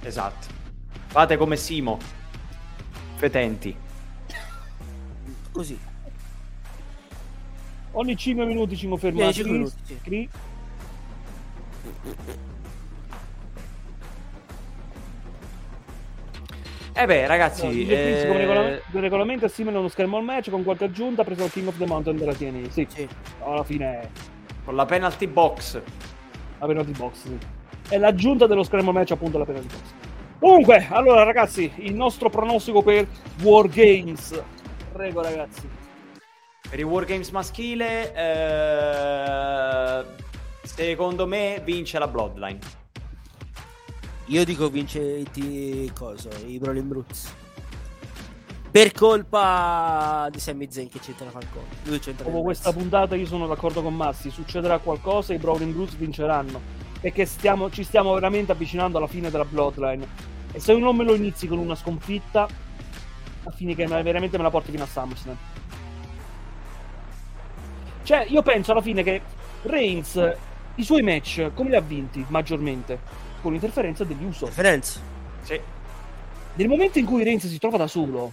[0.03, 0.47] Esatto.
[1.07, 1.97] Fate come Simo.
[3.15, 3.75] Fetenti.
[5.51, 5.79] Così.
[7.91, 9.99] Ogni 5 minuti ci conferma Ogni cinque Chris, minuti, sì.
[10.01, 10.29] Chris.
[16.95, 17.87] Eh beh, ragazzi, No, Chris,
[18.27, 21.43] come eh, regolamento, il regolamento è simile a uno Scramble match con qualche aggiunta preso
[21.43, 22.69] al King of the Mountain della TNA.
[22.69, 23.07] Sì, Sì.
[23.43, 24.09] alla fine è
[24.63, 25.81] con la penalty box.
[26.59, 27.15] la penalty box.
[27.23, 27.37] Sì.
[27.87, 29.81] È l'aggiunta dello Scramble match appunto alla penalty box.
[30.39, 33.07] Comunque, allora ragazzi, il nostro pronostico per
[33.41, 34.41] War Games.
[34.91, 35.69] Prego ragazzi.
[36.69, 40.03] Per i Wargames maschile, eh,
[40.63, 42.59] secondo me vince la Bloodline.
[44.27, 46.29] Io dico vincenti cosa?
[46.45, 47.33] I Brawling Brutes.
[48.71, 51.29] Per colpa di Sami Zayn che c'entra.
[51.83, 55.73] Lui c'entra Dopo questa puntata io sono d'accordo con Massi, succederà qualcosa e i Brawling
[55.73, 56.82] Brutes vinceranno.
[57.03, 60.07] Perché stiamo, ci stiamo veramente avvicinando alla fine della Bloodline.
[60.53, 62.47] E se non me lo inizi con una sconfitta,
[63.43, 65.37] a fine che me- veramente me la porti fino a SummerSlam.
[68.03, 69.21] Cioè, io penso alla fine che
[69.63, 70.37] Reigns
[70.75, 73.01] i suoi match come li ha vinti maggiormente?
[73.41, 74.45] Con l'interferenza degli Uso.
[74.45, 75.01] Differenza.
[75.41, 75.59] Sì.
[76.53, 78.31] Nel momento in cui Reigns si trova da solo,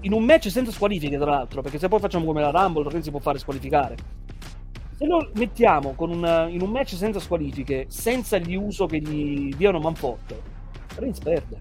[0.00, 3.04] in un match senza squalifiche, tra l'altro, perché se poi facciamo come la Rumble, Reigns
[3.04, 4.20] si può fare squalificare.
[5.02, 9.52] Se lo mettiamo con un- in un match senza squalifiche, senza gli uso che gli
[9.56, 10.40] diano manforte,
[10.94, 11.60] Reigns perde.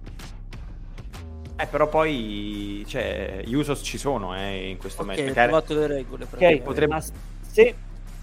[1.57, 5.19] Eh, però poi, cioè, gli Usos ci sono, eh, in questo Ok, match.
[5.27, 6.27] ho trovato le regole.
[6.31, 7.01] Ok, potrebbe- ma
[7.41, 7.75] se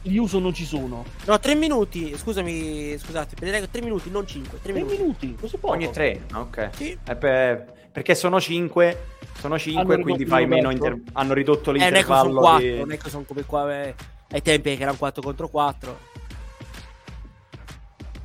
[0.02, 2.16] gli uso non ci sono, No, tre minuti.
[2.16, 4.60] Scusami, scusate, per le regole, tre minuti, non cinque.
[4.62, 4.96] Tre tre minuti.
[5.00, 5.72] minuti, così poco.
[5.72, 6.68] Ogni tre, ok.
[6.74, 6.96] Sì.
[7.04, 9.06] Eh, per- perché sono cinque,
[9.40, 12.40] sono cinque, Hanno quindi fai meno inter- hanno ridotto Eh, non è che sono l'intervallo
[12.40, 12.76] quattro, di...
[12.78, 13.94] non è che sono come qua eh,
[14.30, 15.98] ai tempi che erano 4 contro 4.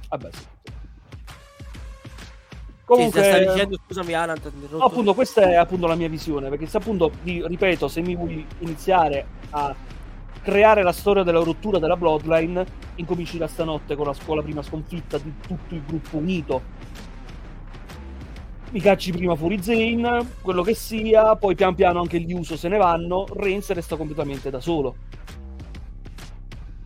[0.10, 0.52] Vabbè, sì.
[2.86, 4.38] Comunque, stavi dicendo, scusami Alan.
[4.70, 6.50] No, appunto, questa è appunto la mia visione.
[6.50, 9.74] Perché se appunto, ripeto, se mi vuoi iniziare a
[10.42, 12.66] creare la storia della rottura della Bloodline,
[12.96, 16.82] incominci da stanotte con la, con la prima sconfitta di tutto il gruppo unito.
[18.72, 22.68] Mi cacci prima fuori Zane, quello che sia, poi pian piano anche gli Uso se
[22.68, 24.96] ne vanno, Reigns resta completamente da solo.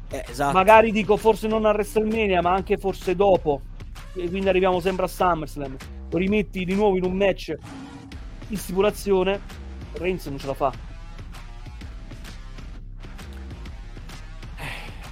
[0.10, 0.54] Eh, esatto.
[0.54, 3.62] Magari dico forse non a WrestleMania, ma anche forse dopo.
[4.14, 5.76] E quindi arriviamo sempre a SummerSlam.
[6.10, 7.54] Lo rimetti di nuovo in un match
[8.50, 9.40] in stipulazione.
[9.94, 10.74] Reigns non ce la fa.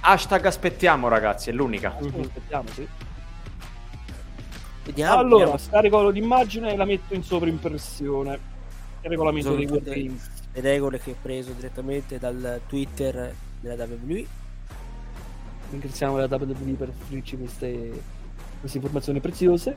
[0.00, 1.96] Hashtag aspettiamo, ragazzi, è l'unica.
[2.00, 2.20] Mhm.
[2.20, 2.86] Aspettiamo, sì.
[4.84, 5.18] Vediamo.
[5.18, 5.58] allora, vediamo.
[5.58, 8.54] scarico l'immagine e la metto in sovrimpressione.
[9.02, 10.30] Il regolamento Sono dei World Games.
[10.52, 14.24] le regole che ho preso direttamente dal Twitter della WWE.
[15.70, 18.02] Ringraziamo la WWE per offrirci queste,
[18.60, 19.74] queste informazioni preziose.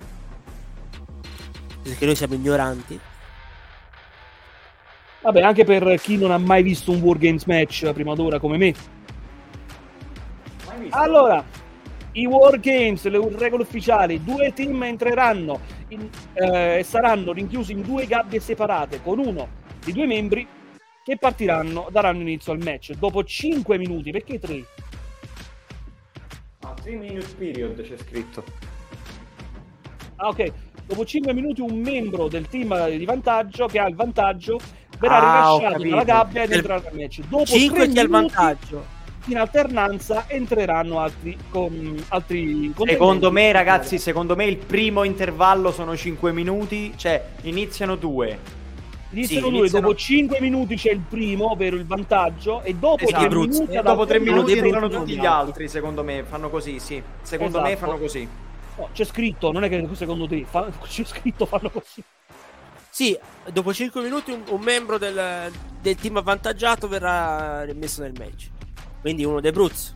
[1.81, 2.99] Perché noi siamo ignoranti.
[5.21, 8.73] Vabbè, anche per chi non ha mai visto un Wargames match prima d'ora come me.
[10.91, 11.43] Allora,
[12.13, 15.59] i Wargames, le regole ufficiali, due team entreranno
[15.89, 19.47] in- eh, e saranno rinchiusi in due gabbie separate con uno
[19.83, 20.47] di due membri
[21.03, 22.93] che partiranno, daranno inizio al match.
[22.93, 24.65] Dopo 5 minuti, perché 3?
[26.61, 28.43] Ah, 3 minute period c'è scritto.
[30.17, 30.51] Ah, ok.
[30.85, 34.59] Dopo 5 minuti un membro del team di vantaggio, che ha il vantaggio,
[34.99, 37.21] verrà Ah, rilasciato dalla gabbia ed entrerà nel match.
[37.27, 38.97] Dopo 5 tre che ha il minuti, vantaggio.
[39.25, 45.95] In alternanza entreranno altri, con, altri Secondo me, ragazzi, secondo me il primo intervallo sono
[45.95, 48.58] 5 minuti, cioè iniziano due.
[49.11, 53.03] Iniziano Sì, due, iniziano- dopo 5 minuti c'è il primo, ovvero il vantaggio, e dopo
[53.03, 53.19] Esatto.
[53.19, 53.59] 3 Bruzzi.
[53.61, 57.01] minuti E dopo 3 alternare minuti entrano tutti gli altri, secondo me, fanno così, sì.
[57.21, 57.85] Secondo me Esatto.
[57.87, 58.27] fanno così.
[58.77, 62.03] No, c'è scritto, non è che secondo te, fa- c'è scritto fanno così.
[62.91, 63.17] Sì,
[63.51, 68.49] dopo 5 minuti un, un membro del, del team avvantaggiato verrà messo nel match.
[69.01, 69.95] Quindi uno dei Bruz.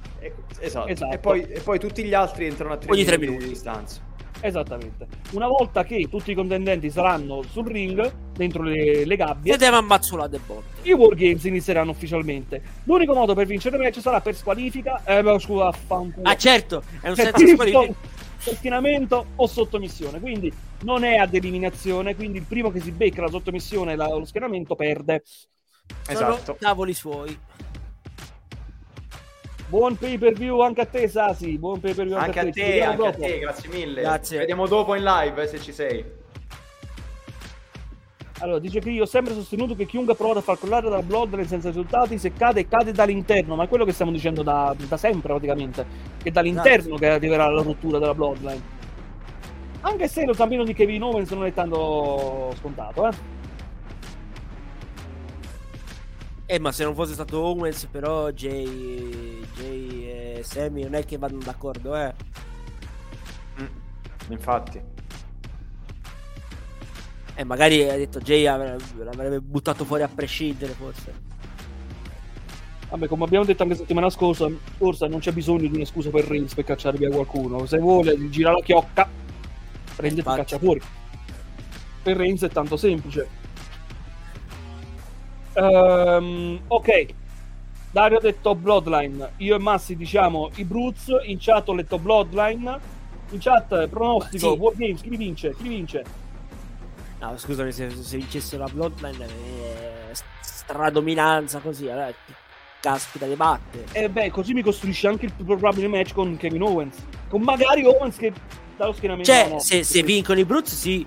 [0.60, 0.88] Esatto.
[0.88, 1.14] Esatto.
[1.14, 3.48] E, poi, e poi tutti gli altri entrano a 3 Ogni tre minuti, minuti.
[3.48, 3.99] di distanza.
[4.45, 5.07] Esattamente.
[5.32, 10.38] Una volta che tutti i contendenti saranno sul ring, dentro le, le gabbie, Vediamo ammazzolate
[10.45, 10.82] botte.
[10.90, 12.61] i Wargames inizieranno ufficialmente.
[12.84, 16.28] L'unico modo per vincere il match sarà per squalifica, eh, no, scusa, fanculo.
[16.28, 17.95] Ah, certo, è un Per senza squalifica.
[18.38, 20.20] sottomissione o sottomissione.
[20.20, 20.52] Quindi
[20.82, 22.14] non è ad eliminazione.
[22.14, 25.24] Quindi il primo che si becca la sottomissione e lo schieramento perde.
[25.26, 26.57] Sono Esatto.
[26.60, 27.38] cavoli suoi.
[29.74, 31.58] Buon pay per view anche a te, Sasi.
[31.58, 34.02] Buon pay per view anche, Anche a te, vediamo anche a te, grazie mille.
[34.02, 34.38] Grazie.
[34.38, 36.06] Vediamo dopo in live eh, se ci sei.
[38.41, 41.48] Allora, dice che io ho sempre sostenuto che chiunque prova a far collare dalla Bloodline
[41.48, 43.56] senza risultati, se cade, cade dall'interno.
[43.56, 45.84] Ma è quello che stiamo dicendo da, da sempre, praticamente.
[46.22, 48.62] Che è dall'interno che arriverà la rottura della Bloodline.
[49.82, 53.33] Anche se lo zampino di Kevin Owens non è tanto scontato, eh.
[56.45, 60.03] Eh, ma se non fosse stato Owens, però Jay, Jay
[60.38, 62.14] e Sammy non è che vanno d'accordo, eh.
[63.61, 63.65] Mm,
[64.30, 64.82] Infatti.
[67.36, 71.32] Eh, magari ha detto Jay avre- l'avrebbe buttato fuori a prescindere, forse.
[72.90, 76.26] Vabbè, come abbiamo detto anche settimana scorsa, scorsa non c'è bisogno di una scusa per
[76.26, 77.65] Reigns per cacciare via qualcuno.
[77.65, 79.10] Se vuole gira la chiocca,
[79.95, 80.80] prende e caccia fuori.
[82.03, 83.41] Per Reigns è tanto semplice.
[85.54, 87.06] Ehm, ok.
[87.92, 92.80] Dario ha detto Bloodline, io e Massi diciamo i Brutes, in chat ho letto Bloodline,
[93.30, 94.58] in chat pronostico, Sì.
[94.58, 95.54] War Games, chi vince?
[95.56, 96.04] Chi vince?
[97.20, 100.12] No, scusami, se, se vincesse la Bloodline, eh,
[100.42, 102.34] stradominanza così, allora, che
[102.80, 103.86] caspita le batte.
[103.92, 106.98] E beh, così mi costruisce anche il più probabile match con Kevin Owens,
[107.30, 108.34] con magari Owens che
[108.76, 109.32] dallo schienamento...
[109.32, 109.60] Cioè, no.
[109.60, 111.06] se, se vincono i Brutes, sì.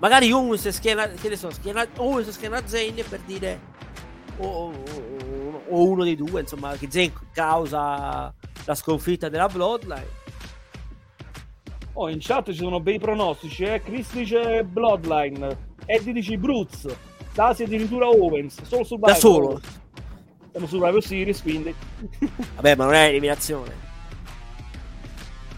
[0.00, 3.60] Magari Owens schiena, che ne so, schiena, Owens schiena Zayn per dire...
[4.38, 8.32] O, o- o- o uno dei due, insomma, che Zayn causa
[8.64, 10.18] la sconfitta della Bloodline.
[11.92, 13.82] Oh, in chat ci sono bei pronostici, eh?
[13.82, 16.86] Chris dice Bloodline, Eddie dice Brutes,
[17.34, 19.60] Dasi addirittura Owens, solo su Da solo.
[20.50, 21.74] Siamo su Rival Series, quindi...
[22.56, 23.88] Vabbè, ma non è eliminazione.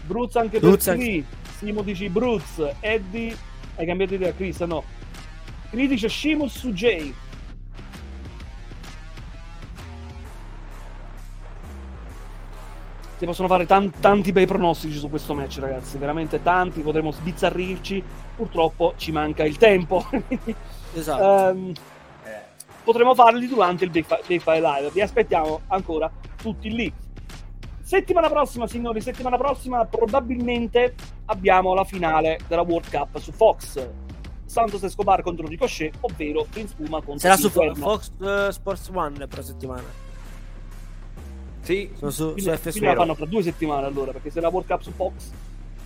[0.05, 1.23] Bruz anche Bruz per anche-.
[1.57, 3.35] Simo dici Bruz, Eddie,
[3.75, 4.83] hai cambiato idea Chris, no?
[5.69, 7.13] Cree dice Shimus su Jay.
[13.17, 18.03] Si possono fare tan- tanti bei pronostici su questo match, ragazzi, veramente tanti, potremmo sbizzarrirci,
[18.35, 20.05] purtroppo ci manca il tempo.
[20.95, 21.49] Esatto.
[21.49, 21.73] Ehm,
[22.83, 24.91] potremo farli durante il Big Five Live.
[24.91, 26.93] Vi aspettiamo ancora tutti lì.
[27.93, 30.95] Settimana prossima, signori, settimana prossima probabilmente
[31.25, 33.87] abbiamo la finale della World Cup su Fox.
[34.45, 37.85] Santos Escobar contro Ricochet, ovvero Prince Puma contro Sarà su Fo- Inferno.
[37.91, 39.83] Fox eh, Sports One per settimana.
[41.61, 44.41] Sì, Sono su, su Quindi, FS quindi la fanno fra due settimane allora, perché se
[44.41, 45.29] la World Cup su Fox,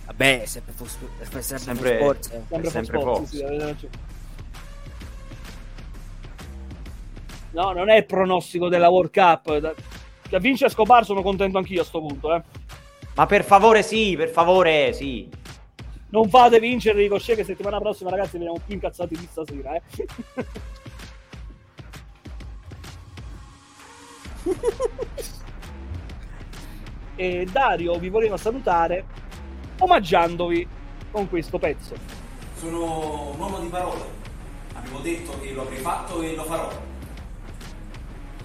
[0.06, 2.26] Vabbè, è sempre Fox, sempre Sempre- Fox Sports.
[2.30, 2.42] eh.
[2.48, 3.28] sempre, sempre Fox, Fox.
[3.28, 3.88] sì, sì.
[7.50, 9.74] No, non è il pronostico della World Cup.
[10.28, 12.42] Che vince Escobar sono contento anch'io a sto punto, eh.
[13.14, 15.26] ma per favore sì, per favore sì.
[16.10, 19.82] Non fate vincere Ricochet che settimana prossima, ragazzi, veniamo più incazzati di stasera, eh.
[27.16, 29.04] e Dario vi voleva salutare
[29.78, 30.68] omaggiandovi
[31.10, 31.94] con questo pezzo.
[32.56, 34.16] Sono un uomo di parole.
[34.74, 36.87] Avevo detto che lo avrei fatto e lo farò.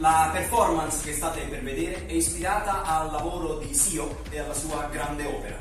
[0.04, 4.90] La performance che state per vedere è ispirata al lavoro di Sio e alla sua
[4.92, 5.58] grande opera.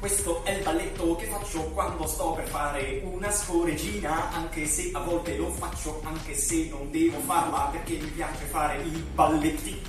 [0.00, 4.98] Questo è il balletto che faccio quando sto per fare una scoregina, anche se a
[4.98, 9.82] volte lo faccio, anche se non devo farla perché mi piace fare i balletti.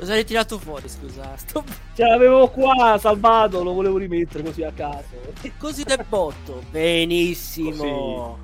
[0.00, 1.36] Cosa hai tirato fuori, scusa?
[1.36, 1.62] Sto...
[1.94, 5.04] Ce l'avevo qua salvato, lo volevo rimettere così a caso.
[5.58, 6.62] Così del botto.
[6.70, 8.38] Benissimo.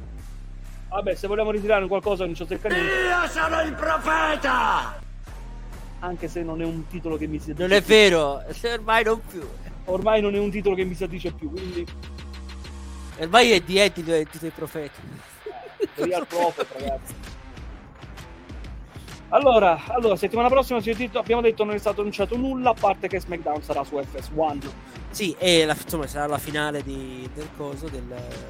[0.90, 2.82] Vabbè, se vogliamo ritirare qualcosa non c'è seccanetti.
[2.82, 5.00] Io sono il profeta!
[6.00, 9.48] Anche se non è un titolo che mi si Non è vero, ormai non più.
[9.86, 11.86] Ormai non è un titolo che mi si dice più, quindi
[13.18, 15.00] Ormai è di Eddie diventato i profeti.
[15.94, 17.14] Real Prophet, ragazzi.
[19.30, 22.74] Allora, allora, settimana prossima ci è detto- abbiamo detto non è stato annunciato nulla, a
[22.74, 24.70] parte che SmackDown sarà su FS1.
[25.10, 28.04] Sì, e la, insomma sarà la finale di- del coso del...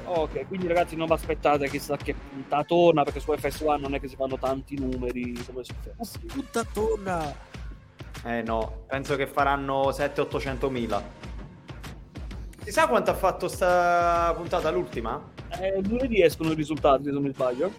[0.05, 4.07] Ok, quindi ragazzi non vi aspettate chissà che puntatona, perché su FS1 non è che
[4.07, 6.19] si fanno tanti numeri come su FS.
[6.27, 7.33] puntatona.
[8.23, 11.01] Eh no, penso che faranno 700-800 mila.
[12.63, 15.19] Si sa quanto ha fatto sta puntata l'ultima?
[15.59, 17.71] Eh, lunedì escono i risultati, se non mi sbaglio.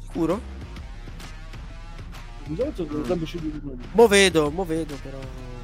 [0.00, 0.62] Sicuro?
[2.46, 3.88] Di solito sono sempre usciti di lunedì.
[3.92, 5.16] Mo vedo, mo vedo però.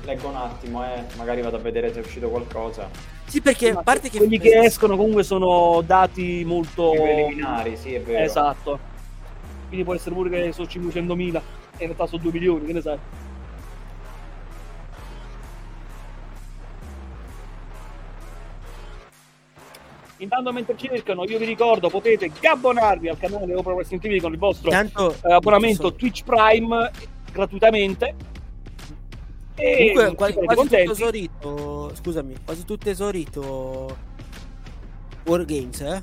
[0.05, 1.05] Leggo un attimo, eh.
[1.17, 2.89] Magari vado a vedere se è uscito qualcosa.
[3.27, 4.19] Sì, perché Ma a parte che...
[4.19, 8.25] quelli che escono comunque sono dati molto preliminari, sì, è vero.
[8.25, 8.79] Esatto.
[9.69, 11.43] Quindi può essere pure che sono 500.000 e in
[11.79, 12.99] realtà sono 2 milioni, che ne sai?
[20.21, 24.39] Intanto mentre cercano, io vi ricordo, potete gabbonarvi al canale Opera Wrestling TV con il
[24.39, 25.15] vostro Tanto...
[25.25, 26.91] eh, abbonamento so- Twitch Prime
[27.33, 28.15] gratuitamente.
[29.55, 31.93] E Comunque quasi, quasi tutto esaurito.
[31.95, 33.97] Scusami, quasi tutto esaurito.
[35.25, 36.03] Wargames, eh?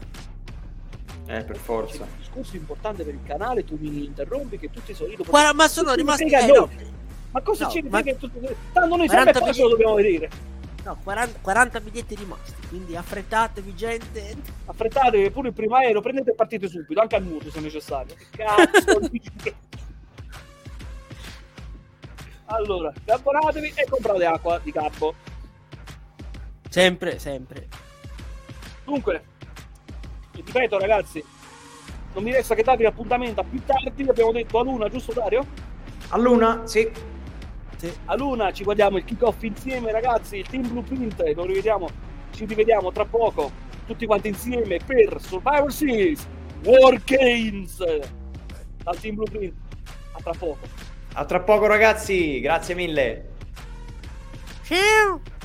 [1.28, 2.04] Eh, per forza.
[2.04, 5.94] Un discorso importante per il canale, tu mi interrompi che tutti sono Guarda, ma sono
[5.94, 6.24] rimasti.
[6.26, 6.70] eh, no,
[7.32, 8.40] Ma cosa No, ci ma- frega tutto?
[8.74, 10.30] Tanto noi sempre 40 poi lo dobbiamo vedere.
[10.88, 12.68] No, 40, 40 biglietti rimasti.
[12.68, 14.36] Quindi affrettatevi, gente.
[14.66, 18.16] Affrettatevi pure il primo aereo, prendete e partite subito, anche a nuoto se necessario.
[18.32, 19.00] Cazzo?
[22.50, 25.14] Allora, abbonatevi e comprate acqua di campo.
[26.70, 27.68] Sempre, sempre.
[28.86, 29.22] Dunque,
[30.32, 31.22] ripeto ragazzi,
[32.14, 35.46] non mi resta che darvi l'appuntamento a più tardi, abbiamo detto a luna, giusto Dario?
[36.08, 36.90] A luna, sì.
[37.78, 37.92] Sì.
[38.06, 41.88] A luna ci guardiamo il kick off insieme ragazzi, il team blueprint, lo rivediamo,
[42.32, 43.52] ci rivediamo tra poco
[43.86, 46.28] tutti quanti insieme per Survivor Series
[46.64, 47.78] War Games
[48.84, 49.54] dal Team Blueprint.
[50.14, 50.58] A tra poco.
[51.14, 53.30] A tra poco ragazzi, grazie mille.
[54.64, 55.37] Ciao.